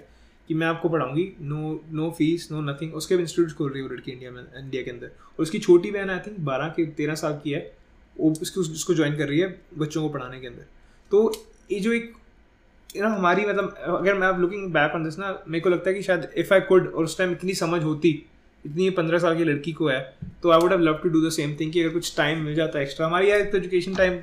कि 0.49 0.53
मैं 0.53 0.67
आपको 0.67 0.89
पढ़ाऊँगी। 0.89 1.31
No 1.41 1.83
no 1.91 2.09
fees 2.17 2.47
no 2.51 2.61
nothing 2.61 2.95
उसके 2.95 3.15
भी 3.15 3.23
इंस्टीट्यूट 3.23 3.57
खोल 3.57 3.69
रही 3.71 3.81
है 3.81 3.87
वो 3.87 3.93
लड़की 3.93 4.11
इंडिया 4.11 4.31
में 4.31 4.41
इंडिया 4.41 4.83
के 4.83 4.91
अंदर। 4.91 5.07
और 5.07 5.41
उसकी 5.43 5.59
छोटी 5.59 5.91
बहन 5.91 6.09
आई 6.09 6.19
थिंक 6.19 6.39
बारह 6.45 6.73
के 6.77 6.85
तेरह 6.97 7.15
साल 7.15 7.39
की 7.43 7.51
है। 7.51 7.61
वो 8.15 8.33
उसको 8.41 8.61
उसको 8.61 8.93
ज्वाइन 8.93 9.15
कर 9.17 9.27
रही 9.27 9.39
है 9.39 9.47
बच्चों 9.77 10.01
को 10.01 10.09
पढ़ाने 10.09 10.39
के 10.39 10.47
अंदर। 10.47 10.65
तो 11.11 11.31
ये 11.71 11.79
जो 11.79 11.93
एक 11.93 12.13
यू 12.95 13.03
नो 13.03 13.09
हमारी 13.09 13.45
मतलब 13.45 13.75
अगर 13.87 14.13
मैं 14.13 14.27
आप 14.27 14.39
लुकिंग 14.39 14.71
बैक 14.73 14.95
ऑन 14.95 15.03
दिस 15.03 15.17
ना 15.19 15.31
मेरे 15.47 15.61
को 15.61 15.69
लगता 15.69 15.89
है 15.89 15.95
कि 15.95 16.01
शायद 16.03 16.27
इफ़ 16.37 16.53
आई 16.53 16.61
कुड 16.67 16.87
और 16.87 17.03
उस 17.03 17.17
टाइम 17.17 17.31
इतनी 17.31 17.53
समझ 17.55 17.83
होती 17.83 18.11
इतनी 18.65 18.89
पंद्रह 18.97 19.19
साल 19.19 19.37
की 19.37 19.43
लड़की 19.43 19.71
को 19.71 19.87
है 19.87 19.99
तो 20.43 20.51
I 20.51 20.59
would 20.59 20.71
have 20.71 20.81
love 20.81 20.99
to 21.03 21.09
do 21.09 21.27
the 21.27 21.31
same 21.31 21.55
thing 21.59 21.71
कि 21.73 21.81
अगर 21.83 21.93
कुछ 21.93 22.15
टाइम 22.17 22.43
मिल 22.43 22.55
जाता 22.55 22.79
है 22.79 22.85
एक्स्ट्रा 22.85 23.07
हमारी 23.07 23.31
यार 23.31 23.41
तो 23.41 23.57
एजुकेशन 23.57 23.95
टाइम 23.95 24.19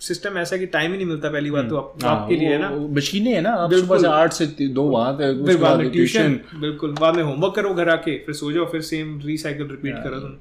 सिस्टम 0.00 0.36
ऐसा 0.38 0.54
है 0.56 0.60
कि 0.60 0.66
टाइम 0.66 0.90
ही 0.90 0.96
नहीं 0.96 1.06
मिलता 1.06 1.28
पहली 1.30 1.50
बात 1.50 1.68
तो 1.68 1.76
आप, 1.76 1.94
हाँ, 2.04 2.10
आपके 2.10 2.36
लिए 2.36 2.48
है 2.48 2.58
ना? 2.58 2.68
मशीनें 2.96 3.32
है 3.32 3.40
ना 3.40 3.50
आप 3.50 3.72
सुबह 3.72 3.98
से 3.98 4.06
आठ 4.06 4.32
से 4.32 4.46
दो 4.68 4.82
वहाँ 4.82 5.16
है 5.20 5.56
बाद 5.56 5.78
में 5.78 5.90
ट्यूशन 5.90 6.38
बिल्कुल। 6.60 6.94
बाद 7.00 7.16
में 7.16 7.22
होमवर्क 7.22 7.54
करो 7.54 7.72
घर 7.74 7.88
आके 7.88 8.16
फिर 8.26 8.34
सो 8.34 8.52
जाओ 8.52 8.66
फिर 8.72 8.80
सेम 8.90 9.20
रिसाइकिल 9.24 9.66
रिपीट 9.70 9.96
करो 10.04 10.20
तुम। 10.20 10.36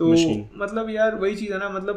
तो 0.00 0.06
मतलब 0.56 0.90
यार 0.90 1.14
वही 1.14 1.34
चीज़ 1.36 1.52
है 1.52 1.58
ना 1.58 1.68
मतलब 1.70 1.96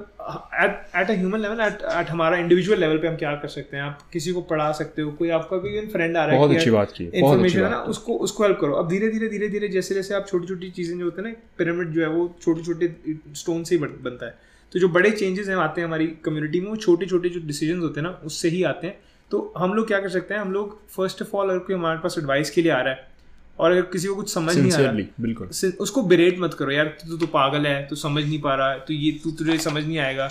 at 0.95 1.09
a 1.09 1.13
human 1.13 1.39
level 1.39 1.59
at 1.61 1.83
at 1.91 2.09
हमारा 2.09 2.37
इंडिविजुअल 2.37 2.79
लेवल 2.79 2.97
पे 2.97 3.07
हम 3.07 3.15
क्या 3.17 3.33
कर 3.35 3.47
सकते 3.49 3.77
हैं? 3.77 3.83
आप 3.83 3.99
किसी 4.13 4.31
को 4.33 4.41
पढ़ा 4.49 4.71
सकते 4.71 5.01
हो 5.01 5.11
कोई 5.19 5.29
आपका 5.31 5.57
कोई 5.57 5.85
फ्रेंड 5.87 6.17
आ 6.17 6.25
रहा 6.25 6.31
है 6.31 6.37
बहुत 6.37 6.55
अच्छी 6.55 6.69
बात 6.71 6.91
की 6.91 7.03
इन्फॉर्मेशन 7.05 7.63
है 7.63 7.69
ना 7.69 7.79
उसको 7.93 8.15
उसको 8.25 8.43
हेल्प 8.43 8.57
करो। 8.61 8.73
अब 8.73 8.89
धीरे 8.89 9.09
धीरे 9.11 9.29
धीरे 9.29 9.49
धीरे 9.49 9.67
जैसे 9.69 9.95
जैसे 9.95 10.15
आप 10.15 10.27
छोटी 10.27 10.47
छोटी 10.47 10.69
चीज़ें 10.71 10.97
जो 10.97 11.03
होते 11.05 11.21
हैं 11.21 11.27
ना 11.29 11.35
पिरामिड 11.57 11.93
जो 11.93 12.01
है 12.01 12.09
वो 12.09 12.27
छोटे 12.41 12.63
छोटे 12.63 12.93
स्टोन 13.35 13.63
से 13.63 13.75
ही 13.75 13.81
बनता 13.81 14.25
है। 14.25 14.35
तो 14.73 14.79
जो 14.79 14.89
बड़े 14.89 15.11
चेंजेस 15.13 15.47
हैं 15.47 15.55
आते 15.57 15.81
हैं 15.81 15.87
हमारी 15.87 16.07
कम्युनिटी 16.25 16.61
में 16.61 16.69
वो 16.69 16.75
छोटे 16.77 17.05
छोटे 17.05 17.29
जो 17.29 17.39
डिसीज़न 17.47 17.79
होते 17.79 17.99
हैं 17.99 18.07
ना 18.07 18.13
उससे 18.25 18.49
ही 18.49 18.63
आते 18.65 18.87
हैं। 18.87 18.97
तो 19.31 19.53
हम 19.57 19.73
लोग 19.73 19.87
क्या 19.87 19.99
कर 19.99 20.09
सकते 20.09 20.33
हैं? 20.33 20.41
हम 20.41 20.51
लोग 20.53 20.77
फ़र्स्ट 20.89 21.21
ऑफ़ 21.21 21.35
ऑल 21.35 21.49
अगर 21.49 21.59
कोई 21.59 21.75
हमारे 21.75 21.99
पास 21.99 22.15
एडवाइस 22.19 22.49
के 22.49 22.61
लिए 22.61 22.71
आ 22.71 22.81
रहा 22.81 22.93
है 22.93 23.11
और 23.59 23.71
अगर 23.71 23.81
किसी 23.91 24.07
को 24.07 24.15
कुछ 24.15 24.33
समझ 24.33 24.55
नहीं 24.57 24.71
आ 24.71 24.77
रहा 24.77 24.91
बिल्कुल। 25.21 25.47
उसको 25.81 26.01
बेरेट 26.03 26.39
मत 26.39 26.53
करो 26.53 26.71
यार 26.71 26.85
तू 27.01 27.17
तो 27.17 27.27
पागल 27.33 27.65
है 27.67 27.85
तू 27.87 27.95
समझ 27.95 28.23
नहीं 28.23 28.39
पा 28.41 28.55
रहा 28.55 28.71
है 28.71 28.79
तो 28.79 28.93
ये 28.93 29.11
तू 29.23 29.31
तुझे 29.31 29.57
समझ 29.65 29.83
नहीं 29.83 29.97
आएगा। 29.99 30.27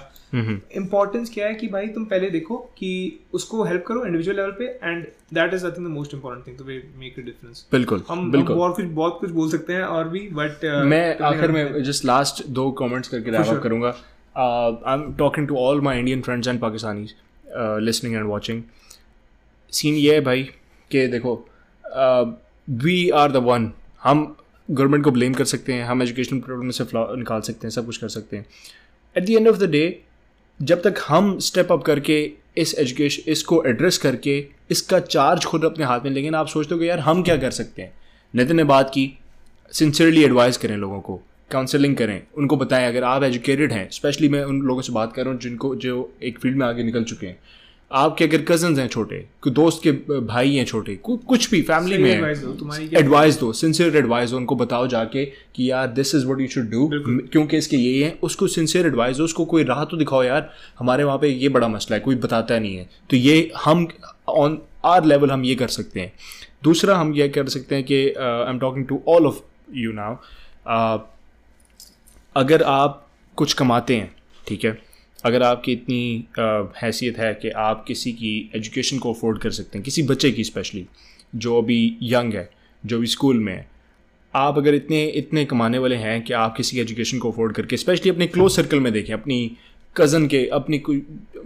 इंपॉर्टेंस 0.77 1.31
क्या 1.35 1.47
है 1.47 1.55
कि 1.55 1.69
भाई 1.69 1.87
तुम 1.95 2.05
पहले 2.05 2.31
देखो 2.31 2.57
कि 2.79 2.91
उसको 3.35 3.65
हेल्प 3.65 3.85
करो 3.89 4.05
इंडिविजुअल 4.07 4.37
लेवल 4.37 4.51
पे 4.59 4.65
and 4.65 5.07
that 5.35 5.55
is 5.55 5.65
I 5.67 5.71
think 5.71 5.87
the 5.87 5.91
most 5.91 6.15
important 6.15 6.47
thing 6.47 6.59
to 6.59 6.65
make 7.01 7.19
a 7.19 7.23
difference 7.23 7.67
बिल्कुल 7.73 8.03
हम 8.09 8.31
बिल्कुल। 8.33 8.59
और 8.59 8.73
कुछ 8.73 8.85
बहुत 9.01 9.19
कुछ 9.21 9.31
बोल 9.31 9.51
सकते 9.51 9.73
हैं 9.73 9.83
और 9.85 10.09
भी 10.09 10.29
बट 10.33 10.67
uh, 10.67 10.85
मैं 10.85 11.19
आखिर 11.21 11.51
में 11.51 11.83
जस्ट 11.83 12.05
लास्ट 12.05 12.47
दो 12.51 12.71
कमेंट्स 12.83 13.09
करके 13.09 13.31
रैप 13.31 13.47
अप 13.47 13.63
करूँगा। 13.63 13.95
I 14.37 14.95
am 14.95 15.13
talking 15.19 15.49
to 15.49 15.57
all 15.59 15.81
my 15.81 15.99
Indian 15.99 16.23
friends 16.23 16.49
and 16.49 16.61
Pakistanis 16.61 17.15
listening 17.87 18.15
and 18.17 18.27
watching 18.27 18.63
scene 19.73 19.95
ये 19.95 20.15
है 20.15 20.21
भाई 20.21 20.43
कि 20.91 21.07
देखो 21.09 21.35
uh, 21.85 22.33
we 22.69 23.09
are 23.11 23.33
the 23.33 23.37
one 23.45 23.71
हम 24.03 24.25
गवर्नमेंट 24.69 25.05
को 25.05 25.11
ब्लेम 25.11 25.35
कर 25.35 25.45
सकते 25.45 25.73
हैं, 25.73 25.85
हम 25.85 26.03
एजुकेशन 26.03 26.41
प्रॉब्लम 26.41 26.71
से 26.71 26.85
निकाल 26.95 27.41
सकते 27.41 27.67
हैं, 27.67 27.71
सब 27.71 27.87
कुछ 27.87 27.97
कर 27.97 28.09
सकते 28.09 28.37
हैं। 28.37 28.47
At 29.17 29.25
the 29.25 29.31
end 29.31 29.49
of 29.49 29.57
the 29.57 29.71
day 29.71 30.03
जब 30.61 30.83
तक 30.83 31.03
हम 31.09 31.39
स्टेप 31.41 31.73
अप 31.73 31.83
करके 31.83 32.23
इस 32.57 32.75
एजुकेशन 32.79 33.31
इसको 33.33 33.63
एड्रेस 33.65 33.99
करके 33.99 34.45
इसका 34.71 34.99
चार्ज 35.01 35.45
खुद 35.45 35.65
अपने 35.65 35.85
हाथ 35.85 36.01
में 36.01 36.11
लेकिन 36.11 36.35
आप 36.35 36.47
सोचते 36.49 36.75
हो 36.75 36.83
यार, 36.83 36.99
हम 36.99 37.23
क्या 37.23 37.37
कर 37.37 37.51
सकते 37.51 37.83
हैं? 37.83 37.93
नितिन 38.35 38.57
ने 38.57 38.65
बात 38.65 38.91
की 38.91 39.13
सिंसियरली 39.73 40.25
एडवाइस 40.25 40.57
करें 40.57 40.77
लोगों 40.77 41.01
को 41.01 41.21
काउंसलिंग 41.51 41.97
करें, 41.97 42.23
उनको 42.37 42.57
बताएँ, 42.57 42.87
अगर 42.89 43.05
आप 43.05 43.23
एजुकेटेड 43.23 43.73
हैं 43.73 43.89
स्पेशली 43.91 44.29
मैं 44.29 44.43
उन 44.45 44.61
लोगों 44.63 44.83
से 44.83 44.93
बात 44.93 45.13
कर 45.13 45.25
रहा 45.25 45.33
हूँ 45.33 45.41
जिनको, 45.41 45.75
जो 45.77 46.13
एक 46.23 46.39
फ़ील्ड 46.39 46.57
में 46.59 46.67
आगे 46.67 46.83
निकल 46.83 47.05
चुके 47.05 47.27
हैं 47.27 47.39
आपके 47.93 48.25
अगर 48.25 48.43
कज़न 48.43 48.79
हैं 48.79 48.87
छोटे 48.89 49.17
कोई 49.43 49.53
दोस्त 49.53 49.81
के 49.83 49.93
भाई 50.21 50.55
हैं 50.55 50.65
छोटे 50.65 50.95
कुछ 51.05 51.51
भी 51.51 51.61
फैमिली 51.63 51.99
में 51.99 52.11
एडवाइस 52.99 53.39
दो 53.41 53.53
सिंसियर 53.53 53.97
एडवाइस 53.97 54.31
दो 54.31 54.37
उनको 54.37 54.57
बताओ 54.57 54.87
जाके 54.87 55.25
कि 55.25 55.71
यार 55.71 55.87
this 55.87 56.15
is 56.15 56.27
what 56.27 56.41
you 56.41 56.47
should 56.49 56.71
do 56.71 56.89
क्योंकि 56.93 57.57
इसके 57.57 57.77
ये 57.77 58.05
हैं 58.05 58.19
उसको 58.21 58.47
सिंसियर 58.47 58.87
एडवाइस 58.87 59.17
दो 59.17 59.25
उसको 59.25 59.45
कोई 59.45 59.65
राह 59.65 59.85
तो 59.85 59.97
दिखाओ 59.97 60.23
यार 60.23 60.51
हमारे 60.79 61.05
वहाँ 61.05 61.19
पे 61.19 61.29
ये 61.29 61.49
बड़ा 61.49 61.69
मसला 61.69 61.97
है 61.97 62.01
कोई 62.01 62.15
बताता 62.17 62.59
नहीं 62.59 62.77
है। 62.77 62.89
तो 63.11 63.17
ये 63.17 63.51
हम 63.65 63.89
ऑन 64.29 64.59
आर 64.85 65.05
लेवल 65.05 65.31
हम 65.31 65.45
ये 65.45 65.55
कर 65.55 65.69
सकते 65.69 66.01
हैं। 66.01 66.13
दूसरा 66.65 66.97
हम 66.97 67.13
ये 67.15 67.29
कर 67.29 67.49
सकते 67.49 67.75
हैं 67.75 67.85
कि 67.85 67.97
I 68.09 68.51
am 68.51 68.59
talking 68.59 68.87
to 68.87 69.01
all 69.09 69.27
of 69.27 69.41
you 69.75 69.93
now 69.93 70.17
अगर 72.37 72.63
आप 72.63 73.07
कुछ 73.37 73.53
कमाते 73.53 73.97
हैं 73.97 74.15
ठीक 74.49 74.65
है 74.65 74.92
अगर 75.25 75.43
आपकी 75.43 75.73
इतनी 75.73 76.25
हैसियत 76.83 77.19
है 77.19 77.33
कि 77.35 77.51
आप 77.61 77.85
किसी 77.89 78.13
की 78.13 78.51
एजुकेशन 78.57 78.99
को 78.99 79.13
अफोर्ड 79.13 79.39
कर 79.39 79.51
सकते 79.51 79.79
हैं 79.79 79.85
किसी 79.85 80.03
बच्चे 80.03 80.31
की 80.31 80.45
स्पेशली 80.45 80.87
जो 81.37 81.59
अभी 81.59 81.81
यंग 82.05 82.35
है 82.35 82.49
जो 82.85 82.97
अभी 82.97 83.07
स्कूल 83.07 83.39
में 83.39 83.53
है 83.53 83.67
आप 84.35 84.59
अगर 84.59 84.75
इतने 84.75 85.05
इतने 85.17 85.45
कमाने 85.45 85.79
वाले 85.79 85.97
हैं 85.97 86.21
कि 86.23 86.33
आप 86.35 86.57
किसी 86.57 86.77
की 86.77 86.83
एजुकेशन 86.83 87.19
को 87.19 87.31
अफोर्ड 87.31 87.55
करके 87.55 87.77
स्पेशली 87.77 88.11
अपने 88.11 88.27
क्लोज 88.27 88.53
सर्कल 88.53 88.81
में 88.81 88.93
देखें 88.93 89.13
अपनी 89.15 89.41
कज़न 89.97 90.27
के 90.27 90.47
अपनी 90.53 90.79
कोई 90.79 91.03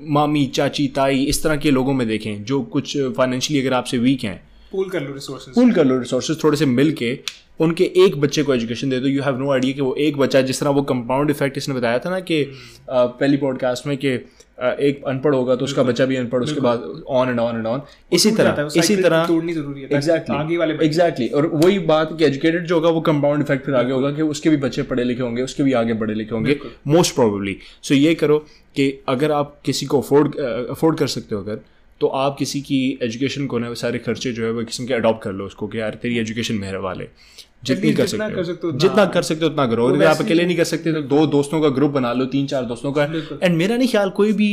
मामी 0.08 0.46
चाची 0.46 0.86
ताई 0.88 1.24
इस 1.24 1.42
तरह 1.42 1.56
के 1.56 1.70
लोगों 1.70 1.92
में 1.94 2.06
देखें 2.08 2.44
जो 2.44 2.62
कुछ 2.72 2.96
फाइनेंशियली 3.16 3.66
अगर 3.66 3.74
आपसे 3.76 3.98
वीक 3.98 4.24
हैं 4.24 4.40
पूल 4.72 4.88
कर 4.90 5.02
लो 5.02 5.14
रिसोर्सेज 5.14 5.54
पूल 5.54 5.72
कर 5.72 5.84
लो 5.84 5.98
रिसोर्सेज 5.98 6.42
थोड़े 6.44 6.56
से 6.56 6.66
मिल 6.66 6.92
के 6.92 7.18
उनके 7.60 7.84
एक 7.96 8.20
बच्चे 8.20 8.42
को 8.42 8.54
एजुकेशन 8.54 8.90
दे 8.90 9.00
दो। 9.00 9.08
यू 9.08 9.22
हैव 9.22 9.38
नो 9.38 9.52
आइडिया 9.52 9.72
कि 9.72 9.80
वो 9.80 9.94
एक 9.94 10.16
बच्चा 10.16 10.40
जिस 10.40 10.60
तरह 10.60 10.70
वो 10.70 10.82
कंपाउंड 10.82 11.30
इफ़ेक्ट 11.30 11.58
इसने 11.58 11.74
बताया 11.74 11.98
था 11.98 12.10
ना 12.10 12.20
कि 12.20 12.42
पहली 12.88 13.36
पॉडकास्ट 13.36 13.86
में 13.86 13.96
कि 13.96 14.08
एक 14.80 15.02
अनपढ़ 15.06 15.34
होगा 15.34 15.56
तो 15.56 15.64
उसका 15.64 15.82
बच्चा 15.82 16.04
भी 16.06 16.16
अनपढ़ 16.16 16.42
उसके 16.42 16.60
बाद 16.60 17.02
on 17.08 17.28
and 17.28 17.40
on 17.40 17.56
and 17.56 17.66
on 17.66 17.82
इसी 18.12 18.30
तरह 18.30 18.68
इसी 18.76 18.96
तरह 18.96 19.26
तोड़नी 19.26 19.52
ज़रूरी 19.52 19.80
है 19.80 19.88
एग्जैक्टली 19.92 20.86
एग्जैक्टली 20.86 21.28
और 21.28 21.46
वही 21.46 21.78
बात 21.78 22.18
कि 22.18 22.24
एजुकेटेड 22.24 22.66
जो 22.66 22.74
होगा 22.74 22.88
वो 22.88 23.00
कंपाउंड 23.00 23.42
इफ़ेक्ट 23.42 23.66
फिर 23.66 23.74
आगे 23.74 23.92
होगा 23.92 24.10
कि 24.10 24.22
उसके 24.22 24.50
भी 24.50 24.56
बच्चे 24.56 24.82
पढ़े 24.82 25.04
लिखे 25.04 25.22
होंगे 25.22 25.42
उसके 25.42 25.62
भी 25.62 25.72
आगे 25.72 25.94
पढ़े 25.94 26.14
लिखे 26.14 26.34
होंगे 26.34 26.58
मोस्ट 26.86 27.14
प्रोबेबली 27.14 27.56
सो 27.82 27.94
ये 27.94 28.14
करो 28.14 28.38
कि 28.76 29.04
अगर 29.08 29.32
आप 29.32 29.60
किसी 29.64 29.86
को 29.86 30.00
अफोर्ड 30.00 30.36
अफोर्ड 30.70 30.98
कर 30.98 31.06
सकते 31.06 31.34
हो 31.34 31.42
अगर 31.42 31.60
तो 32.00 32.06
आप 32.06 32.36
किसी 32.38 32.60
की 32.60 32.98
एजुकेशन 33.02 33.46
को 33.46 33.58
ना 33.58 33.74
सारे 33.74 33.98
खर्चे 33.98 34.32
जो 34.32 34.44
है 34.44 34.50
वो 34.50 34.64
किस्म 34.64 34.86
के 34.86 34.94
अडॉप्ट 34.94 35.22
कर 35.22 35.32
लो 35.32 35.44
उसको 35.44 35.66
कि 35.66 35.80
यार 35.80 35.94
तेरी 35.94 36.18
एजुकेशन 36.18 36.54
मेरे 36.54 36.78
वाले। 36.78 37.08
जितनी 37.66 37.92
कर 37.92 38.06
सकते 38.06 38.66
हो 38.66 38.72
जितना 38.74 39.04
कर 39.06 39.22
सकते 39.22 39.44
हो 39.44 39.50
उतना 39.50 39.66
करो। 39.66 39.86
अगर 39.88 40.06
आप 40.06 40.20
अकेले 40.20 40.44
नहीं 40.44 40.56
कर 40.56 40.64
सकते 40.64 40.92
तो 40.92 41.02
दो 41.04 41.26
दोस्तों 41.28 41.60
का 41.60 41.68
ग्रुप 41.70 41.90
बना 41.92 42.12
लो 42.12 42.24
तीन 42.26 42.46
चार 42.46 42.64
दोस्तों 42.64 42.92
का। 42.92 43.04
एंड 43.42 43.56
मेरा 43.56 43.76
नहीं 43.76 43.88
ख्याल 43.88 44.10
कोई 44.12 44.32
भी 44.32 44.50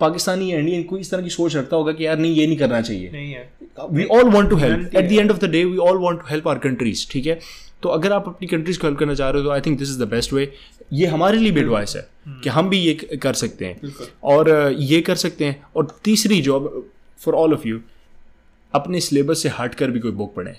पाकिस्तानी 0.00 0.50
इंडियन 0.52 0.82
कोई 0.82 1.00
इस 1.00 1.10
तरह 1.10 1.22
की 1.22 1.30
सोच 1.30 1.56
रखता 1.56 1.76
होगा 1.76 1.92
कि 1.92 2.06
यार 2.06 2.18
नहीं 2.18 2.34
ये 2.34 2.46
नहीं 2.46 2.56
करना 2.56 2.80
चाहिए। 2.80 3.46
We 3.92 4.04
all 4.06 4.28
want 4.30 4.50
to 4.50 4.56
help 4.56 4.96
at 4.96 5.08
the 5.08 5.12
end 5.12 5.30
of 5.30 5.38
the 5.38 5.50
day 5.50 5.64
we 5.64 5.76
all 5.86 5.96
want 5.98 6.20
to 6.20 6.26
help 6.30 6.48
our 6.48 6.58
countries 6.58 7.06
ठीक 7.10 7.26
है? 7.26 7.38
तो 7.82 7.88
अगर 7.88 8.12
आप 8.12 8.28
अपनी 8.28 8.46
कंट्रीज़ 8.48 8.78
को 8.78 8.86
हेल्प 8.86 8.98
करना 8.98 9.14
चाह 9.14 9.30
रहे 9.30 9.42
हो 9.42 9.48
तो 9.48 9.52
I 9.52 9.60
think 9.60 9.78
this 9.78 9.88
is 9.88 10.02
the 10.02 10.08
best 10.08 10.32
way 10.32 10.50
ये 10.92 11.06
हमारे 11.06 11.38
लिए 11.38 11.52
भी 11.52 11.60
एडवाइस 11.60 11.96
है 11.96 12.06
हम्म। 12.26 12.40
कि 12.40 12.48
हम 12.50 12.68
भी 12.68 12.78
ये 12.78 12.94
कर 13.22 13.32
सकते 13.34 13.64
हैं। 13.64 13.92
और 14.24 14.50
ये 14.78 15.00
कर 15.00 15.14
सकते 15.16 15.44
हैं। 15.44 15.62
और 15.76 15.88
तीसरी 16.04 16.40
job 16.42 16.70
for 17.20 17.34
all 17.34 17.52
of 17.54 17.68
you 17.68 17.80
अपने 18.74 19.00
सिलेबस 19.00 19.42
से 19.42 19.48
हट 19.58 19.74
कर 19.74 19.90
भी 19.90 20.00
कोई 20.00 20.10
बुक 20.12 20.34
पढ़ें। 20.34 20.54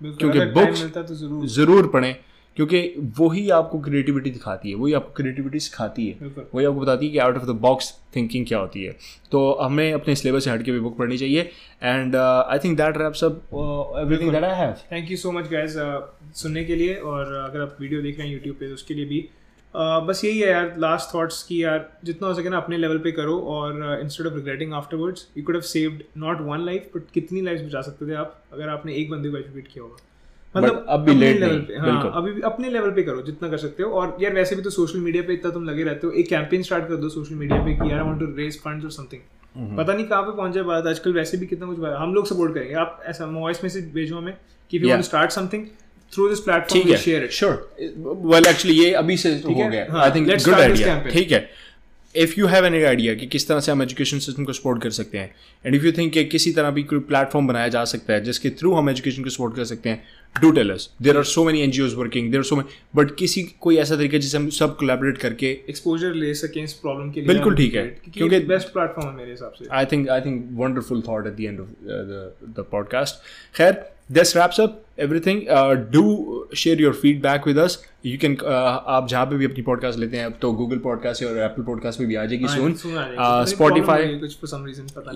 क्योंकि 0.00 0.40
बुक्स 0.52 0.82
तो 0.96 1.46
ज़रूर। 1.48 1.86
पढ़ें 1.88 2.14
क्योंकि 2.56 2.78
वही 3.18 3.48
आपको 3.50 3.78
क्रिएटिविटी 3.80 4.30
दिखाती 4.30 4.70
है 4.70 4.76
वही 4.76 4.92
आपको 4.92 5.12
क्रिएटिविटी 5.16 5.60
सिखाती 5.60 6.06
है। 6.08 6.30
वही 6.54 6.64
आपको 6.66 6.80
बताती 6.80 7.06
है 7.06 7.12
कि 7.12 7.18
out 7.18 7.36
of 7.36 7.44
the 7.46 7.54
box 7.60 7.92
thinking 8.16 8.46
क्या 8.46 8.58
होती 8.58 8.84
है। 8.84 8.96
तो 9.32 9.52
हमें 9.54 9.92
अपने 9.92 10.14
सिलेबस 10.14 10.44
से 10.44 10.50
हट 10.50 10.62
के 10.64 10.72
भी 10.72 10.80
बुक 10.80 10.96
पढ़नी 10.98 11.18
चाहिए 11.18 11.42
and 11.82 12.16
I 12.16 12.58
think 12.58 12.76
that 12.78 12.98
wraps 12.98 13.24
up 13.24 13.42
everything 13.98 14.32
that 14.32 14.44
I 14.44 14.58
have 14.58 14.72
thank 14.92 15.10
you 15.10 15.16
so 15.16 15.32
much 15.32 15.50
guys 15.50 15.76
सुनने 16.42 16.64
के 16.64 16.76
लिए 16.76 16.94
और 16.94 17.32
अगर 17.34 17.60
आप 17.60 17.76
वीडियो 17.80 18.02
देख 18.02 18.18
रहे 18.18 18.26
हैं 18.26 18.34
यूट्यूब 18.34 18.56
पे 18.56 18.68
तो 18.68 18.74
उसके 18.74 18.94
लिए 18.94 19.04
भी 19.04 19.28
बस 19.74 20.20
यही 20.24 20.38
है 20.40 20.50
यार 20.50 20.74
लास्ट 20.78 21.14
थॉट्स 21.14 21.42
की 21.42 21.62
यार 21.62 21.88
जितना 22.04 22.28
हो 22.28 22.34
सके 22.34 22.48
ना 22.48 22.56
अपने 22.56 22.76
लेवल 22.76 22.98
पे 22.98 23.12
करो 23.12 23.38
और 23.48 24.00
instead 24.02 24.26
of 24.26 24.34
regretting 24.34 24.72
afterwards 24.74 25.26
you 25.38 25.44
could 25.44 25.54
have 25.54 25.62
saved 25.62 26.02
not 26.16 26.40
one 26.40 26.64
life 26.66 26.90
but 26.96 27.02
कितनी 27.14 27.40
लाइफ 27.40 27.60
बचा 27.60 27.80
सकते 27.80 28.08
थे 28.08 28.14
आप 28.14 28.40
अगर 28.52 28.68
आपने 28.68 28.94
एक 28.94 29.10
बंदे 29.10 29.28
को 29.28 29.36
एजुकेट 29.36 29.68
किया 29.72 29.82
होगा। 29.84 29.96
मतलब 30.54 30.84
अब 30.88 31.00
भी 31.00 31.14
लेट 31.14 31.40
लेवल 31.40 31.60
पे 31.60 31.76
हाँ 31.76 32.12
अभी 32.16 32.32
भी 32.32 32.40
अपने 32.42 32.70
लेवल 32.70 32.90
पे 32.90 33.02
करो 33.02 33.22
जितना 33.22 33.48
कर 33.48 33.58
सकते 33.58 33.82
हो। 33.82 33.90
और 33.90 34.16
यार 34.20 34.34
वैसे 34.34 34.56
भी 34.56 34.62
तो 34.62 34.70
सोशल 34.70 34.98
मीडिया 34.98 35.22
पे 35.22 35.32
इतना 35.32 35.50
तुम 35.50 35.64
लगे 35.64 35.84
रहते 35.84 36.06
हो 36.06 36.12
एक 36.12 36.28
कैंपेन 36.28 36.62
स्टार्ट 36.62 36.88
कर 36.88 36.96
दो 36.96 37.08
सोशल 37.08 37.34
मीडिया 37.34 37.58
पे 37.64 37.74
कि 37.74 37.90
यार 37.90 37.98
I 37.98 38.06
want 38.06 38.20
to 38.20 38.26
raise 38.36 38.60
funds 38.62 38.84
और 38.84 38.90
समथिंग 38.90 39.76
पता 39.78 39.94
नहीं 39.94 40.06
कहाँ 40.06 40.22
पे 40.22 40.36
पहुँच 40.36 40.52
जाए 40.52 40.64
बात 40.64 40.86
आजकल 40.86 41.12
वैसे 41.12 41.38
भी 41.38 41.46
कितना 41.46 41.66
कुछ 41.66 41.78
हम 41.78 42.14
लोग 42.14 42.26
सपोर्ट 42.26 42.54
करेंगे। 42.54 42.74
आप 42.76 43.02
ऐसा 43.06 43.24
वॉइस 43.26 43.62
मैसेज 43.64 43.92
भेजो 43.94 44.16
हमें 44.16 44.36
कि 44.70 44.78
you 44.78 44.88
want 44.88 45.00
to 45.00 45.04
start 45.04 45.30
something 45.30 45.66
through 46.14 46.28
this 46.28 46.40
platform 46.40 46.90
we 46.90 46.96
share 46.96 47.24
it 47.24 47.30
sure 47.30 47.74
well 48.26 48.46
actually 48.46 48.78
ये 48.78 48.92
अभी 48.92 49.16
से 49.16 49.30
हो 49.30 49.54
गया। 49.54 49.86
आई 50.02 50.10
थिंक 50.10 50.28
गुड 50.28 50.54
आइडिया 50.54 51.00
ठीक 51.02 51.32
है। 51.32 51.48
If 52.14 52.32
you 52.38 52.46
have 52.46 52.66
any 52.66 52.82
idea 52.82 53.14
कि 53.14 53.26
किस 53.26 53.46
तरह 53.48 53.60
से 53.60 53.72
हम 53.72 53.82
एजुकेशन 53.82 54.18
सिस्टम 54.18 54.44
को 54.44 54.52
सपोर्ट 54.52 54.82
कर 54.82 54.90
सकते 54.90 55.18
हैं 55.18 55.34
एंड 55.66 55.74
इफ़ 55.74 55.84
यू 55.84 55.92
थिंक 55.92 56.12
कि 56.12 56.24
किसी 56.24 56.52
तरह 56.52 56.70
भी 56.70 56.82
कोई 56.82 56.98
प्लेटफॉर्म 56.98 57.46
बनाया 57.46 57.68
जा 57.68 57.84
सकता 57.84 58.12
है 58.12 58.20
जिसके 58.20 58.50
थ्रू 58.50 58.72
हम 58.74 58.90
एजुकेशन 58.90 59.22
को 59.24 59.30
सपोर्ट 59.30 59.56
कर 59.56 59.64
सकते 59.64 59.88
हैं 59.88 60.02
do 60.40 60.50
tell 60.50 60.70
us 60.70 60.88
there 61.02 61.16
are 61.16 61.24
so 61.24 61.44
many 61.44 61.60
N 61.60 61.70
G 61.70 61.82
Os 61.82 61.94
working 61.94 62.32
there 62.32 62.42
so 62.42 62.56
many 62.56 62.74
but 62.96 63.14
किसी 63.16 63.42
कोई 63.60 63.76
ऐसा 63.76 63.96
तरीका 63.96 64.18
जिसे 64.18 64.36
हम 64.36 64.48
सब 64.50 64.76
कोलेबरेट 64.76 65.18
करके 65.18 65.50
एक्सपोजर 65.70 66.14
ले 66.14 66.34
सकें 66.34 66.62
इस 66.64 66.72
प्रॉब्लम 66.72 67.10
के 67.10 67.20
लिए 67.20 67.28
बिल्कुल 67.28 67.56
ठीक 67.56 67.74
है। 67.74 67.86
क्योंकि 68.14 68.40
बेस्ट 68.40 68.68
प्लेटफॉर्म 68.68 69.08
है 69.08 69.16
मेरे 69.16 69.30
हिसाब 69.30 69.52
से। 69.52 69.68
I 69.72 69.84
think 69.84 70.08
I 70.08 70.20
think 70.20 70.48
wonderful 70.52 71.02
thought 71.08 71.26
at 71.26 71.32
the 71.32 71.40
end 71.40 71.60
of 71.60 71.68
the 72.58 72.64
podcast 72.70 73.22
खैर 73.56 73.82
this 74.10 74.34
wraps 74.36 74.60
up 74.60 74.72
everything. 75.04 75.40
Do 75.92 76.48
share 76.56 76.80
your 76.80 76.92
feedback 76.92 77.46
with 77.46 77.58
with 77.58 77.76
you 78.06 78.18
can 78.18 78.36
आप 78.46 79.06
जहाँ 79.08 79.26
पे 79.26 79.36
भी 79.36 79.44
अपनी 79.44 79.62
पॉडकास्ट 79.62 79.98
लेते 79.98 80.16
हैं 80.16 80.24
अब 80.26 80.34
तो 80.42 80.52
गूगल 80.52 80.78
पॉडकास्ट 80.78 81.24
और 81.24 81.38
एप्पल 81.38 81.62
पॉडकास्ट 81.62 81.98
पे 81.98 82.06
भी 82.06 82.14
आ 82.14 82.24
जाएगी 82.24 82.48
सून 82.48 82.74
स्पॉटिफाई 83.46 84.18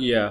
या 0.01 0.27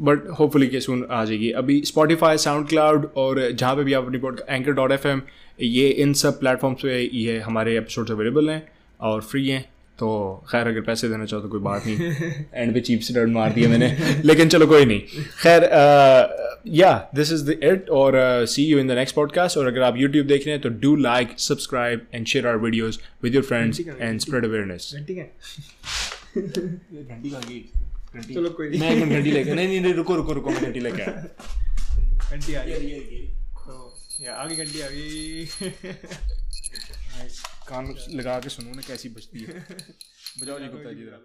बट 0.00 0.28
होपफुली 0.38 0.68
के 0.68 0.80
सून 0.80 1.06
आ 1.10 1.24
जाएगी. 1.24 1.50
अभी 1.52 1.80
स्पॉटिफाई 1.86 2.38
साउंड 2.38 2.68
क्लाउड 2.68 3.08
और 3.16 3.50
जहाँ 3.50 3.74
पे 3.76 3.84
भी 3.84 3.92
आप 3.92 4.04
अपनी 4.04 4.18
podcast 4.18 4.50
anchor 4.50 4.72
dot 4.72 4.92
F 4.92 5.08
M 5.08 5.22
ये 5.60 5.88
इन 6.04 6.12
सब 6.22 6.40
प्लेटफॉर्म्स 6.40 6.82
पे 6.82 7.00
ये 7.02 7.38
हमारे 7.38 7.76
एपिसोड्स 7.78 8.10
अवेलेबल 8.10 8.50
हैं 8.50 8.62
और 9.00 9.20
फ्री 9.20 9.48
हैं. 9.48 9.64
तो 10.00 10.08
खैर 10.50 10.68
अगर 10.68 10.80
पैसे 10.80 11.08
देना 11.08 11.24
चाहो 11.24 11.42
तो 11.42 11.48
कोई 11.48 11.60
बात 11.60 11.86
नहीं। 11.86 11.96
एंड 12.54 12.74
पे 12.74 12.80
चीप 12.80 13.00
से 13.00 13.14
डर 13.14 13.26
मार 13.26 13.52
दिया 13.52 13.68
मैंने। 13.68 13.88
लेकिन 14.24 14.48
चलो 14.48 14.66
कोई 14.66 14.84
नहीं। 14.84 15.00
खैर 15.42 15.64
या 16.66 16.92
दिस 17.14 17.32
इज़ 17.32 17.44
द 17.44 17.58
इट 17.62 17.90
और 17.90 18.12
see 18.46 18.64
you 18.64 18.78
in 18.78 18.88
the 18.88 18.92
next 18.92 19.14
podcast 19.14 19.58
और 19.58 19.66
अगर 19.66 19.82
आप 19.82 19.94
यूट्यूब 19.96 20.26
देख 20.26 20.46
रहे 20.46 20.54
हैं 20.54 20.62
तो 20.62 20.68
do 20.68 20.94
like 20.96 21.28
subscribe 21.38 22.06
and 22.14 22.26
share 22.26 22.46
our 22.46 22.56
videos 22.56 23.00
with 23.22 23.34
your 23.34 23.44
friends 23.44 23.80
and 23.80 24.20
spread 24.20 24.44
awareness 24.44 24.90
चलो 28.34 28.50
कोई 28.50 28.78
मैं 28.78 29.10
घंटी 29.10 29.30
लेके 29.30 29.54
नहीं 29.54 29.80
नहीं 29.80 29.94
रुको 29.94 30.16
रुको 30.16 30.32
रुको 30.32 30.50
मैं 30.50 30.62
घंटी 30.62 30.80
लेके 30.80 31.02
आया 31.02 31.24
घंटी 32.32 32.54
आ 32.54 32.62
गई 32.64 32.78
तो 33.66 33.74
या 34.24 34.34
आगे 34.34 34.56
घंटी 34.56 34.80
आ 34.80 34.86
गई। 34.86 35.48
कान 37.68 37.94
लगा 38.10 38.38
के 38.40 38.48
सुनो 38.48 38.74
ना 38.74 38.82
कैसी 38.86 39.08
बजती 39.08 39.44
है। 39.44 39.60
बजाओ 40.40 40.58
जी 40.58 40.68
गुप्ता 40.68 40.92
जी 40.92 41.04
जरा 41.04 41.18